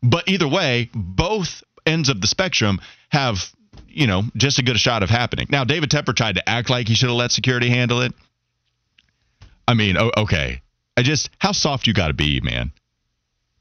But 0.02 0.28
either 0.28 0.48
way, 0.48 0.90
both 0.94 1.62
ends 1.84 2.08
of 2.08 2.20
the 2.20 2.26
spectrum 2.26 2.80
have, 3.10 3.38
you 3.88 4.06
know, 4.06 4.22
just 4.36 4.58
a 4.58 4.62
good 4.62 4.78
shot 4.78 5.02
of 5.02 5.10
happening. 5.10 5.46
Now, 5.50 5.64
David 5.64 5.90
Tepper 5.90 6.14
tried 6.14 6.36
to 6.36 6.48
act 6.48 6.70
like 6.70 6.88
he 6.88 6.94
should 6.94 7.08
have 7.08 7.16
let 7.16 7.32
security 7.32 7.70
handle 7.70 8.02
it. 8.02 8.12
I 9.66 9.74
mean, 9.74 9.96
okay. 9.96 10.62
I 10.96 11.02
just, 11.02 11.30
how 11.38 11.52
soft 11.52 11.86
you 11.86 11.92
got 11.92 12.08
to 12.08 12.14
be, 12.14 12.40
man, 12.40 12.72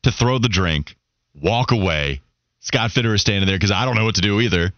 to 0.03 0.11
throw 0.11 0.37
the 0.37 0.49
drink, 0.49 0.95
walk 1.33 1.71
away. 1.71 2.21
Scott 2.59 2.91
Fitterer 2.91 3.15
is 3.15 3.21
standing 3.21 3.47
there 3.47 3.57
because 3.57 3.71
I 3.71 3.85
don't 3.85 3.95
know 3.95 4.05
what 4.05 4.15
to 4.15 4.21
do 4.21 4.39
either. 4.41 4.73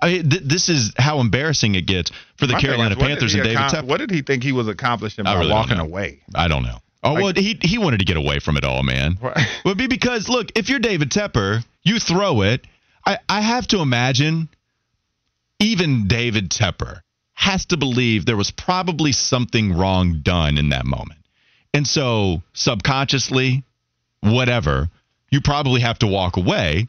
I 0.00 0.08
mean, 0.08 0.30
th- 0.30 0.42
this 0.44 0.68
is 0.68 0.92
how 0.98 1.20
embarrassing 1.20 1.74
it 1.74 1.86
gets 1.86 2.10
for 2.36 2.46
the 2.46 2.54
My 2.54 2.60
Carolina 2.60 2.94
is, 2.94 3.02
Panthers 3.02 3.34
and 3.34 3.44
David 3.44 3.58
Tepper. 3.58 3.86
What 3.86 3.98
did 3.98 4.10
he 4.10 4.22
think 4.22 4.42
he 4.42 4.52
was 4.52 4.68
accomplishing 4.68 5.24
by 5.24 5.38
really 5.38 5.50
walking 5.50 5.78
away? 5.78 6.20
I 6.34 6.48
don't 6.48 6.62
know. 6.62 6.78
Oh 7.04 7.14
well, 7.14 7.32
he 7.36 7.58
he 7.60 7.76
wanted 7.76 7.98
to 7.98 8.06
get 8.06 8.16
away 8.16 8.38
from 8.38 8.56
it 8.56 8.64
all, 8.64 8.82
man. 8.82 9.18
Right. 9.20 9.36
Would 9.66 9.76
be 9.76 9.86
because 9.86 10.28
look, 10.28 10.48
if 10.56 10.70
you're 10.70 10.78
David 10.78 11.10
Tepper, 11.10 11.62
you 11.82 12.00
throw 12.00 12.40
it. 12.40 12.66
I 13.06 13.18
I 13.28 13.42
have 13.42 13.66
to 13.68 13.80
imagine, 13.80 14.48
even 15.60 16.08
David 16.08 16.50
Tepper 16.50 17.00
has 17.34 17.66
to 17.66 17.76
believe 17.76 18.24
there 18.24 18.38
was 18.38 18.50
probably 18.50 19.12
something 19.12 19.76
wrong 19.76 20.20
done 20.22 20.56
in 20.56 20.70
that 20.70 20.86
moment, 20.86 21.20
and 21.74 21.86
so 21.86 22.42
subconsciously, 22.54 23.64
whatever, 24.20 24.88
you 25.30 25.42
probably 25.42 25.82
have 25.82 25.98
to 25.98 26.06
walk 26.06 26.38
away 26.38 26.88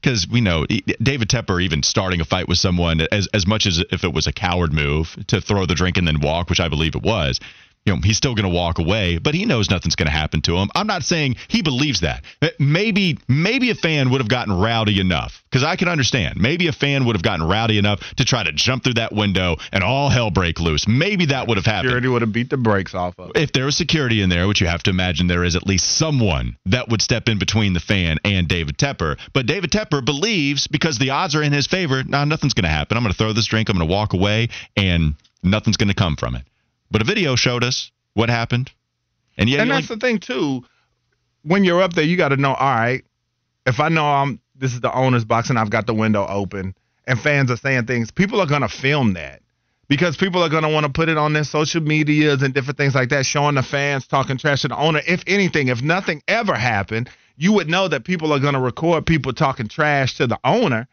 because 0.00 0.26
we 0.26 0.40
know 0.40 0.66
David 0.66 1.28
Tepper 1.28 1.62
even 1.62 1.84
starting 1.84 2.20
a 2.20 2.24
fight 2.24 2.48
with 2.48 2.58
someone 2.58 3.06
as 3.12 3.28
as 3.32 3.46
much 3.46 3.66
as 3.66 3.78
if 3.92 4.02
it 4.02 4.12
was 4.12 4.26
a 4.26 4.32
coward 4.32 4.72
move 4.72 5.16
to 5.28 5.40
throw 5.40 5.66
the 5.66 5.76
drink 5.76 5.98
and 5.98 6.08
then 6.08 6.20
walk, 6.20 6.50
which 6.50 6.58
I 6.58 6.68
believe 6.68 6.96
it 6.96 7.02
was 7.02 7.38
you 7.86 7.94
know, 7.94 8.00
he's 8.02 8.16
still 8.16 8.34
going 8.34 8.50
to 8.50 8.54
walk 8.54 8.78
away, 8.78 9.18
but 9.18 9.34
he 9.34 9.44
knows 9.44 9.70
nothing's 9.70 9.94
going 9.94 10.06
to 10.06 10.12
happen 10.12 10.42
to 10.42 10.56
him. 10.56 10.68
I'm 10.74 10.88
not 10.88 11.04
saying 11.04 11.36
he 11.46 11.62
believes 11.62 12.00
that. 12.00 12.24
Uh, 12.42 12.48
maybe 12.58 13.18
maybe 13.28 13.70
a 13.70 13.74
fan 13.76 14.10
would 14.10 14.20
have 14.20 14.28
gotten 14.28 14.52
rowdy 14.52 15.00
enough 15.00 15.44
because 15.48 15.62
I 15.62 15.76
can 15.76 15.88
understand. 15.88 16.40
Maybe 16.40 16.66
a 16.66 16.72
fan 16.72 17.04
would 17.06 17.14
have 17.14 17.22
gotten 17.22 17.46
rowdy 17.46 17.78
enough 17.78 18.00
to 18.16 18.24
try 18.24 18.42
to 18.42 18.52
jump 18.52 18.82
through 18.82 18.94
that 18.94 19.12
window 19.12 19.56
and 19.72 19.84
all 19.84 20.08
hell 20.08 20.32
break 20.32 20.58
loose. 20.58 20.88
Maybe 20.88 21.26
that 21.26 21.46
would 21.46 21.56
have 21.56 21.64
happened. 21.64 21.90
Security 21.90 22.08
would 22.08 22.22
have 22.22 22.32
beat 22.32 22.50
the 22.50 22.56
brakes 22.56 22.94
off 22.94 23.14
of. 23.18 23.32
If 23.36 23.52
there 23.52 23.64
was 23.64 23.76
security 23.76 24.20
in 24.20 24.30
there, 24.30 24.48
which 24.48 24.60
you 24.60 24.66
have 24.66 24.82
to 24.82 24.90
imagine 24.90 25.28
there 25.28 25.44
is 25.44 25.54
at 25.54 25.64
least 25.64 25.96
someone 25.96 26.56
that 26.66 26.88
would 26.88 27.00
step 27.00 27.28
in 27.28 27.38
between 27.38 27.72
the 27.72 27.80
fan 27.80 28.18
and 28.24 28.48
David 28.48 28.78
Tepper. 28.78 29.16
But 29.32 29.46
David 29.46 29.70
Tepper 29.70 30.04
believes 30.04 30.66
because 30.66 30.98
the 30.98 31.10
odds 31.10 31.36
are 31.36 31.42
in 31.42 31.52
his 31.52 31.68
favor, 31.68 32.02
nah, 32.02 32.24
nothing's 32.24 32.54
going 32.54 32.64
to 32.64 32.68
happen. 32.68 32.96
I'm 32.96 33.04
going 33.04 33.12
to 33.12 33.18
throw 33.18 33.32
this 33.32 33.46
drink, 33.46 33.68
I'm 33.68 33.76
going 33.76 33.88
to 33.88 33.92
walk 33.94 34.12
away, 34.12 34.48
and 34.76 35.14
nothing's 35.44 35.76
going 35.76 35.88
to 35.88 35.94
come 35.94 36.16
from 36.16 36.34
it. 36.34 36.42
But 36.90 37.02
a 37.02 37.04
video 37.04 37.36
showed 37.36 37.64
us 37.64 37.90
what 38.14 38.28
happened. 38.28 38.70
And 39.36 39.48
yeah, 39.48 39.62
and 39.62 39.70
that's 39.70 39.90
like, 39.90 40.00
the 40.00 40.06
thing 40.06 40.18
too. 40.18 40.64
When 41.42 41.64
you're 41.64 41.82
up 41.82 41.92
there, 41.92 42.04
you 42.04 42.16
got 42.16 42.30
to 42.30 42.36
know. 42.36 42.54
All 42.54 42.74
right, 42.74 43.04
if 43.66 43.80
I 43.80 43.88
know 43.88 44.04
I'm 44.04 44.40
this 44.54 44.72
is 44.72 44.80
the 44.80 44.92
owner's 44.92 45.24
box 45.24 45.50
and 45.50 45.58
I've 45.58 45.70
got 45.70 45.86
the 45.86 45.94
window 45.94 46.26
open, 46.26 46.74
and 47.06 47.20
fans 47.20 47.50
are 47.50 47.56
saying 47.56 47.86
things, 47.86 48.10
people 48.10 48.40
are 48.40 48.46
gonna 48.46 48.68
film 48.68 49.14
that 49.14 49.42
because 49.88 50.16
people 50.16 50.42
are 50.42 50.48
gonna 50.48 50.70
want 50.70 50.86
to 50.86 50.92
put 50.92 51.08
it 51.08 51.18
on 51.18 51.32
their 51.32 51.44
social 51.44 51.82
medias 51.82 52.42
and 52.42 52.54
different 52.54 52.78
things 52.78 52.94
like 52.94 53.10
that, 53.10 53.26
showing 53.26 53.54
the 53.54 53.62
fans 53.62 54.06
talking 54.06 54.38
trash 54.38 54.62
to 54.62 54.68
the 54.68 54.76
owner. 54.76 55.00
If 55.06 55.22
anything, 55.26 55.68
if 55.68 55.82
nothing 55.82 56.22
ever 56.26 56.54
happened, 56.54 57.10
you 57.36 57.52
would 57.52 57.68
know 57.68 57.88
that 57.88 58.04
people 58.04 58.32
are 58.32 58.40
gonna 58.40 58.60
record 58.60 59.06
people 59.06 59.32
talking 59.32 59.68
trash 59.68 60.16
to 60.16 60.26
the 60.26 60.38
owner 60.44 60.88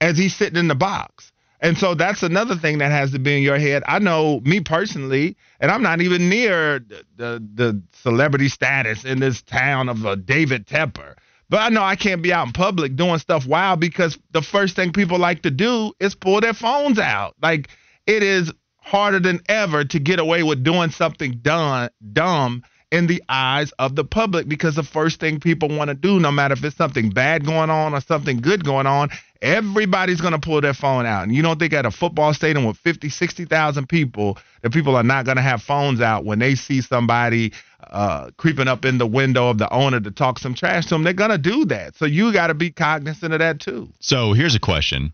as 0.00 0.18
he's 0.18 0.36
sitting 0.36 0.58
in 0.58 0.68
the 0.68 0.74
box. 0.74 1.32
And 1.60 1.78
so 1.78 1.94
that's 1.94 2.22
another 2.22 2.56
thing 2.56 2.78
that 2.78 2.90
has 2.90 3.12
to 3.12 3.18
be 3.18 3.36
in 3.36 3.42
your 3.42 3.58
head. 3.58 3.82
I 3.86 3.98
know 3.98 4.40
me 4.40 4.60
personally, 4.60 5.36
and 5.60 5.70
I'm 5.70 5.82
not 5.82 6.00
even 6.00 6.28
near 6.28 6.80
the 6.80 7.04
the, 7.16 7.48
the 7.54 7.82
celebrity 7.92 8.48
status 8.48 9.04
in 9.04 9.20
this 9.20 9.42
town 9.42 9.88
of 9.88 10.26
David 10.26 10.66
Tepper. 10.66 11.14
But 11.48 11.60
I 11.60 11.68
know 11.68 11.82
I 11.82 11.96
can't 11.96 12.22
be 12.22 12.32
out 12.32 12.46
in 12.46 12.52
public 12.52 12.96
doing 12.96 13.18
stuff 13.18 13.46
wild 13.46 13.80
because 13.80 14.18
the 14.32 14.42
first 14.42 14.74
thing 14.74 14.92
people 14.92 15.18
like 15.18 15.42
to 15.42 15.50
do 15.50 15.92
is 16.00 16.14
pull 16.14 16.40
their 16.40 16.54
phones 16.54 16.98
out. 16.98 17.36
Like 17.40 17.68
it 18.06 18.22
is 18.22 18.52
harder 18.78 19.20
than 19.20 19.40
ever 19.48 19.84
to 19.84 19.98
get 19.98 20.18
away 20.18 20.42
with 20.42 20.62
doing 20.62 20.90
something 20.90 21.38
done 21.42 21.90
dumb 22.12 22.62
in 22.92 23.06
the 23.06 23.22
eyes 23.28 23.72
of 23.78 23.96
the 23.96 24.04
public 24.04 24.48
because 24.48 24.76
the 24.76 24.82
first 24.82 25.18
thing 25.18 25.40
people 25.40 25.68
want 25.68 25.88
to 25.88 25.94
do, 25.94 26.20
no 26.20 26.30
matter 26.30 26.54
if 26.54 26.64
it's 26.64 26.76
something 26.76 27.10
bad 27.10 27.44
going 27.44 27.70
on 27.70 27.94
or 27.94 28.00
something 28.00 28.38
good 28.38 28.64
going 28.64 28.86
on, 28.86 29.10
everybody's 29.42 30.20
going 30.20 30.32
to 30.32 30.38
pull 30.38 30.60
their 30.60 30.74
phone 30.74 31.06
out. 31.06 31.24
And 31.24 31.34
you 31.34 31.42
don't 31.42 31.58
think 31.58 31.72
at 31.72 31.86
a 31.86 31.90
football 31.90 32.34
stadium 32.34 32.64
with 32.64 32.76
50, 32.78 33.08
60,000 33.08 33.88
people, 33.88 34.38
that 34.62 34.72
people 34.72 34.96
are 34.96 35.02
not 35.02 35.24
going 35.24 35.36
to 35.36 35.42
have 35.42 35.62
phones 35.62 36.00
out 36.00 36.24
when 36.24 36.38
they 36.38 36.54
see 36.54 36.80
somebody 36.80 37.52
uh, 37.80 38.30
creeping 38.36 38.68
up 38.68 38.84
in 38.84 38.98
the 38.98 39.06
window 39.06 39.48
of 39.48 39.58
the 39.58 39.72
owner 39.72 40.00
to 40.00 40.10
talk 40.10 40.38
some 40.38 40.54
trash 40.54 40.86
to 40.86 40.94
them. 40.94 41.04
They're 41.04 41.12
going 41.12 41.30
to 41.30 41.38
do 41.38 41.64
that. 41.66 41.96
So 41.96 42.04
you 42.04 42.32
got 42.32 42.48
to 42.48 42.54
be 42.54 42.70
cognizant 42.70 43.32
of 43.32 43.40
that 43.40 43.60
too. 43.60 43.88
So 44.00 44.32
here's 44.32 44.54
a 44.54 44.60
question 44.60 45.12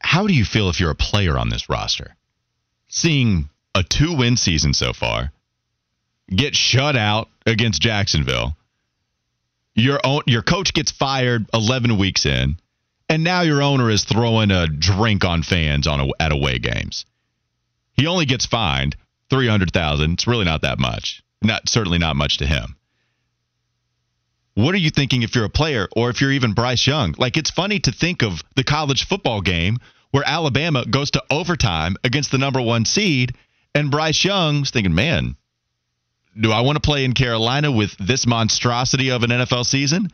How 0.00 0.26
do 0.26 0.32
you 0.32 0.44
feel 0.44 0.68
if 0.68 0.80
you're 0.80 0.90
a 0.90 0.94
player 0.94 1.38
on 1.38 1.48
this 1.48 1.68
roster? 1.68 2.16
Seeing 2.88 3.48
a 3.74 3.82
two 3.82 4.16
win 4.16 4.36
season 4.36 4.74
so 4.74 4.92
far 4.92 5.32
get 6.34 6.54
shut 6.54 6.96
out 6.96 7.28
against 7.46 7.82
Jacksonville. 7.82 8.56
Your 9.74 10.00
own, 10.04 10.22
your 10.26 10.42
coach 10.42 10.74
gets 10.74 10.90
fired 10.90 11.46
11 11.54 11.98
weeks 11.98 12.26
in, 12.26 12.56
and 13.12 13.22
now 13.22 13.42
your 13.42 13.62
owner 13.62 13.90
is 13.90 14.04
throwing 14.04 14.50
a 14.50 14.66
drink 14.66 15.22
on 15.22 15.42
fans 15.42 15.86
on 15.86 16.00
a, 16.00 16.08
at 16.18 16.32
away 16.32 16.58
games. 16.58 17.04
He 17.92 18.06
only 18.06 18.24
gets 18.24 18.46
fined 18.46 18.96
300,000. 19.28 20.14
It's 20.14 20.26
really 20.26 20.46
not 20.46 20.62
that 20.62 20.78
much. 20.78 21.22
Not 21.42 21.68
certainly 21.68 21.98
not 21.98 22.16
much 22.16 22.38
to 22.38 22.46
him. 22.46 22.74
What 24.54 24.74
are 24.74 24.78
you 24.78 24.88
thinking 24.88 25.22
if 25.22 25.34
you're 25.34 25.44
a 25.44 25.50
player 25.50 25.88
or 25.94 26.08
if 26.08 26.22
you're 26.22 26.32
even 26.32 26.54
Bryce 26.54 26.86
Young? 26.86 27.14
Like 27.18 27.36
it's 27.36 27.50
funny 27.50 27.80
to 27.80 27.92
think 27.92 28.22
of 28.22 28.42
the 28.56 28.64
college 28.64 29.06
football 29.06 29.42
game 29.42 29.76
where 30.10 30.24
Alabama 30.26 30.86
goes 30.86 31.10
to 31.10 31.22
overtime 31.30 31.96
against 32.04 32.30
the 32.30 32.38
number 32.38 32.62
1 32.62 32.86
seed 32.86 33.34
and 33.74 33.90
Bryce 33.90 34.24
Young's 34.24 34.70
thinking, 34.70 34.94
"Man, 34.94 35.36
do 36.40 36.50
I 36.50 36.62
want 36.62 36.76
to 36.76 36.80
play 36.80 37.04
in 37.04 37.12
Carolina 37.12 37.70
with 37.70 37.94
this 37.98 38.26
monstrosity 38.26 39.10
of 39.10 39.22
an 39.22 39.32
NFL 39.32 39.66
season? 39.66 40.10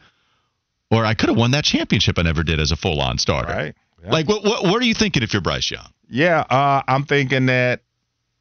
Or 0.90 1.04
I 1.04 1.14
could 1.14 1.28
have 1.28 1.38
won 1.38 1.50
that 1.50 1.64
championship 1.64 2.18
I 2.18 2.22
never 2.22 2.42
did 2.42 2.60
as 2.60 2.72
a 2.72 2.76
full 2.76 3.00
on 3.00 3.18
starter. 3.18 3.52
Right. 3.52 3.74
Yeah. 4.02 4.10
Like, 4.10 4.28
what, 4.28 4.44
what, 4.44 4.64
what 4.64 4.80
are 4.80 4.86
you 4.86 4.94
thinking 4.94 5.22
if 5.22 5.32
you're 5.32 5.42
Bryce 5.42 5.70
Young? 5.70 5.88
Yeah, 6.08 6.40
uh, 6.40 6.82
I'm 6.88 7.04
thinking 7.04 7.46
that 7.46 7.82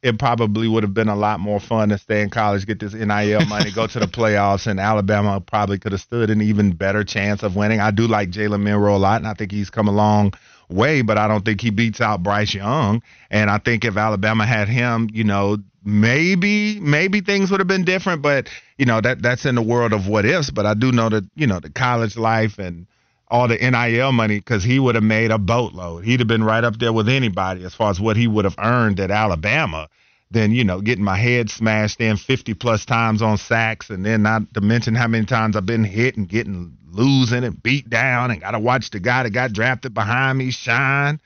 it 0.02 0.18
probably 0.18 0.68
would 0.68 0.84
have 0.84 0.94
been 0.94 1.08
a 1.08 1.16
lot 1.16 1.40
more 1.40 1.58
fun 1.58 1.88
to 1.88 1.98
stay 1.98 2.22
in 2.22 2.30
college, 2.30 2.66
get 2.66 2.78
this 2.78 2.94
NIL 2.94 3.44
money, 3.46 3.70
go 3.72 3.86
to 3.86 3.98
the 3.98 4.06
playoffs, 4.06 4.66
and 4.66 4.78
Alabama 4.78 5.40
probably 5.40 5.78
could 5.78 5.92
have 5.92 6.00
stood 6.00 6.30
an 6.30 6.40
even 6.40 6.72
better 6.72 7.02
chance 7.04 7.42
of 7.42 7.56
winning. 7.56 7.80
I 7.80 7.90
do 7.90 8.06
like 8.06 8.30
Jalen 8.30 8.62
Milroe 8.62 8.96
a 8.96 8.98
lot, 8.98 9.20
and 9.20 9.26
I 9.26 9.34
think 9.34 9.50
he's 9.50 9.70
come 9.70 9.88
a 9.88 9.92
long 9.92 10.32
way, 10.68 11.02
but 11.02 11.18
I 11.18 11.26
don't 11.26 11.44
think 11.44 11.60
he 11.60 11.70
beats 11.70 12.00
out 12.00 12.22
Bryce 12.22 12.54
Young. 12.54 13.02
And 13.30 13.50
I 13.50 13.58
think 13.58 13.84
if 13.84 13.96
Alabama 13.96 14.46
had 14.46 14.68
him, 14.68 15.08
you 15.12 15.24
know, 15.24 15.58
maybe 15.84 16.78
maybe 16.80 17.20
things 17.20 17.50
would 17.50 17.60
have 17.60 17.68
been 17.68 17.84
different 17.84 18.20
but 18.20 18.48
you 18.78 18.86
know 18.86 19.00
that 19.00 19.20
that's 19.20 19.44
in 19.44 19.54
the 19.54 19.62
world 19.62 19.92
of 19.92 20.08
what 20.08 20.24
ifs 20.24 20.50
but 20.50 20.64
i 20.66 20.74
do 20.74 20.90
know 20.92 21.08
that 21.08 21.24
you 21.34 21.46
know 21.46 21.60
the 21.60 21.70
college 21.70 22.16
life 22.16 22.58
and 22.58 22.86
all 23.28 23.46
the 23.48 23.56
nil 23.56 24.12
money 24.12 24.38
because 24.38 24.64
he 24.64 24.78
would 24.78 24.94
have 24.94 25.04
made 25.04 25.30
a 25.30 25.36
boatload. 25.36 26.02
He'd 26.02 26.20
have 26.20 26.28
been 26.28 26.42
right 26.42 26.64
up 26.64 26.78
there 26.78 26.94
with 26.94 27.10
anybody 27.10 27.62
as 27.62 27.74
far 27.74 27.90
as 27.90 28.00
what 28.00 28.16
he 28.16 28.26
would 28.26 28.46
have 28.46 28.56
earned 28.58 29.00
at 29.00 29.10
alabama 29.10 29.88
then 30.30 30.52
you 30.52 30.64
know 30.64 30.80
getting 30.80 31.04
my 31.04 31.16
head 31.16 31.50
smashed 31.50 32.00
in 32.00 32.16
50 32.16 32.54
plus 32.54 32.84
times 32.84 33.20
on 33.22 33.36
sacks 33.38 33.90
and 33.90 34.04
then 34.04 34.22
not 34.22 34.54
to 34.54 34.60
mention 34.60 34.94
how 34.94 35.08
many 35.08 35.26
times 35.26 35.56
i've 35.56 35.66
been 35.66 35.84
hit 35.84 36.16
and 36.16 36.28
getting 36.28 36.78
losing 36.90 37.44
and 37.44 37.62
beat 37.62 37.88
down 37.88 38.30
and 38.30 38.40
gotta 38.40 38.58
watch 38.58 38.90
the 38.90 39.00
guy 39.00 39.22
that 39.22 39.30
got 39.30 39.52
drafted 39.52 39.94
behind 39.94 40.38
me 40.38 40.50
shine. 40.50 41.20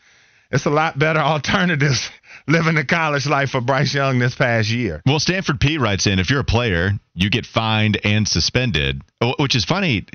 It's 0.51 0.66
a 0.66 0.70
lot 0.70 0.99
better 0.99 1.18
alternatives 1.20 2.11
living 2.47 2.74
the 2.74 2.84
college 2.84 3.26
life 3.26 3.51
for 3.51 3.61
Bryce 3.61 3.95
Young 3.95 4.18
this 4.18 4.34
past 4.34 4.68
year. 4.70 5.03
Well, 5.07 5.20
Stanford 5.20 5.61
P 5.61 5.78
writes 5.78 6.07
in 6.07 6.18
if 6.18 6.30
you're 6.30 6.40
a 6.40 6.45
player, 6.45 6.93
you 7.14 7.30
get 7.30 7.47
fined 7.47 8.01
and 8.05 8.26
suspended, 8.26 9.03
oh, 9.20 9.34
which 9.38 9.55
is 9.55 9.64
funny. 9.64 10.07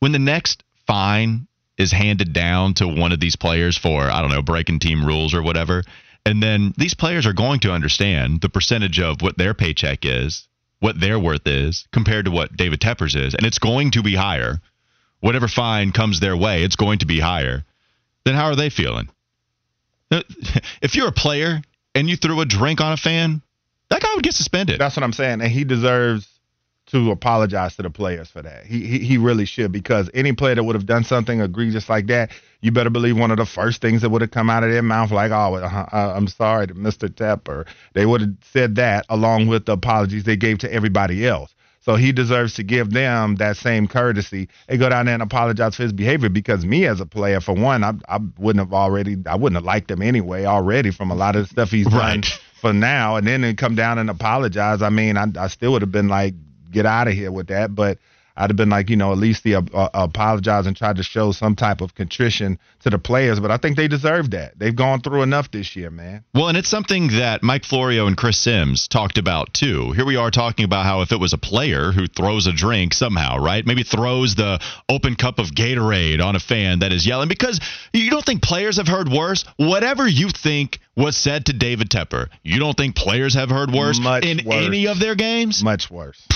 When 0.00 0.12
the 0.12 0.18
next 0.18 0.62
fine 0.86 1.46
is 1.78 1.92
handed 1.92 2.32
down 2.32 2.74
to 2.74 2.86
one 2.86 3.12
of 3.12 3.20
these 3.20 3.36
players 3.36 3.76
for, 3.76 4.02
I 4.02 4.20
don't 4.20 4.30
know, 4.30 4.42
breaking 4.42 4.78
team 4.78 5.04
rules 5.04 5.34
or 5.34 5.42
whatever, 5.42 5.82
and 6.26 6.42
then 6.42 6.72
these 6.76 6.94
players 6.94 7.26
are 7.26 7.32
going 7.32 7.60
to 7.60 7.72
understand 7.72 8.40
the 8.40 8.48
percentage 8.48 9.00
of 9.00 9.20
what 9.20 9.36
their 9.36 9.54
paycheck 9.54 10.00
is, 10.04 10.46
what 10.80 11.00
their 11.00 11.18
worth 11.18 11.46
is, 11.46 11.86
compared 11.92 12.26
to 12.26 12.30
what 12.30 12.56
David 12.56 12.80
Tepper's 12.80 13.14
is, 13.14 13.34
and 13.34 13.46
it's 13.46 13.58
going 13.58 13.90
to 13.92 14.02
be 14.02 14.14
higher. 14.14 14.60
Whatever 15.20 15.48
fine 15.48 15.92
comes 15.92 16.20
their 16.20 16.36
way, 16.36 16.62
it's 16.62 16.76
going 16.76 16.98
to 16.98 17.06
be 17.06 17.20
higher. 17.20 17.64
Then 18.24 18.34
how 18.34 18.44
are 18.44 18.56
they 18.56 18.70
feeling? 18.70 19.08
If 20.82 20.94
you're 20.94 21.08
a 21.08 21.12
player 21.12 21.62
and 21.94 22.08
you 22.08 22.16
threw 22.16 22.40
a 22.40 22.44
drink 22.44 22.80
on 22.80 22.92
a 22.92 22.96
fan, 22.96 23.42
that 23.90 24.02
guy 24.02 24.08
would 24.14 24.24
get 24.24 24.34
suspended. 24.34 24.80
That's 24.80 24.96
what 24.96 25.02
I'm 25.02 25.12
saying, 25.12 25.40
and 25.40 25.50
he 25.50 25.64
deserves 25.64 26.28
to 26.86 27.10
apologize 27.10 27.76
to 27.76 27.82
the 27.82 27.90
players 27.90 28.30
for 28.30 28.42
that. 28.42 28.66
He, 28.66 28.86
he 28.86 28.98
he 28.98 29.18
really 29.18 29.46
should 29.46 29.72
because 29.72 30.10
any 30.12 30.32
player 30.32 30.54
that 30.54 30.64
would 30.64 30.74
have 30.74 30.86
done 30.86 31.04
something 31.04 31.40
egregious 31.40 31.88
like 31.88 32.06
that, 32.08 32.30
you 32.60 32.72
better 32.72 32.90
believe 32.90 33.18
one 33.18 33.30
of 33.30 33.38
the 33.38 33.46
first 33.46 33.80
things 33.80 34.02
that 34.02 34.10
would 34.10 34.20
have 34.20 34.30
come 34.30 34.50
out 34.50 34.64
of 34.64 34.70
their 34.70 34.82
mouth 34.82 35.10
like, 35.10 35.30
"Oh, 35.30 35.54
uh, 35.54 36.12
I'm 36.14 36.28
sorry 36.28 36.66
Mr. 36.68 37.08
Tepper." 37.08 37.66
They 37.94 38.04
would 38.04 38.20
have 38.20 38.34
said 38.52 38.74
that 38.76 39.06
along 39.08 39.46
with 39.46 39.66
the 39.66 39.72
apologies 39.72 40.24
they 40.24 40.36
gave 40.36 40.58
to 40.58 40.72
everybody 40.72 41.26
else. 41.26 41.54
So 41.84 41.96
he 41.96 42.12
deserves 42.12 42.54
to 42.54 42.62
give 42.62 42.92
them 42.92 43.36
that 43.36 43.58
same 43.58 43.86
courtesy 43.86 44.48
and 44.68 44.80
go 44.80 44.88
down 44.88 45.04
there 45.04 45.12
and 45.12 45.22
apologize 45.22 45.76
for 45.76 45.82
his 45.82 45.92
behavior. 45.92 46.30
Because 46.30 46.64
me 46.64 46.86
as 46.86 46.98
a 46.98 47.04
player, 47.04 47.42
for 47.42 47.54
one, 47.54 47.84
I, 47.84 47.92
I 48.08 48.20
wouldn't 48.38 48.64
have 48.64 48.72
already, 48.72 49.18
I 49.26 49.36
wouldn't 49.36 49.56
have 49.56 49.66
liked 49.66 49.90
him 49.90 50.00
anyway 50.00 50.46
already 50.46 50.90
from 50.90 51.10
a 51.10 51.14
lot 51.14 51.36
of 51.36 51.42
the 51.42 51.48
stuff 51.50 51.70
he's 51.70 51.84
right. 51.92 52.22
done 52.22 52.22
for 52.54 52.72
now. 52.72 53.16
And 53.16 53.26
then 53.26 53.42
to 53.42 53.52
come 53.52 53.74
down 53.74 53.98
and 53.98 54.08
apologize, 54.08 54.80
I 54.80 54.88
mean, 54.88 55.18
I, 55.18 55.26
I 55.38 55.48
still 55.48 55.72
would 55.72 55.82
have 55.82 55.92
been 55.92 56.08
like, 56.08 56.32
get 56.70 56.86
out 56.86 57.06
of 57.06 57.12
here 57.12 57.30
with 57.30 57.48
that. 57.48 57.74
But 57.74 57.98
I'd 58.36 58.50
have 58.50 58.56
been 58.56 58.68
like, 58.70 58.90
you 58.90 58.96
know, 58.96 59.12
at 59.12 59.18
least 59.18 59.44
the 59.44 59.54
uh, 59.56 59.62
uh, 59.72 59.88
apologize 59.94 60.66
and 60.66 60.76
tried 60.76 60.96
to 60.96 61.04
show 61.04 61.30
some 61.30 61.54
type 61.54 61.80
of 61.80 61.94
contrition 61.94 62.58
to 62.80 62.90
the 62.90 62.98
players. 62.98 63.38
But 63.38 63.52
I 63.52 63.58
think 63.58 63.76
they 63.76 63.86
deserve 63.86 64.32
that. 64.32 64.58
They've 64.58 64.74
gone 64.74 65.00
through 65.02 65.22
enough 65.22 65.50
this 65.52 65.76
year, 65.76 65.90
man. 65.90 66.24
Well, 66.34 66.48
and 66.48 66.58
it's 66.58 66.68
something 66.68 67.08
that 67.08 67.42
Mike 67.44 67.64
Florio 67.64 68.06
and 68.08 68.16
Chris 68.16 68.36
Sims 68.38 68.88
talked 68.88 69.18
about 69.18 69.54
too. 69.54 69.92
Here 69.92 70.04
we 70.04 70.16
are 70.16 70.32
talking 70.32 70.64
about 70.64 70.84
how 70.84 71.02
if 71.02 71.12
it 71.12 71.20
was 71.20 71.32
a 71.32 71.38
player 71.38 71.92
who 71.92 72.08
throws 72.08 72.46
a 72.48 72.52
drink 72.52 72.92
somehow, 72.94 73.38
right? 73.38 73.64
Maybe 73.64 73.84
throws 73.84 74.34
the 74.34 74.60
open 74.88 75.14
cup 75.14 75.38
of 75.38 75.50
Gatorade 75.50 76.20
on 76.20 76.34
a 76.34 76.40
fan 76.40 76.80
that 76.80 76.92
is 76.92 77.06
yelling 77.06 77.28
because 77.28 77.60
you 77.92 78.10
don't 78.10 78.24
think 78.24 78.42
players 78.42 78.78
have 78.78 78.88
heard 78.88 79.08
worse. 79.08 79.44
Whatever 79.58 80.08
you 80.08 80.28
think 80.30 80.80
was 80.96 81.16
said 81.16 81.46
to 81.46 81.52
David 81.52 81.88
Tepper, 81.88 82.28
you 82.42 82.58
don't 82.58 82.76
think 82.76 82.96
players 82.96 83.34
have 83.34 83.50
heard 83.50 83.70
worse 83.72 84.00
Much 84.00 84.24
in 84.24 84.40
worse. 84.44 84.66
any 84.66 84.88
of 84.88 84.98
their 84.98 85.14
games? 85.14 85.62
Much 85.62 85.90
worse. 85.90 86.26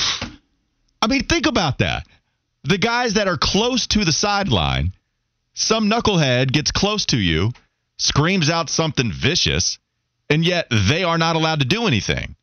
I 1.01 1.07
mean, 1.07 1.24
think 1.24 1.46
about 1.46 1.78
that. 1.78 2.07
The 2.64 2.78
guys 2.78 3.14
that 3.14 3.28
are 3.28 3.38
close 3.38 3.86
to 3.88 4.05
the 4.05 4.12
sideline, 4.12 4.92
some 5.55 5.88
knucklehead 5.88 6.53
gets 6.53 6.70
close 6.70 7.07
to 7.07 7.16
you, 7.16 7.53
screams 7.99 8.51
out 8.51 8.68
something 8.68 9.12
vicious, 9.12 9.78
and 10.28 10.44
yet 10.44 10.66
they 10.70 11.05
are 11.05 11.18
not 11.18 11.36
allowed 11.36 11.61
to 11.61 11.64
do 11.66 11.86
anything. 11.86 12.36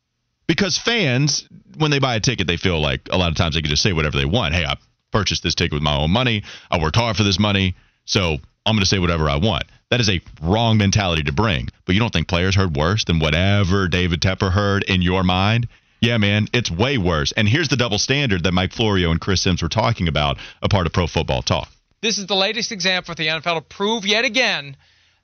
Because 0.46 0.78
fans, 0.78 1.48
when 1.76 1.90
they 1.90 1.98
buy 1.98 2.16
a 2.16 2.20
ticket, 2.20 2.46
they 2.46 2.56
feel 2.56 2.80
like 2.80 3.08
a 3.10 3.18
lot 3.18 3.30
of 3.30 3.36
times 3.36 3.54
they 3.54 3.62
can 3.62 3.70
just 3.70 3.82
say 3.82 3.92
whatever 3.92 4.16
they 4.16 4.24
want. 4.24 4.54
Hey, 4.54 4.64
I 4.64 4.76
purchased 5.12 5.42
this 5.42 5.54
ticket 5.54 5.74
with 5.74 5.82
my 5.82 5.96
own 5.96 6.10
money. 6.10 6.44
I 6.70 6.78
worked 6.80 6.96
hard 6.96 7.16
for 7.16 7.24
this 7.24 7.38
money, 7.38 7.74
so 8.04 8.36
I'm 8.64 8.74
going 8.74 8.80
to 8.80 8.86
say 8.86 8.98
whatever 8.98 9.28
I 9.28 9.36
want. 9.36 9.64
That 9.90 10.00
is 10.00 10.08
a 10.08 10.20
wrong 10.42 10.78
mentality 10.78 11.22
to 11.24 11.32
bring. 11.32 11.68
But 11.84 11.94
you 11.94 12.00
don't 12.00 12.12
think 12.12 12.28
players 12.28 12.54
heard 12.54 12.76
worse 12.76 13.04
than 13.04 13.18
whatever 13.18 13.88
David 13.88 14.20
Tepper 14.20 14.50
heard 14.50 14.82
in 14.84 15.02
your 15.02 15.22
mind? 15.22 15.68
Yeah, 16.00 16.18
man, 16.18 16.48
it's 16.52 16.70
way 16.70 16.98
worse. 16.98 17.32
And 17.32 17.48
here's 17.48 17.68
the 17.68 17.76
double 17.76 17.98
standard 17.98 18.42
that 18.44 18.52
Mike 18.52 18.72
Florio 18.72 19.10
and 19.10 19.20
Chris 19.20 19.42
Sims 19.42 19.62
were 19.62 19.68
talking 19.68 20.08
about, 20.08 20.38
a 20.62 20.68
part 20.68 20.86
of 20.86 20.92
Pro 20.92 21.06
Football 21.06 21.42
Talk. 21.42 21.68
This 22.02 22.18
is 22.18 22.26
the 22.26 22.36
latest 22.36 22.72
example 22.72 23.14
for 23.14 23.16
the 23.16 23.28
NFL 23.28 23.56
to 23.56 23.60
prove 23.62 24.06
yet 24.06 24.24
again 24.24 24.76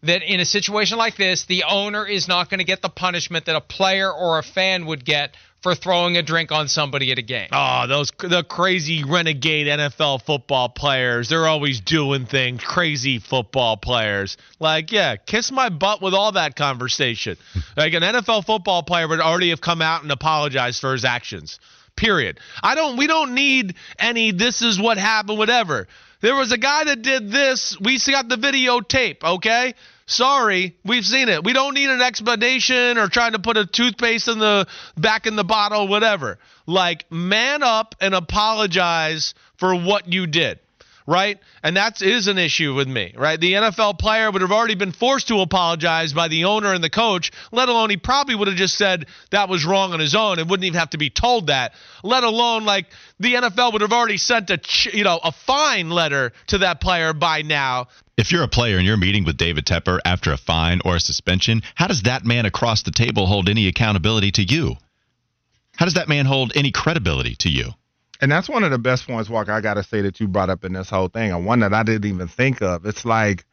that 0.03 0.23
in 0.23 0.41
a 0.41 0.45
situation 0.45 0.99
like 0.99 1.17
this, 1.17 1.45
the 1.45 1.65
owner 1.69 2.07
is 2.07 2.27
not 2.27 2.51
going 2.51 2.59
to 2.59 2.65
get 2.65 2.83
the 2.83 2.89
punishment 2.89 3.47
that 3.47 3.55
a 3.55 3.61
player 3.61 4.11
or 4.11 4.39
a 4.39 4.43
fan 4.43 4.87
would 4.87 5.05
get 5.05 5.37
for 5.63 5.75
throwing 5.75 6.17
a 6.17 6.23
drink 6.23 6.51
on 6.51 6.69
somebody 6.69 7.13
at 7.13 7.19
a 7.19 7.23
game. 7.23 7.49
Oh, 7.53 7.87
those 7.87 8.11
the 8.19 8.43
crazy 8.43 9.05
renegade 9.05 9.69
NFL 9.69 10.23
football 10.23 10.69
players. 10.69 11.29
They're 11.29 11.47
always 11.47 11.81
doing 11.81 12.27
things. 12.27 12.63
Crazy 12.63 13.19
football 13.19 13.77
players. 13.77 14.37
Like, 14.59 14.91
yeah, 14.91 15.17
kiss 15.17 15.53
my 15.53 15.69
butt 15.69 16.03
with 16.03 16.15
all 16.15 16.33
that 16.33 16.57
conversation. 16.57 17.37
like 17.77 17.95
an 17.95 18.03
NFL 18.03 18.45
football 18.45 18.83
player 18.83 19.07
would 19.07 19.21
already 19.21 19.51
have 19.51 19.61
come 19.61 19.81
out 19.81 20.03
and 20.03 20.11
apologized 20.11 20.81
for 20.81 20.93
his 20.93 21.05
actions. 21.05 21.61
Period. 21.95 22.41
I 22.63 22.75
don't 22.75 22.97
we 22.97 23.07
don't 23.07 23.35
need 23.35 23.77
any 23.99 24.33
this 24.33 24.63
is 24.63 24.81
what 24.81 24.99
happened 24.99 25.39
whatever. 25.39 25.87
There 26.23 26.35
was 26.37 26.53
a 26.53 26.59
guy 26.59 26.85
that 26.85 27.03
did 27.03 27.31
this. 27.31 27.77
We 27.81 27.99
got 28.07 28.29
the 28.29 28.37
videotape, 28.37 29.25
okay? 29.25 29.75
Sorry, 30.07 30.77
we've 30.85 31.05
seen 31.05 31.29
it. 31.29 31.45
We 31.45 31.53
don't 31.53 31.75
need 31.75 31.91
an 31.91 32.03
explanation 32.03 32.99
or 32.99 33.09
trying 33.09 33.33
to 33.33 33.39
put 33.39 33.57
a 33.57 33.67
toothpaste 33.67 34.29
in 34.29 34.39
the 34.39 34.67
back 34.97 35.27
in 35.27 35.37
the 35.37 35.45
bottle, 35.45 35.89
whatever. 35.89 36.39
Like, 36.67 37.11
man 37.11 37.63
up 37.63 37.95
and 38.01 38.15
apologize 38.15 39.35
for 39.57 39.75
what 39.75 40.13
you 40.13 40.27
did, 40.27 40.59
right? 41.07 41.39
And 41.63 41.77
that 41.77 42.03
is 42.03 42.29
an 42.29 42.39
issue 42.39 42.75
with 42.75 42.89
me, 42.89 43.15
right? 43.17 43.41
The 43.41 43.55
NFL 43.55 43.99
player 43.99 44.31
would 44.31 44.43
have 44.43 44.53
already 44.53 44.75
been 44.75 44.93
forced 44.93 45.29
to 45.29 45.41
apologize 45.41 46.13
by 46.13 46.29
the 46.29 46.45
owner 46.45 46.73
and 46.73 46.83
the 46.83 46.91
coach, 46.91 47.33
let 47.51 47.69
alone 47.69 47.91
he 47.91 47.97
probably 47.97 48.35
would 48.35 48.49
have 48.49 48.57
just 48.57 48.77
said 48.77 49.07
that 49.31 49.49
was 49.49 49.65
wrong 49.65 49.93
on 49.93 50.01
his 50.01 50.15
own 50.15 50.39
and 50.39 50.49
wouldn't 50.49 50.65
even 50.65 50.79
have 50.79 50.91
to 50.91 50.99
be 50.99 51.11
told 51.11 51.49
that. 51.49 51.75
Let 52.03 52.25
alone 52.25 52.65
like 52.65 52.87
the 53.19 53.35
NFL 53.35 53.73
would 53.73 53.83
have 53.83 53.93
already 53.93 54.19
sent 54.19 54.51
a 54.51 54.61
you 54.93 55.05
know 55.05 55.21
a 55.23 55.33
fine 55.33 55.91
letter 55.91 56.33
to 56.49 56.59
that 56.59 56.81
player 56.81 57.13
by 57.13 57.43
now. 57.43 57.89
If 58.17 58.31
you're 58.31 58.43
a 58.43 58.49
player 58.49 58.77
and 58.77 58.87
you're 58.87 58.97
meeting 58.97 59.25
with 59.25 59.37
David 59.37 59.65
Tepper 59.65 59.99
after 60.05 60.33
a 60.33 60.37
fine 60.37 60.81
or 60.85 60.97
a 60.97 61.01
suspension, 61.01 61.63
how 61.75 61.87
does 61.87 62.03
that 62.03 62.25
man 62.25 62.47
across 62.47 62.83
the 62.83 62.91
table 62.91 63.27
hold 63.27 63.49
any 63.49 63.69
accountability 63.69 64.31
to 64.33 64.43
you? 64.43 64.77
How 65.77 65.87
does 65.87 65.95
that 65.95 66.09
man 66.09 66.27
hold 66.27 66.53
any 66.55 66.71
credibility 66.71 67.35
to 67.37 67.49
you? 67.49 67.71
And 68.23 68.31
that's 68.31 68.49
one 68.49 68.63
of 68.63 68.71
the 68.71 68.79
best 68.79 69.07
points, 69.07 69.29
Walker, 69.29 69.51
I 69.51 69.61
got 69.61 69.75
to 69.75 69.83
say 69.83 70.03
that 70.03 70.21
you 70.21 70.29
brought 70.29 70.49
up 70.49 70.65
in 70.65 70.73
this 70.73 70.89
whole 70.89 71.09
thing, 71.09 71.33
and 71.33 71.45
one 71.45 71.61
that 71.61 71.75
I 71.75 71.83
didn't 71.83 72.09
even 72.09 72.29
think 72.29 72.63
of. 72.63 72.87
It's 72.87 73.05
like 73.05 73.45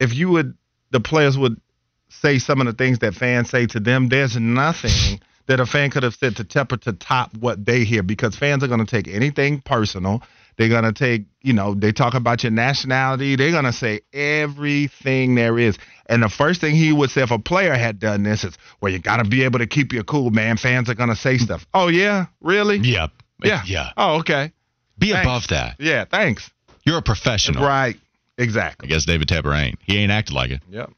if 0.00 0.12
you 0.12 0.28
would, 0.30 0.56
the 0.90 1.00
players 1.00 1.38
would 1.38 1.60
say 2.08 2.38
some 2.40 2.60
of 2.60 2.66
the 2.66 2.72
things 2.72 2.98
that 2.98 3.14
fans 3.14 3.50
say 3.50 3.66
to 3.66 3.80
them, 3.80 4.08
there's 4.08 4.36
nothing 4.36 5.20
that 5.46 5.60
a 5.60 5.66
fan 5.66 5.90
could 5.90 6.02
have 6.02 6.14
said 6.14 6.36
to 6.36 6.44
Tepper 6.44 6.80
to 6.82 6.92
top 6.92 7.36
what 7.36 7.64
they 7.64 7.84
hear 7.84 8.02
because 8.02 8.34
fans 8.36 8.64
are 8.64 8.68
going 8.68 8.84
to 8.84 8.90
take 8.90 9.06
anything 9.06 9.60
personal. 9.60 10.22
They're 10.56 10.68
going 10.68 10.84
to 10.84 10.92
take, 10.92 11.26
you 11.42 11.52
know, 11.52 11.74
they 11.74 11.92
talk 11.92 12.14
about 12.14 12.42
your 12.42 12.52
nationality. 12.52 13.36
They're 13.36 13.50
going 13.50 13.64
to 13.64 13.72
say 13.72 14.00
everything 14.12 15.34
there 15.34 15.58
is. 15.58 15.78
And 16.06 16.22
the 16.22 16.28
first 16.28 16.60
thing 16.60 16.74
he 16.74 16.92
would 16.92 17.10
say 17.10 17.22
if 17.22 17.30
a 17.30 17.38
player 17.38 17.74
had 17.74 17.98
done 17.98 18.22
this 18.22 18.44
is, 18.44 18.56
well, 18.80 18.92
you 18.92 19.00
got 19.00 19.16
to 19.16 19.24
be 19.24 19.44
able 19.44 19.58
to 19.58 19.66
keep 19.66 19.92
your 19.92 20.04
cool, 20.04 20.30
man. 20.30 20.56
Fans 20.56 20.88
are 20.88 20.94
going 20.94 21.08
to 21.08 21.16
say 21.16 21.38
stuff. 21.38 21.66
Oh, 21.74 21.88
yeah? 21.88 22.26
Really? 22.40 22.78
Yeah. 22.78 23.08
Yeah. 23.42 23.62
Yeah. 23.66 23.90
Oh, 23.96 24.18
okay. 24.20 24.52
Be 24.98 25.10
Thanks. 25.10 25.26
above 25.26 25.48
that. 25.48 25.76
Yeah, 25.78 26.04
thanks. 26.04 26.50
You're 26.84 26.98
a 26.98 27.02
professional. 27.02 27.64
Right. 27.64 27.96
Exactly. 28.38 28.88
I 28.88 28.90
guess 28.90 29.04
David 29.04 29.28
Tepper 29.28 29.56
ain't. 29.56 29.78
He 29.84 29.98
ain't 29.98 30.12
acted 30.12 30.34
like 30.34 30.50
it. 30.50 30.60
Yep. 30.70 30.90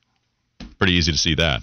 Pretty 0.79 0.95
easy 0.95 1.13
to 1.13 1.19
see 1.19 1.35
that. 1.37 1.63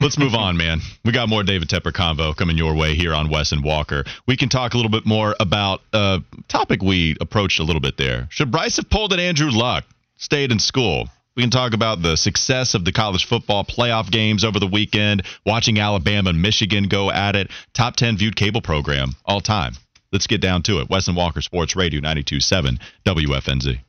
Let's 0.00 0.16
move 0.16 0.34
on, 0.34 0.56
man. 0.56 0.80
We 1.04 1.10
got 1.10 1.28
more 1.28 1.42
David 1.42 1.68
Tepper 1.68 1.92
convo 1.92 2.36
coming 2.36 2.56
your 2.56 2.74
way 2.76 2.94
here 2.94 3.12
on 3.12 3.30
Wes 3.30 3.50
and 3.50 3.64
Walker. 3.64 4.04
We 4.28 4.36
can 4.36 4.48
talk 4.48 4.74
a 4.74 4.76
little 4.76 4.92
bit 4.92 5.04
more 5.04 5.34
about 5.40 5.80
a 5.92 6.22
topic 6.46 6.82
we 6.82 7.16
approached 7.20 7.58
a 7.58 7.64
little 7.64 7.80
bit 7.80 7.96
there. 7.96 8.28
Should 8.30 8.52
Bryce 8.52 8.76
have 8.76 8.88
pulled 8.88 9.12
an 9.12 9.18
Andrew 9.18 9.50
Luck, 9.50 9.84
stayed 10.16 10.52
in 10.52 10.60
school? 10.60 11.08
We 11.34 11.42
can 11.42 11.50
talk 11.50 11.74
about 11.74 12.00
the 12.00 12.16
success 12.16 12.74
of 12.74 12.84
the 12.84 12.92
college 12.92 13.26
football 13.26 13.64
playoff 13.64 14.08
games 14.10 14.44
over 14.44 14.60
the 14.60 14.68
weekend, 14.68 15.24
watching 15.44 15.80
Alabama 15.80 16.30
and 16.30 16.42
Michigan 16.42 16.84
go 16.88 17.10
at 17.10 17.34
it, 17.34 17.50
top 17.74 17.96
10 17.96 18.18
viewed 18.18 18.36
cable 18.36 18.60
program 18.60 19.16
all 19.24 19.40
time. 19.40 19.74
Let's 20.12 20.26
get 20.26 20.40
down 20.40 20.62
to 20.62 20.80
it. 20.80 20.88
Wes 20.88 21.08
and 21.08 21.16
Walker 21.16 21.42
Sports 21.42 21.76
Radio 21.76 22.00
927 22.00 22.78
WFNZ. 23.04 23.80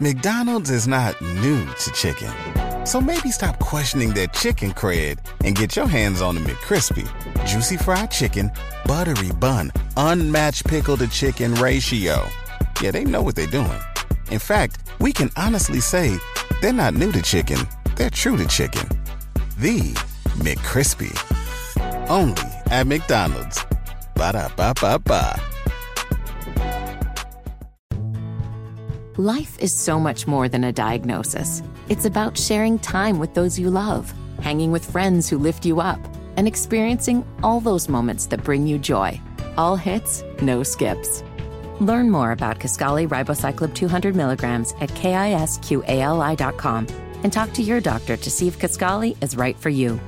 McDonald's 0.00 0.70
is 0.70 0.86
not 0.86 1.20
new 1.20 1.64
to 1.64 1.90
chicken. 1.92 2.32
So 2.86 3.00
maybe 3.00 3.30
stop 3.30 3.58
questioning 3.58 4.14
their 4.14 4.28
chicken 4.28 4.72
cred 4.72 5.18
and 5.44 5.54
get 5.54 5.76
your 5.76 5.86
hands 5.86 6.22
on 6.22 6.36
the 6.36 6.40
McCrispy. 6.40 7.06
Juicy 7.46 7.76
fried 7.76 8.10
chicken, 8.10 8.50
buttery 8.86 9.32
bun, 9.32 9.72
unmatched 9.96 10.66
pickle 10.66 10.96
to 10.96 11.08
chicken 11.08 11.54
ratio. 11.56 12.26
Yeah, 12.80 12.92
they 12.92 13.04
know 13.04 13.22
what 13.22 13.34
they're 13.36 13.46
doing. 13.46 13.80
In 14.30 14.38
fact, 14.38 14.78
we 15.00 15.12
can 15.12 15.30
honestly 15.36 15.80
say 15.80 16.16
they're 16.60 16.72
not 16.72 16.94
new 16.94 17.12
to 17.12 17.22
chicken, 17.22 17.58
they're 17.96 18.10
true 18.10 18.36
to 18.36 18.46
chicken. 18.46 18.88
The 19.58 19.80
McCrispy. 20.38 21.12
Only 22.08 22.42
at 22.70 22.86
McDonald's. 22.86 23.64
Ba 24.14 24.32
da 24.32 24.48
ba 24.56 24.72
ba 24.80 24.98
ba. 24.98 25.38
Life 29.18 29.58
is 29.58 29.72
so 29.72 29.98
much 29.98 30.26
more 30.26 30.48
than 30.48 30.64
a 30.64 30.72
diagnosis. 30.72 31.62
It's 31.88 32.04
about 32.04 32.38
sharing 32.38 32.78
time 32.78 33.18
with 33.18 33.34
those 33.34 33.58
you 33.58 33.68
love, 33.68 34.14
hanging 34.40 34.70
with 34.70 34.90
friends 34.90 35.28
who 35.28 35.38
lift 35.38 35.66
you 35.66 35.80
up, 35.80 36.00
and 36.36 36.46
experiencing 36.46 37.26
all 37.42 37.60
those 37.60 37.88
moments 37.88 38.26
that 38.26 38.44
bring 38.44 38.66
you 38.66 38.78
joy. 38.78 39.20
All 39.56 39.76
hits, 39.76 40.22
no 40.40 40.62
skips. 40.62 41.24
Learn 41.80 42.10
more 42.10 42.30
about 42.32 42.60
Kisqali 42.60 43.08
Ribociclib 43.08 43.74
200 43.74 44.14
milligrams 44.14 44.72
at 44.80 44.90
kisqali.com 44.90 46.86
and 47.24 47.32
talk 47.32 47.52
to 47.52 47.62
your 47.62 47.80
doctor 47.80 48.16
to 48.16 48.30
see 48.30 48.46
if 48.46 48.58
Kisqali 48.58 49.16
is 49.22 49.36
right 49.36 49.58
for 49.58 49.68
you. 49.68 49.98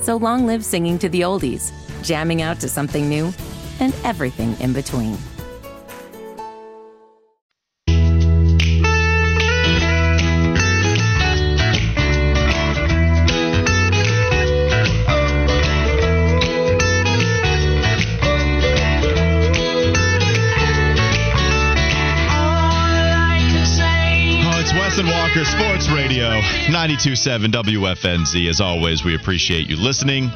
So 0.00 0.16
long 0.16 0.46
live 0.46 0.64
singing 0.64 0.98
to 1.00 1.08
the 1.08 1.22
oldies, 1.22 1.72
jamming 2.02 2.42
out 2.42 2.60
to 2.60 2.68
something 2.68 3.08
new, 3.08 3.32
and 3.80 3.94
everything 4.04 4.56
in 4.60 4.72
between. 4.72 5.16
92.7 26.68 27.50
WFNZ. 27.50 28.46
As 28.46 28.60
always, 28.60 29.02
we 29.02 29.14
appreciate 29.14 29.70
you 29.70 29.76
listening. 29.76 30.30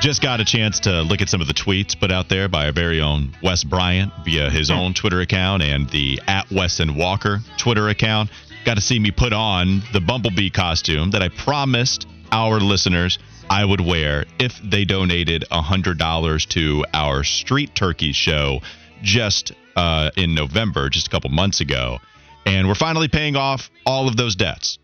Just 0.00 0.22
got 0.22 0.40
a 0.40 0.44
chance 0.44 0.80
to 0.80 1.02
look 1.02 1.20
at 1.20 1.28
some 1.28 1.42
of 1.42 1.46
the 1.46 1.52
tweets 1.52 1.98
put 1.98 2.10
out 2.10 2.30
there 2.30 2.48
by 2.48 2.64
our 2.64 2.72
very 2.72 3.02
own 3.02 3.36
Wes 3.42 3.64
Bryant 3.64 4.10
via 4.24 4.48
his 4.48 4.70
own 4.70 4.94
Twitter 4.94 5.20
account 5.20 5.62
and 5.62 5.86
the 5.90 6.22
at 6.26 6.50
Wes 6.50 6.80
and 6.80 6.96
Walker 6.96 7.40
Twitter 7.58 7.90
account. 7.90 8.30
Got 8.64 8.76
to 8.76 8.80
see 8.80 8.98
me 8.98 9.10
put 9.10 9.34
on 9.34 9.82
the 9.92 10.00
Bumblebee 10.00 10.48
costume 10.48 11.10
that 11.10 11.20
I 11.20 11.28
promised 11.28 12.06
our 12.32 12.60
listeners 12.60 13.18
I 13.50 13.62
would 13.62 13.82
wear 13.82 14.24
if 14.38 14.58
they 14.64 14.86
donated 14.86 15.44
$100 15.52 16.48
to 16.48 16.84
our 16.94 17.24
Street 17.24 17.74
Turkey 17.74 18.12
show 18.12 18.60
just 19.02 19.52
uh, 19.76 20.12
in 20.16 20.34
November, 20.34 20.88
just 20.88 21.08
a 21.08 21.10
couple 21.10 21.28
months 21.28 21.60
ago. 21.60 21.98
And 22.46 22.68
we're 22.68 22.74
finally 22.74 23.08
paying 23.08 23.36
off 23.36 23.70
all 23.84 24.08
of 24.08 24.16
those 24.16 24.34
debts. 24.34 24.78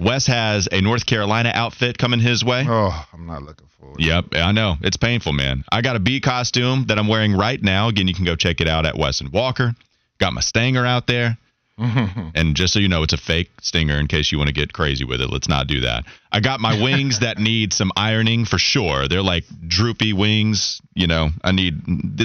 Wes 0.00 0.26
has 0.26 0.68
a 0.72 0.80
North 0.80 1.04
Carolina 1.04 1.52
outfit 1.54 1.98
coming 1.98 2.20
his 2.20 2.44
way. 2.44 2.64
Oh, 2.66 3.06
I'm 3.12 3.26
not 3.26 3.42
looking 3.42 3.66
forward. 3.78 4.00
Yep, 4.00 4.34
I 4.34 4.52
know. 4.52 4.76
It's 4.80 4.96
painful, 4.96 5.32
man. 5.32 5.64
I 5.70 5.82
got 5.82 5.96
a 5.96 6.00
bee 6.00 6.20
costume 6.20 6.86
that 6.88 6.98
I'm 6.98 7.06
wearing 7.06 7.36
right 7.36 7.62
now. 7.62 7.88
Again, 7.88 8.08
you 8.08 8.14
can 8.14 8.24
go 8.24 8.34
check 8.34 8.60
it 8.60 8.68
out 8.68 8.86
at 8.86 8.96
Wes 8.96 9.20
and 9.20 9.30
Walker. 9.30 9.74
Got 10.18 10.32
my 10.32 10.40
stinger 10.40 10.86
out 10.86 11.06
there. 11.06 11.36
and 12.34 12.56
just 12.56 12.74
so 12.74 12.78
you 12.78 12.88
know, 12.88 13.02
it's 13.02 13.14
a 13.14 13.18
fake 13.18 13.50
stinger 13.62 13.98
in 13.98 14.06
case 14.06 14.30
you 14.30 14.36
want 14.36 14.48
to 14.48 14.54
get 14.54 14.72
crazy 14.72 15.04
with 15.04 15.20
it. 15.20 15.30
Let's 15.30 15.48
not 15.48 15.66
do 15.66 15.80
that. 15.80 16.04
I 16.30 16.40
got 16.40 16.60
my 16.60 16.82
wings 16.82 17.20
that 17.20 17.38
need 17.38 17.72
some 17.72 17.90
ironing 17.96 18.44
for 18.44 18.58
sure. 18.58 19.08
They're 19.08 19.22
like 19.22 19.44
droopy 19.66 20.12
wings. 20.12 20.80
You 20.94 21.06
know, 21.06 21.30
I 21.42 21.52
need 21.52 21.80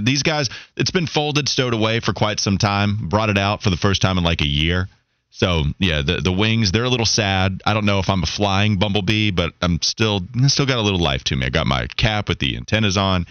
these 0.05 0.23
guys. 0.23 0.49
It's 0.75 0.91
been 0.91 1.07
folded, 1.07 1.47
stowed 1.47 1.73
away 1.73 2.01
for 2.01 2.11
quite 2.11 2.41
some 2.41 2.57
time. 2.57 3.07
Brought 3.07 3.29
it 3.29 3.37
out 3.37 3.63
for 3.63 3.69
the 3.69 3.77
first 3.77 4.01
time 4.01 4.17
in 4.17 4.25
like 4.25 4.41
a 4.41 4.47
year. 4.47 4.89
So 5.35 5.63
yeah, 5.79 6.01
the 6.01 6.21
the 6.21 6.31
wings 6.31 6.71
they're 6.71 6.85
a 6.85 6.89
little 6.89 7.05
sad. 7.05 7.61
I 7.65 7.73
don't 7.73 7.85
know 7.85 7.99
if 7.99 8.09
I'm 8.09 8.23
a 8.23 8.25
flying 8.25 8.79
bumblebee, 8.79 9.31
but 9.31 9.51
I'm 9.61 9.81
still 9.81 10.21
still 10.47 10.65
got 10.65 10.77
a 10.77 10.81
little 10.81 10.99
life 10.99 11.25
to 11.25 11.35
me. 11.35 11.45
I 11.45 11.49
got 11.49 11.67
my 11.67 11.87
cap 11.87 12.29
with 12.29 12.39
the 12.39 12.55
antennas 12.55 12.95
on. 12.95 13.25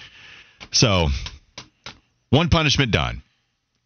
So 0.70 1.09
one 2.28 2.50
punishment 2.50 2.90
done, 2.90 3.22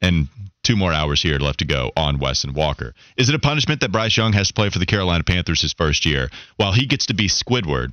and 0.02 0.26
two 0.64 0.74
more 0.74 0.92
hours 0.92 1.22
here 1.22 1.38
left 1.38 1.60
to 1.60 1.64
go 1.64 1.92
on 1.96 2.18
Wes 2.18 2.42
and 2.42 2.56
Walker. 2.56 2.92
Is 3.16 3.28
it 3.28 3.36
a 3.36 3.38
punishment 3.38 3.82
that 3.82 3.92
Bryce 3.92 4.16
Young 4.16 4.32
has 4.32 4.48
to 4.48 4.54
play 4.54 4.70
for 4.70 4.80
the 4.80 4.86
Carolina 4.86 5.22
Panthers 5.22 5.62
his 5.62 5.72
first 5.72 6.04
year 6.04 6.28
while 6.56 6.72
he 6.72 6.86
gets 6.86 7.06
to 7.06 7.14
be 7.14 7.28
Squidward? 7.28 7.92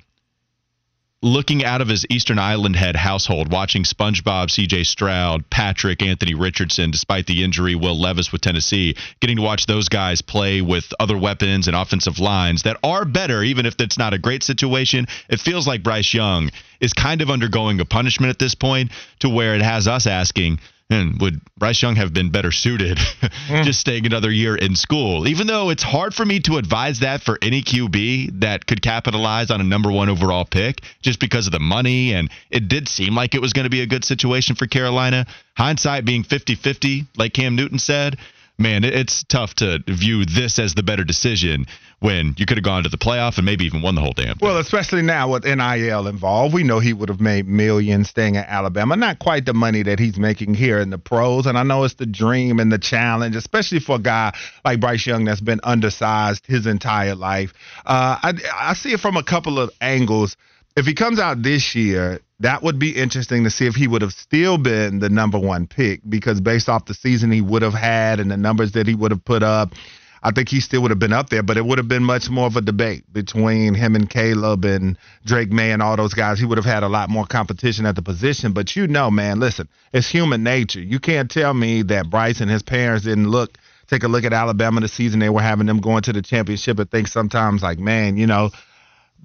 Looking 1.22 1.64
out 1.64 1.82
of 1.82 1.88
his 1.88 2.06
Easter 2.10 2.38
Island 2.38 2.76
head 2.76 2.96
household, 2.96 3.52
watching 3.52 3.84
SpongeBob, 3.84 4.50
CJ 4.50 4.86
Stroud, 4.86 5.50
Patrick, 5.50 6.04
Anthony 6.04 6.36
Richardson, 6.36 6.92
despite 6.92 7.26
the 7.26 7.44
injury, 7.44 7.74
Will 7.74 8.00
Levis 8.00 8.32
with 8.32 8.42
Tennessee, 8.42 8.96
getting 9.22 9.38
to 9.38 9.42
watch 9.42 9.66
those 9.66 9.90
guys 9.90 10.22
play 10.22 10.62
with 10.62 10.94
other 11.00 11.18
weapons 11.18 11.68
and 11.68 11.76
offensive 11.76 12.20
lines 12.20 12.64
that 12.64 12.78
are 12.84 13.06
better, 13.06 13.42
even 13.42 13.66
if 13.66 13.76
it's 13.80 13.98
not 13.98 14.14
a 14.14 14.20
great 14.20 14.44
situation. 14.44 15.08
It 15.30 15.40
feels 15.40 15.66
like 15.66 15.82
Bryce 15.82 16.14
Young 16.14 16.52
is 16.80 16.94
kind 16.94 17.22
of 17.22 17.30
undergoing 17.32 17.80
a 17.80 17.86
punishment 17.86 18.30
at 18.30 18.38
this 18.38 18.54
point 18.54 18.92
to 19.20 19.30
where 19.30 19.56
it 19.56 19.62
has 19.62 19.88
us 19.88 20.06
asking, 20.06 20.60
and 20.90 21.20
would 21.20 21.42
Bryce 21.58 21.82
Young 21.82 21.96
have 21.96 22.14
been 22.14 22.30
better 22.30 22.52
suited 22.52 22.98
mm. 23.48 23.64
just 23.64 23.80
staying 23.80 24.06
another 24.06 24.32
year 24.32 24.56
in 24.56 24.76
school? 24.76 25.28
Even 25.28 25.48
though 25.48 25.70
it's 25.70 25.82
hard 25.82 26.14
for 26.14 26.26
me 26.26 26.40
to 26.42 26.58
advise 26.58 27.00
that 27.00 27.22
for 27.22 27.40
any 27.42 27.64
QB 27.64 28.42
that 28.42 28.66
could 28.68 28.82
capitalize 28.82 29.50
on 29.50 29.62
a 29.62 29.64
number 29.64 29.92
one 29.92 30.10
overall 30.10 30.46
pick 30.46 30.82
just 31.02 31.20
because 31.20 31.48
of 31.48 31.52
the 31.52 31.60
money. 31.60 32.14
And 32.14 32.30
it 32.52 32.68
did 32.68 32.88
seem 32.88 33.16
like 33.16 33.34
it 33.34 33.42
was 33.42 33.54
going 33.54 33.64
to 33.64 33.70
be 33.70 33.82
a 33.82 33.88
good 33.88 34.06
situation 34.06 34.56
for 34.56 34.68
Carolina. 34.68 35.26
Hindsight 35.58 36.06
being 36.06 36.24
50 36.24 36.56
50, 36.56 37.06
like 37.18 37.34
Cam 37.34 37.56
Newton 37.56 37.80
said, 37.80 38.18
man, 38.58 38.84
it's 38.84 39.24
tough 39.24 39.56
to 39.56 39.80
view 39.88 40.26
this 40.26 40.60
as 40.60 40.74
the 40.74 40.84
better 40.84 41.04
decision 41.04 41.66
when 42.00 42.36
you 42.38 42.46
could 42.46 42.58
have 42.58 42.64
gone 42.64 42.84
to 42.84 42.90
the 42.90 42.98
playoff 42.98 43.38
and 43.38 43.46
maybe 43.46 43.66
even 43.66 43.82
won 43.82 43.96
the 43.96 44.02
whole 44.02 44.14
damn 44.14 44.38
thing. 44.38 44.48
Well, 44.48 44.58
especially 44.58 45.02
now 45.02 45.32
with 45.32 45.46
NIL 45.46 46.08
involved, 46.08 46.54
we 46.54 46.64
know 46.64 46.80
he 46.80 46.94
would 46.94 47.10
have 47.10 47.22
made 47.22 47.48
millions 47.48 48.10
staying 48.10 48.38
at 48.38 48.48
Alabama. 48.48 48.96
Not 48.96 49.20
quite 49.20 49.46
the 49.46 49.54
money 49.54 49.82
that 49.84 50.00
he's 50.00 50.18
making 50.18 50.54
here 50.54 50.80
in 50.80 50.90
the 50.90 50.98
pros. 50.98 51.46
And 51.46 51.58
I 51.58 51.64
know 51.64 51.84
it's 51.84 51.96
the 51.96 52.06
dream 52.06 52.60
and 52.60 52.72
the 52.72 52.78
challenge, 52.78 53.36
especially 53.36 53.80
for 53.80 53.96
a 53.96 54.00
guy 54.00 54.36
like 54.64 54.80
Bryce 54.80 55.06
Young 55.06 55.26
that's 55.26 55.42
been 55.42 55.62
undersized 55.64 56.46
his 56.46 56.68
entire 56.68 57.16
life. 57.16 57.54
Uh, 57.86 58.20
I, 58.22 58.34
I 58.54 58.74
see 58.74 58.94
it 58.94 59.00
from 59.00 59.18
a 59.18 59.24
couple 59.24 59.60
of 59.60 59.72
angles. 59.82 60.38
If 60.76 60.86
he 60.86 60.94
comes 60.94 61.20
out 61.20 61.42
this 61.42 61.74
year, 61.76 62.20
that 62.40 62.64
would 62.64 62.80
be 62.80 62.92
interesting 62.92 63.44
to 63.46 63.50
see 63.50 63.66
if 63.66 63.76
he 63.76 63.88
would 63.88 64.02
have 64.02 64.12
still 64.12 64.58
been 64.58 65.00
the 65.00 65.10
number 65.10 65.40
one 65.40 65.68
pick 65.68 66.02
because 66.08 66.42
based 66.42 66.68
off 66.68 66.86
the 66.86 66.94
season 66.94 67.32
he 67.32 67.42
would 67.42 67.62
have 67.62 67.74
had 67.74 68.20
and 68.20 68.30
the 68.30 68.38
numbers 68.38 68.74
that 68.74 68.88
he 68.88 68.96
would 68.96 69.12
have 69.12 69.24
put 69.24 69.42
up, 69.42 69.74
I 70.22 70.32
think 70.32 70.50
he 70.50 70.60
still 70.60 70.82
would 70.82 70.92
have 70.92 71.00
been 71.00 71.14
up 71.14 71.30
there, 71.30 71.44
but 71.44 71.56
it 71.56 71.66
would 71.66 71.78
have 71.78 71.88
been 71.88 72.04
much 72.04 72.30
more 72.30 72.48
of 72.48 72.56
a 72.56 72.62
debate 72.62 73.04
between 73.14 73.74
him 73.76 73.96
and 73.96 74.10
Caleb 74.10 74.66
and 74.66 74.98
Drake 75.24 75.52
Maye 75.52 75.72
and 75.72 75.82
all 75.82 75.96
those 75.96 76.16
guys. 76.16 76.40
He 76.40 76.46
would 76.46 76.58
have 76.58 76.66
had 76.66 76.84
a 76.84 76.90
lot 76.90 77.10
more 77.10 77.26
competition 77.26 77.86
at 77.86 77.96
the 77.96 78.02
position. 78.02 78.52
But 78.52 78.76
you 78.76 78.88
know, 78.88 79.12
man, 79.12 79.40
listen, 79.40 79.70
it's 79.94 80.10
human 80.10 80.44
nature. 80.44 80.82
You 80.82 81.00
can't 81.00 81.30
tell 81.30 81.54
me 81.54 81.84
that 81.84 82.10
Bryce 82.10 82.42
and 82.42 82.50
his 82.50 82.64
parents 82.64 83.06
didn't 83.06 83.30
look 83.30 83.58
take 83.88 84.04
a 84.04 84.08
look 84.08 84.24
at 84.24 84.34
Alabama 84.34 84.82
the 84.82 84.88
season 84.88 85.20
they 85.20 85.30
were 85.30 85.44
having 85.44 85.68
them 85.68 85.80
going 85.80 86.02
to 86.02 86.12
the 86.12 86.22
championship 86.22 86.80
and 86.80 86.90
think 86.90 87.08
sometimes 87.08 87.62
like, 87.62 87.78
man, 87.78 88.18
you 88.18 88.26
know, 88.26 88.50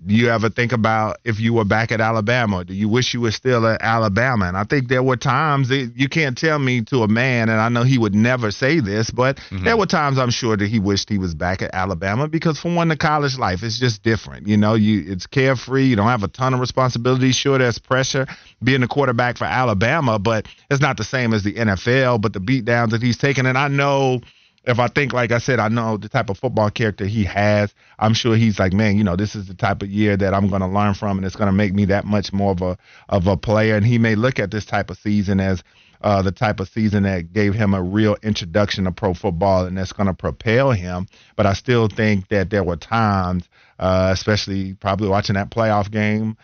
you 0.06 0.30
ever 0.30 0.48
think 0.48 0.72
about 0.72 1.18
if 1.24 1.40
you 1.40 1.52
were 1.52 1.64
back 1.64 1.92
at 1.92 2.00
Alabama? 2.00 2.64
Do 2.64 2.72
you 2.72 2.88
wish 2.88 3.12
you 3.12 3.20
were 3.20 3.30
still 3.30 3.66
at 3.66 3.82
Alabama? 3.82 4.46
And 4.46 4.56
I 4.56 4.64
think 4.64 4.88
there 4.88 5.02
were 5.02 5.16
times 5.16 5.68
that 5.68 5.92
you 5.94 6.08
can't 6.08 6.38
tell 6.38 6.58
me 6.58 6.82
to 6.84 7.02
a 7.02 7.08
man, 7.08 7.48
and 7.48 7.60
I 7.60 7.68
know 7.68 7.82
he 7.82 7.98
would 7.98 8.14
never 8.14 8.50
say 8.50 8.80
this, 8.80 9.10
but 9.10 9.36
mm-hmm. 9.36 9.64
there 9.64 9.76
were 9.76 9.86
times 9.86 10.18
I'm 10.18 10.30
sure 10.30 10.56
that 10.56 10.66
he 10.66 10.78
wished 10.78 11.08
he 11.10 11.18
was 11.18 11.34
back 11.34 11.60
at 11.62 11.74
Alabama 11.74 12.28
because 12.28 12.58
for 12.58 12.74
one, 12.74 12.88
the 12.88 12.96
college 12.96 13.38
life 13.38 13.62
is 13.62 13.78
just 13.78 14.02
different. 14.02 14.46
You 14.46 14.56
know, 14.56 14.74
you 14.74 15.04
it's 15.12 15.26
carefree. 15.26 15.84
You 15.84 15.96
don't 15.96 16.08
have 16.08 16.22
a 16.22 16.28
ton 16.28 16.54
of 16.54 16.60
responsibilities. 16.60 17.36
Sure, 17.36 17.58
there's 17.58 17.78
pressure 17.78 18.26
being 18.62 18.82
a 18.82 18.88
quarterback 18.88 19.38
for 19.38 19.44
Alabama, 19.44 20.18
but 20.18 20.46
it's 20.70 20.80
not 20.80 20.96
the 20.96 21.04
same 21.04 21.34
as 21.34 21.42
the 21.42 21.54
NFL. 21.54 22.20
But 22.20 22.32
the 22.32 22.40
beat 22.40 22.64
downs 22.64 22.92
that 22.92 23.02
he's 23.02 23.18
taken, 23.18 23.46
and 23.46 23.58
I 23.58 23.68
know 23.68 24.20
if 24.64 24.78
I 24.78 24.88
think, 24.88 25.12
like 25.12 25.32
I 25.32 25.38
said, 25.38 25.58
I 25.58 25.68
know 25.68 25.96
the 25.96 26.08
type 26.08 26.28
of 26.28 26.38
football 26.38 26.70
character 26.70 27.06
he 27.06 27.24
has, 27.24 27.74
I'm 27.98 28.12
sure 28.12 28.36
he's 28.36 28.58
like, 28.58 28.72
man, 28.72 28.96
you 28.96 29.04
know, 29.04 29.16
this 29.16 29.34
is 29.34 29.48
the 29.48 29.54
type 29.54 29.82
of 29.82 29.88
year 29.88 30.16
that 30.16 30.34
I'm 30.34 30.48
going 30.48 30.60
to 30.60 30.68
learn 30.68 30.94
from, 30.94 31.16
and 31.16 31.26
it's 31.26 31.36
going 31.36 31.48
to 31.48 31.52
make 31.52 31.72
me 31.72 31.86
that 31.86 32.04
much 32.04 32.32
more 32.32 32.52
of 32.52 32.60
a 32.60 32.78
of 33.08 33.26
a 33.26 33.36
player. 33.36 33.76
And 33.76 33.86
he 33.86 33.98
may 33.98 34.14
look 34.16 34.38
at 34.38 34.50
this 34.50 34.66
type 34.66 34.90
of 34.90 34.98
season 34.98 35.40
as 35.40 35.62
uh, 36.02 36.22
the 36.22 36.32
type 36.32 36.60
of 36.60 36.68
season 36.68 37.04
that 37.04 37.32
gave 37.32 37.54
him 37.54 37.74
a 37.74 37.82
real 37.82 38.16
introduction 38.22 38.84
to 38.84 38.92
pro 38.92 39.14
football, 39.14 39.64
and 39.64 39.76
that's 39.76 39.92
going 39.92 40.06
to 40.06 40.14
propel 40.14 40.72
him. 40.72 41.06
But 41.36 41.46
I 41.46 41.54
still 41.54 41.88
think 41.88 42.28
that 42.28 42.50
there 42.50 42.64
were 42.64 42.76
times, 42.76 43.48
uh, 43.78 44.10
especially 44.12 44.74
probably 44.74 45.08
watching 45.08 45.34
that 45.34 45.50
playoff 45.50 45.90
game 45.90 46.36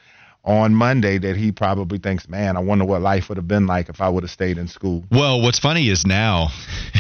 on 0.43 0.75
Monday, 0.75 1.19
that 1.19 1.37
he 1.37 1.53
probably 1.53 1.99
thinks, 1.99 2.29
man, 2.29 2.57
I 2.57 2.61
wonder 2.61 2.85
what 2.85 3.03
life 3.03 3.29
would 3.29 3.37
have 3.37 3.49
been 3.49 3.67
like 3.67 3.89
if 3.89 4.01
I 4.01 4.09
would 4.09 4.23
have 4.23 4.31
stayed 4.31 4.59
in 4.59 4.69
school. 4.69 5.05
Well, 5.11 5.43
what's 5.43 5.59
funny 5.59 5.89
is 5.89 6.07
now, 6.07 6.49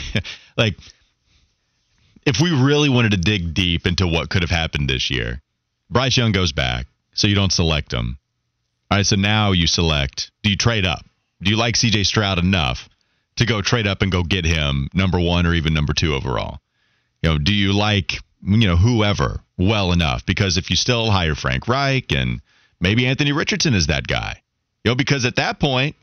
like, 0.57 0.77
if 2.27 2.41
we 2.41 2.51
really 2.51 2.89
wanted 2.89 3.13
to 3.13 3.17
dig 3.17 3.55
deep 3.55 3.87
into 3.87 4.07
what 4.07 4.29
could 4.29 4.43
have 4.43 4.51
happened 4.51 4.91
this 4.91 5.11
year, 5.11 5.41
Bryce 5.89 6.17
Young 6.17 6.33
goes 6.33 6.53
back, 6.53 6.87
so 7.15 7.29
you 7.29 7.37
don't 7.37 7.53
select 7.53 7.93
him. 7.93 8.19
All 8.91 8.99
right, 8.99 9.07
so 9.07 9.17
now 9.17 9.53
you 9.53 9.67
select. 9.67 10.33
Do 10.43 10.51
you 10.51 10.57
trade 10.57 10.85
up? 10.85 11.07
Do 11.41 11.51
you 11.51 11.57
like 11.57 11.77
CJ 11.77 12.05
Stroud 12.05 12.39
enough 12.39 12.89
to 13.37 13.47
go 13.47 13.63
trade 13.63 13.87
up 13.87 14.03
and 14.03 14.11
go 14.11 14.23
get 14.23 14.45
him 14.45 14.89
number 14.93 15.21
one 15.21 15.47
or 15.47 15.55
even 15.55 15.73
number 15.73 15.93
two 15.93 16.15
overall? 16.15 16.61
You 17.23 17.31
know, 17.31 17.39
do 17.39 17.55
you 17.55 17.73
like 17.73 18.19
you 18.43 18.67
know 18.69 18.77
whoever 18.77 19.41
well 19.57 19.93
enough? 19.93 20.27
Because 20.27 20.57
if 20.57 20.71
you 20.71 20.77
still 20.77 21.11
hire 21.11 21.35
Frank 21.35 21.69
Reich 21.69 22.13
and 22.13 22.41
maybe 22.81 23.07
Anthony 23.07 23.33
Richardson 23.33 23.75
is 23.75 23.87
that 23.87 24.07
guy, 24.07 24.43
you 24.85 24.91
know, 24.91 24.95
because 24.97 25.25
at 25.25 25.37
that 25.37 25.61
point 25.61 25.97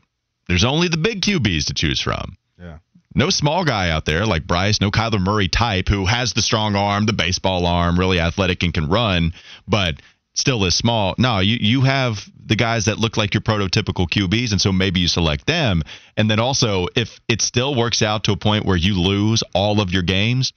there's 0.48 0.64
only 0.64 0.88
the 0.88 0.96
big 0.96 1.20
QBs 1.20 1.66
to 1.66 1.74
choose 1.74 2.00
from. 2.00 2.36
Yeah. 2.58 2.78
No 3.14 3.30
small 3.30 3.64
guy 3.64 3.90
out 3.90 4.04
there 4.04 4.26
like 4.26 4.46
Bryce, 4.46 4.80
no 4.80 4.90
Kyler 4.90 5.20
Murray 5.20 5.48
type 5.48 5.88
who 5.88 6.06
has 6.06 6.32
the 6.32 6.42
strong 6.42 6.76
arm, 6.76 7.06
the 7.06 7.12
baseball 7.12 7.66
arm, 7.66 7.98
really 7.98 8.20
athletic 8.20 8.62
and 8.62 8.74
can 8.74 8.88
run, 8.88 9.32
but 9.68 9.96
still 10.34 10.64
is 10.64 10.74
small. 10.74 11.14
No, 11.18 11.38
you 11.38 11.56
you 11.60 11.80
have 11.82 12.28
the 12.44 12.56
guys 12.56 12.86
that 12.86 12.98
look 12.98 13.16
like 13.16 13.34
your 13.34 13.40
prototypical 13.40 14.08
QBs, 14.08 14.52
and 14.52 14.60
so 14.60 14.72
maybe 14.72 15.00
you 15.00 15.08
select 15.08 15.46
them. 15.46 15.82
And 16.16 16.30
then 16.30 16.40
also, 16.40 16.88
if 16.94 17.20
it 17.28 17.40
still 17.40 17.74
works 17.74 18.02
out 18.02 18.24
to 18.24 18.32
a 18.32 18.36
point 18.36 18.66
where 18.66 18.76
you 18.76 19.00
lose 19.00 19.42
all 19.54 19.80
of 19.80 19.90
your 19.90 20.02
games, 20.02 20.52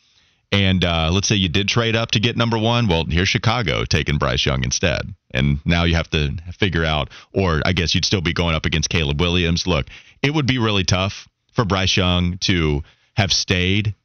and 0.52 0.84
uh, 0.84 1.10
let's 1.12 1.28
say 1.28 1.36
you 1.36 1.50
did 1.50 1.68
trade 1.68 1.96
up 1.96 2.12
to 2.12 2.20
get 2.20 2.38
number 2.38 2.58
one, 2.58 2.88
well, 2.88 3.06
here's 3.08 3.30
Chicago 3.30 3.86
taking 3.86 4.18
Bryce 4.18 4.46
Young 4.46 4.64
instead. 4.64 5.14
And 5.32 5.60
now 5.66 5.84
you 5.84 5.96
have 5.96 6.10
to 6.12 6.36
figure 6.58 6.86
out, 6.86 7.10
or 7.34 7.62
I 7.66 7.74
guess 7.74 7.94
you'd 7.94 8.06
still 8.06 8.22
be 8.22 8.34
going 8.34 8.56
up 8.56 8.66
against 8.66 8.90
Caleb 8.90 9.20
Williams. 9.20 9.68
Look, 9.68 9.88
it 10.24 10.34
would 10.34 10.48
be 10.48 10.58
really 10.58 10.84
tough 10.84 11.28
for 11.58 11.66
Bryce 11.66 11.98
Young 11.98 12.38
to 12.38 12.84
have 13.16 13.34
stayed 13.34 13.96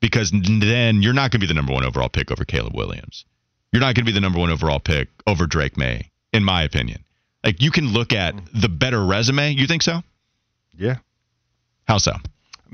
because 0.00 0.30
then 0.30 1.02
you're 1.02 1.12
not 1.12 1.32
going 1.32 1.40
to 1.40 1.46
be 1.46 1.46
the 1.46 1.54
number 1.54 1.72
one 1.72 1.84
overall 1.84 2.08
pick 2.08 2.30
over 2.30 2.44
Caleb 2.44 2.74
Williams. 2.76 3.24
You're 3.72 3.80
not 3.80 3.96
going 3.96 4.04
to 4.06 4.10
be 4.10 4.12
the 4.12 4.20
number 4.20 4.38
one 4.38 4.50
overall 4.50 4.78
pick 4.78 5.08
over 5.26 5.46
Drake 5.46 5.76
Maye, 5.76 6.12
in 6.32 6.44
my 6.44 6.62
opinion. 6.62 7.04
Like 7.44 7.60
you 7.60 7.72
can 7.72 7.88
look 7.88 8.12
at 8.12 8.34
the 8.54 8.68
better 8.68 9.04
resume. 9.04 9.50
You 9.50 9.66
think 9.66 9.82
so? 9.82 10.00
Yeah. 10.78 10.98
How 11.88 11.98
so? 11.98 12.12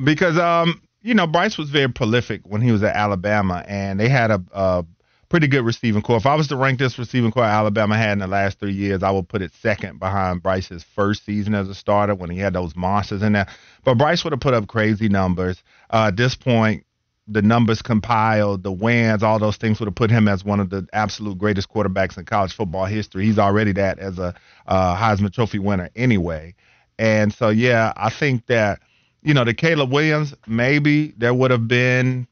Because 0.04 0.38
um, 0.38 0.82
you 1.00 1.14
know, 1.14 1.26
Bryce 1.26 1.56
was 1.56 1.70
very 1.70 1.88
prolific 1.88 2.42
when 2.44 2.60
he 2.60 2.70
was 2.70 2.82
at 2.82 2.94
Alabama, 2.94 3.64
and 3.66 3.98
they 3.98 4.10
had 4.10 4.30
a, 4.30 4.44
a 4.52 4.84
pretty 5.32 5.48
good 5.48 5.64
receiving 5.64 6.02
corps. 6.02 6.18
If 6.18 6.26
I 6.26 6.34
was 6.34 6.48
to 6.48 6.56
rank 6.56 6.78
this 6.78 6.98
receiving 6.98 7.32
corps 7.32 7.44
Alabama 7.44 7.96
had 7.96 8.12
in 8.12 8.18
the 8.18 8.26
last 8.26 8.60
three 8.60 8.74
years, 8.74 9.02
I 9.02 9.10
would 9.10 9.30
put 9.30 9.40
it 9.40 9.50
second 9.62 9.98
behind 9.98 10.42
Bryce's 10.42 10.84
first 10.84 11.24
season 11.24 11.54
as 11.54 11.70
a 11.70 11.74
starter 11.74 12.14
when 12.14 12.28
he 12.28 12.38
had 12.38 12.52
those 12.52 12.76
monsters 12.76 13.22
in 13.22 13.32
there. 13.32 13.46
But 13.82 13.94
Bryce 13.94 14.24
would 14.24 14.34
have 14.34 14.40
put 14.40 14.52
up 14.52 14.68
crazy 14.68 15.08
numbers. 15.08 15.62
Uh, 15.88 16.08
at 16.08 16.18
this 16.18 16.34
point, 16.34 16.84
the 17.26 17.40
numbers 17.40 17.80
compiled, 17.80 18.62
the 18.62 18.70
wins, 18.70 19.22
all 19.22 19.38
those 19.38 19.56
things 19.56 19.80
would 19.80 19.86
have 19.86 19.94
put 19.94 20.10
him 20.10 20.28
as 20.28 20.44
one 20.44 20.60
of 20.60 20.68
the 20.68 20.86
absolute 20.92 21.38
greatest 21.38 21.70
quarterbacks 21.70 22.18
in 22.18 22.26
college 22.26 22.52
football 22.52 22.84
history. 22.84 23.24
He's 23.24 23.38
already 23.38 23.72
that 23.72 24.00
as 24.00 24.18
a 24.18 24.34
uh, 24.66 24.96
Heisman 24.96 25.32
Trophy 25.32 25.60
winner 25.60 25.88
anyway. 25.96 26.54
And 26.98 27.32
so, 27.32 27.48
yeah, 27.48 27.94
I 27.96 28.10
think 28.10 28.48
that, 28.48 28.80
you 29.22 29.32
know, 29.32 29.44
the 29.44 29.54
Caleb 29.54 29.92
Williams, 29.92 30.34
maybe 30.46 31.14
there 31.16 31.32
would 31.32 31.52
have 31.52 31.68
been 31.68 32.28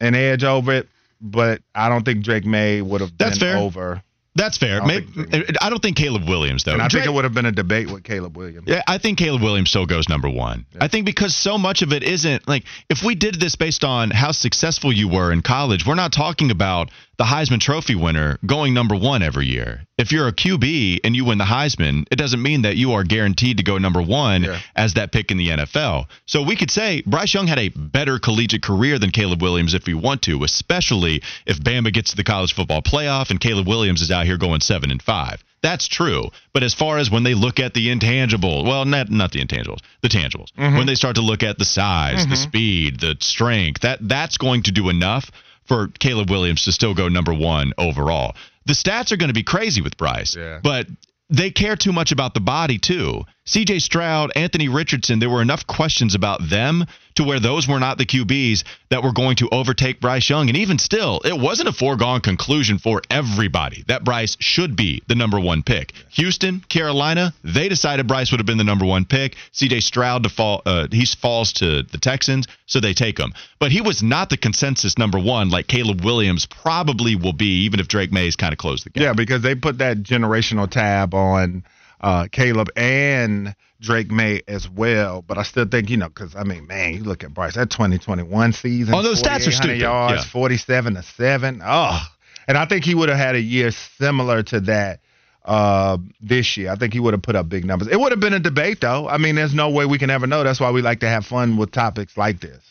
an 0.00 0.14
edge 0.14 0.42
over 0.42 0.72
it, 0.72 0.88
but 1.20 1.62
I 1.74 1.88
don't 1.88 2.04
think 2.04 2.24
Drake 2.24 2.44
Maye 2.44 2.82
would 2.82 3.00
have 3.00 3.12
That's 3.18 3.38
been 3.38 3.48
fair. 3.54 3.56
over. 3.58 4.02
That's 4.36 4.56
fair. 4.58 4.76
I 4.76 4.78
don't 4.78 4.86
Maybe, 4.86 5.06
think- 5.40 5.56
I 5.60 5.70
don't 5.70 5.82
think 5.82 5.96
Caleb 5.96 6.28
Williams 6.28 6.62
though. 6.62 6.72
And 6.72 6.80
I 6.80 6.86
Drake- 6.86 7.02
think 7.02 7.12
it 7.12 7.14
would 7.16 7.24
have 7.24 7.34
been 7.34 7.46
a 7.46 7.52
debate 7.52 7.90
with 7.90 8.04
Caleb 8.04 8.36
Williams. 8.36 8.68
Yeah, 8.68 8.80
I 8.86 8.98
think 8.98 9.18
Caleb 9.18 9.42
Williams 9.42 9.70
still 9.70 9.86
goes 9.86 10.08
number 10.08 10.28
one. 10.30 10.66
I 10.80 10.86
think 10.86 11.04
because 11.04 11.34
so 11.34 11.58
much 11.58 11.82
of 11.82 11.92
it 11.92 12.04
isn't 12.04 12.46
like 12.48 12.62
if 12.88 13.02
we 13.02 13.16
did 13.16 13.34
this 13.40 13.56
based 13.56 13.82
on 13.82 14.10
how 14.10 14.30
successful 14.30 14.92
you 14.92 15.08
were 15.08 15.32
in 15.32 15.42
college, 15.42 15.84
we're 15.84 15.96
not 15.96 16.12
talking 16.12 16.52
about 16.52 16.90
the 17.20 17.26
Heisman 17.26 17.60
Trophy 17.60 17.94
winner 17.94 18.38
going 18.46 18.72
number 18.72 18.96
one 18.96 19.22
every 19.22 19.44
year. 19.44 19.82
If 19.98 20.10
you're 20.10 20.26
a 20.26 20.32
QB 20.32 21.00
and 21.04 21.14
you 21.14 21.26
win 21.26 21.36
the 21.36 21.44
Heisman, 21.44 22.06
it 22.10 22.16
doesn't 22.16 22.40
mean 22.40 22.62
that 22.62 22.78
you 22.78 22.94
are 22.94 23.04
guaranteed 23.04 23.58
to 23.58 23.62
go 23.62 23.76
number 23.76 24.00
one 24.00 24.44
Yeah. 24.44 24.58
as 24.74 24.94
that 24.94 25.12
pick 25.12 25.30
in 25.30 25.36
the 25.36 25.50
NFL. 25.50 26.06
So 26.24 26.40
we 26.40 26.56
could 26.56 26.70
say 26.70 27.02
Bryce 27.04 27.34
Young 27.34 27.46
had 27.46 27.58
a 27.58 27.68
better 27.68 28.18
collegiate 28.18 28.62
career 28.62 28.98
than 28.98 29.10
Caleb 29.10 29.42
Williams 29.42 29.74
if 29.74 29.86
we 29.86 29.92
want 29.92 30.22
to, 30.22 30.42
especially 30.44 31.20
if 31.44 31.60
Bama 31.60 31.92
gets 31.92 32.12
to 32.12 32.16
the 32.16 32.24
college 32.24 32.54
football 32.54 32.80
playoff 32.80 33.28
and 33.28 33.38
Caleb 33.38 33.68
Williams 33.68 34.00
is 34.00 34.10
out 34.10 34.24
here 34.24 34.38
going 34.38 34.62
seven 34.62 34.90
and 34.90 35.02
five. 35.02 35.44
That's 35.62 35.88
true. 35.88 36.30
But 36.54 36.62
as 36.62 36.72
far 36.72 36.96
as 36.96 37.10
when 37.10 37.22
they 37.22 37.34
look 37.34 37.60
at 37.60 37.74
the 37.74 37.90
intangible, 37.90 38.64
well, 38.64 38.86
not 38.86 39.10
not 39.10 39.32
the 39.32 39.44
intangibles, 39.44 39.80
the 40.00 40.08
tangibles. 40.08 40.50
Mm-hmm. 40.56 40.78
When 40.78 40.86
they 40.86 40.94
start 40.94 41.16
to 41.16 41.20
look 41.20 41.42
at 41.42 41.58
the 41.58 41.66
size, 41.66 42.24
the 42.24 42.32
mm-hmm. 42.32 42.42
speed, 42.42 43.00
the 43.00 43.18
strength, 43.20 43.82
that 43.82 43.98
that's 44.00 44.38
going 44.38 44.62
to 44.62 44.72
do 44.72 44.88
enough 44.88 45.30
for 45.70 45.86
Caleb 46.00 46.28
Williams 46.30 46.64
to 46.64 46.72
still 46.72 46.94
go 46.94 47.06
number 47.06 47.32
one 47.32 47.72
overall. 47.78 48.34
The 48.66 48.72
stats 48.72 49.12
are 49.12 49.16
going 49.16 49.28
to 49.28 49.34
be 49.34 49.44
crazy 49.44 49.80
with 49.80 49.96
Bryce, 49.96 50.34
Yeah. 50.34 50.58
but 50.60 50.88
they 51.28 51.52
care 51.52 51.76
too 51.76 51.92
much 51.92 52.10
about 52.10 52.34
the 52.34 52.40
body 52.40 52.76
too. 52.78 53.22
CJ 53.50 53.82
Stroud, 53.82 54.30
Anthony 54.36 54.68
Richardson, 54.68 55.18
there 55.18 55.28
were 55.28 55.42
enough 55.42 55.66
questions 55.66 56.14
about 56.14 56.48
them 56.48 56.86
to 57.16 57.24
where 57.24 57.40
those 57.40 57.66
were 57.66 57.80
not 57.80 57.98
the 57.98 58.06
QBs 58.06 58.62
that 58.90 59.02
were 59.02 59.12
going 59.12 59.34
to 59.38 59.48
overtake 59.50 60.00
Bryce 60.00 60.30
Young. 60.30 60.48
And 60.48 60.56
even 60.56 60.78
still, 60.78 61.20
it 61.24 61.36
wasn't 61.36 61.68
a 61.68 61.72
foregone 61.72 62.20
conclusion 62.20 62.78
for 62.78 63.02
everybody 63.10 63.82
that 63.88 64.04
Bryce 64.04 64.36
should 64.38 64.76
be 64.76 65.02
the 65.08 65.16
number 65.16 65.40
one 65.40 65.64
pick. 65.64 65.94
Houston, 66.10 66.60
Carolina, 66.60 67.34
they 67.42 67.68
decided 67.68 68.06
Bryce 68.06 68.30
would 68.30 68.38
have 68.38 68.46
been 68.46 68.56
the 68.56 68.62
number 68.62 68.86
one 68.86 69.04
pick. 69.04 69.34
CJ 69.52 69.82
Stroud 69.82 70.22
default, 70.22 70.62
uh, 70.64 70.86
he 70.92 71.04
falls 71.04 71.52
to 71.54 71.82
the 71.82 71.98
Texans, 71.98 72.46
so 72.66 72.78
they 72.78 72.94
take 72.94 73.18
him. 73.18 73.32
But 73.58 73.72
he 73.72 73.80
was 73.80 74.00
not 74.00 74.30
the 74.30 74.36
consensus 74.36 74.96
number 74.96 75.18
one 75.18 75.50
like 75.50 75.66
Caleb 75.66 76.04
Williams 76.04 76.46
probably 76.46 77.16
will 77.16 77.32
be, 77.32 77.64
even 77.64 77.80
if 77.80 77.88
Drake 77.88 78.12
Maye's 78.12 78.36
kind 78.36 78.52
of 78.52 78.58
closed 78.58 78.86
the 78.86 78.90
gap. 78.90 79.02
Yeah, 79.02 79.12
because 79.12 79.42
they 79.42 79.56
put 79.56 79.78
that 79.78 80.04
generational 80.04 80.70
tab 80.70 81.14
on 81.14 81.64
uh, 82.00 82.28
Caleb 82.30 82.68
and 82.76 83.54
Drake 83.80 84.10
Maye 84.10 84.42
as 84.48 84.68
well. 84.68 85.22
But 85.22 85.38
I 85.38 85.42
still 85.42 85.66
think, 85.66 85.90
you 85.90 85.96
know, 85.96 86.08
because, 86.08 86.34
I 86.36 86.44
mean, 86.44 86.66
man, 86.66 86.94
you 86.94 87.04
look 87.04 87.24
at 87.24 87.32
Bryce, 87.34 87.54
that 87.54 87.70
2021 87.70 88.52
season. 88.52 88.94
Oh, 88.94 89.02
those 89.02 89.22
stats 89.22 89.46
are 89.46 89.52
4,800 89.52 89.52
stupid. 89.52 89.78
yards, 89.80 90.24
Yeah. 90.24 90.30
47 90.30 90.94
to 90.94 91.02
7. 91.02 91.62
Oh. 91.64 92.00
And 92.48 92.58
I 92.58 92.66
think 92.66 92.84
he 92.84 92.94
would 92.94 93.08
have 93.08 93.18
had 93.18 93.34
a 93.36 93.40
year 93.40 93.70
similar 93.70 94.42
to 94.44 94.60
that 94.60 95.00
uh, 95.44 95.98
this 96.20 96.56
year. 96.56 96.70
I 96.70 96.76
think 96.76 96.92
he 96.92 97.00
would 97.00 97.14
have 97.14 97.22
put 97.22 97.36
up 97.36 97.48
big 97.48 97.64
numbers. 97.64 97.88
It 97.88 97.98
would 97.98 98.12
have 98.12 98.20
been 98.20 98.34
a 98.34 98.40
debate, 98.40 98.80
though. 98.80 99.08
I 99.08 99.18
mean, 99.18 99.34
there's 99.34 99.54
no 99.54 99.70
way 99.70 99.86
we 99.86 99.98
can 99.98 100.10
ever 100.10 100.26
know. 100.26 100.42
That's 100.42 100.60
why 100.60 100.70
we 100.70 100.82
like 100.82 101.00
to 101.00 101.08
have 101.08 101.24
fun 101.26 101.56
with 101.56 101.70
topics 101.70 102.16
like 102.16 102.40
this. 102.40 102.62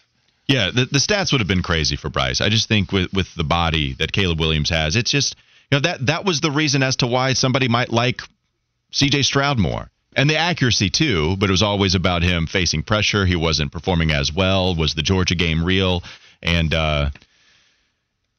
Yeah, 0.48 0.72
the, 0.74 0.86
the 0.86 0.98
stats 0.98 1.32
would 1.32 1.42
have 1.42 1.48
been 1.48 1.62
crazy 1.62 1.96
for 1.96 2.10
Bryce. 2.10 2.42
I 2.42 2.50
just 2.50 2.68
think 2.68 2.92
with 2.92 3.14
with 3.14 3.28
the 3.36 3.44
body 3.44 3.94
that 4.00 4.12
Caleb 4.12 4.40
Williams 4.40 4.72
has, 4.72 4.96
it's 4.96 5.12
just 5.12 5.36
you 5.70 5.76
know 5.78 5.82
that 5.82 6.08
that 6.08 6.26
was 6.26 6.42
the 6.42 6.50
reason 6.50 6.82
as 6.82 6.96
to 6.98 7.08
why 7.08 7.34
somebody 7.34 7.68
might 7.68 7.92
like 7.92 8.22
C.J. 8.92 9.24
Stroud 9.24 9.60
more. 9.60 9.90
And 10.16 10.30
the 10.30 10.38
accuracy 10.38 10.90
too, 10.90 11.38
but 11.38 11.50
it 11.50 11.52
was 11.52 11.62
always 11.62 11.96
about 11.96 12.24
him 12.24 12.48
facing 12.48 12.84
pressure. 12.84 13.26
He 13.26 13.36
wasn't 13.36 13.72
performing 13.72 14.12
as 14.12 14.34
well. 14.34 14.76
Was 14.76 14.94
the 14.94 15.04
Georgia 15.04 15.36
game 15.36 15.64
real? 15.64 16.04
And 16.42 16.74
uh, 16.74 17.12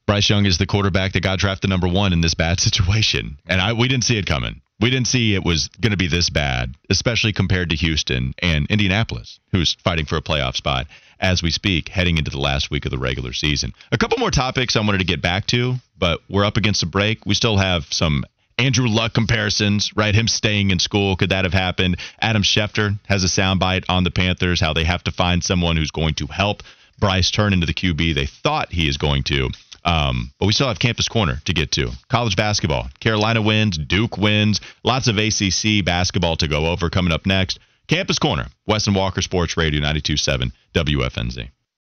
Bryce 0.06 0.28
Young 0.28 0.46
is 0.46 0.58
the 0.58 0.66
quarterback 0.66 1.12
that 1.12 1.22
got 1.22 1.38
drafted 1.38 1.70
number 1.70 1.86
one 1.86 2.12
in 2.12 2.20
this 2.20 2.34
bad 2.34 2.58
situation, 2.68 3.38
and 3.46 3.60
I 3.60 3.72
we 3.72 3.88
didn't 3.88 4.04
see 4.04 4.18
it 4.18 4.26
coming. 4.26 4.60
We 4.80 4.90
didn't 4.90 5.08
see 5.08 5.34
it 5.34 5.44
was 5.44 5.68
going 5.68 5.92
to 5.92 5.98
be 5.98 6.08
this 6.08 6.30
bad, 6.30 6.74
especially 6.88 7.32
compared 7.32 7.70
to 7.70 7.76
Houston 7.76 8.34
and 8.38 8.66
Indianapolis, 8.70 9.38
who's 9.52 9.74
fighting 9.74 10.06
for 10.06 10.16
a 10.16 10.22
playoff 10.22 10.56
spot 10.56 10.86
as 11.20 11.42
we 11.42 11.50
speak, 11.50 11.90
heading 11.90 12.16
into 12.16 12.30
the 12.30 12.40
last 12.40 12.70
week 12.70 12.86
of 12.86 12.90
the 12.90 12.98
regular 12.98 13.32
season. 13.32 13.72
A 13.92 13.98
couple 13.98 14.18
more 14.18 14.30
topics 14.30 14.74
I 14.74 14.80
wanted 14.80 14.98
to 14.98 15.04
get 15.04 15.20
back 15.20 15.46
to, 15.48 15.74
but 15.98 16.20
we're 16.28 16.46
up 16.46 16.56
against 16.56 16.82
a 16.82 16.86
break. 16.86 17.26
We 17.26 17.34
still 17.34 17.58
have 17.58 17.84
some 17.90 18.24
Andrew 18.60 18.88
Luck 18.88 19.14
comparisons, 19.14 19.90
right? 19.96 20.14
Him 20.14 20.28
staying 20.28 20.70
in 20.70 20.78
school, 20.78 21.16
could 21.16 21.30
that 21.30 21.44
have 21.44 21.54
happened? 21.54 21.96
Adam 22.20 22.42
Schefter 22.42 22.98
has 23.08 23.24
a 23.24 23.26
soundbite 23.26 23.84
on 23.88 24.04
the 24.04 24.10
Panthers, 24.10 24.60
how 24.60 24.74
they 24.74 24.84
have 24.84 25.02
to 25.04 25.10
find 25.10 25.42
someone 25.42 25.76
who's 25.76 25.90
going 25.90 26.14
to 26.14 26.26
help 26.26 26.62
Bryce 26.98 27.30
turn 27.30 27.54
into 27.54 27.64
the 27.64 27.72
QB 27.72 28.14
they 28.14 28.26
thought 28.26 28.70
he 28.70 28.86
is 28.86 28.98
going 28.98 29.22
to. 29.24 29.48
Um, 29.82 30.32
but 30.38 30.44
we 30.44 30.52
still 30.52 30.68
have 30.68 30.78
Campus 30.78 31.08
Corner 31.08 31.40
to 31.46 31.54
get 31.54 31.72
to. 31.72 31.90
College 32.10 32.36
basketball. 32.36 32.90
Carolina 33.00 33.40
wins, 33.40 33.78
Duke 33.78 34.18
wins, 34.18 34.60
lots 34.84 35.08
of 35.08 35.16
ACC 35.16 35.82
basketball 35.82 36.36
to 36.36 36.46
go 36.46 36.66
over 36.66 36.90
coming 36.90 37.12
up 37.12 37.24
next. 37.24 37.58
Campus 37.88 38.18
Corner, 38.18 38.46
Wes 38.66 38.86
and 38.86 38.94
Walker 38.94 39.22
Sports 39.22 39.56
Radio 39.56 39.80
927 39.80 40.52
WFNZ. 40.74 41.48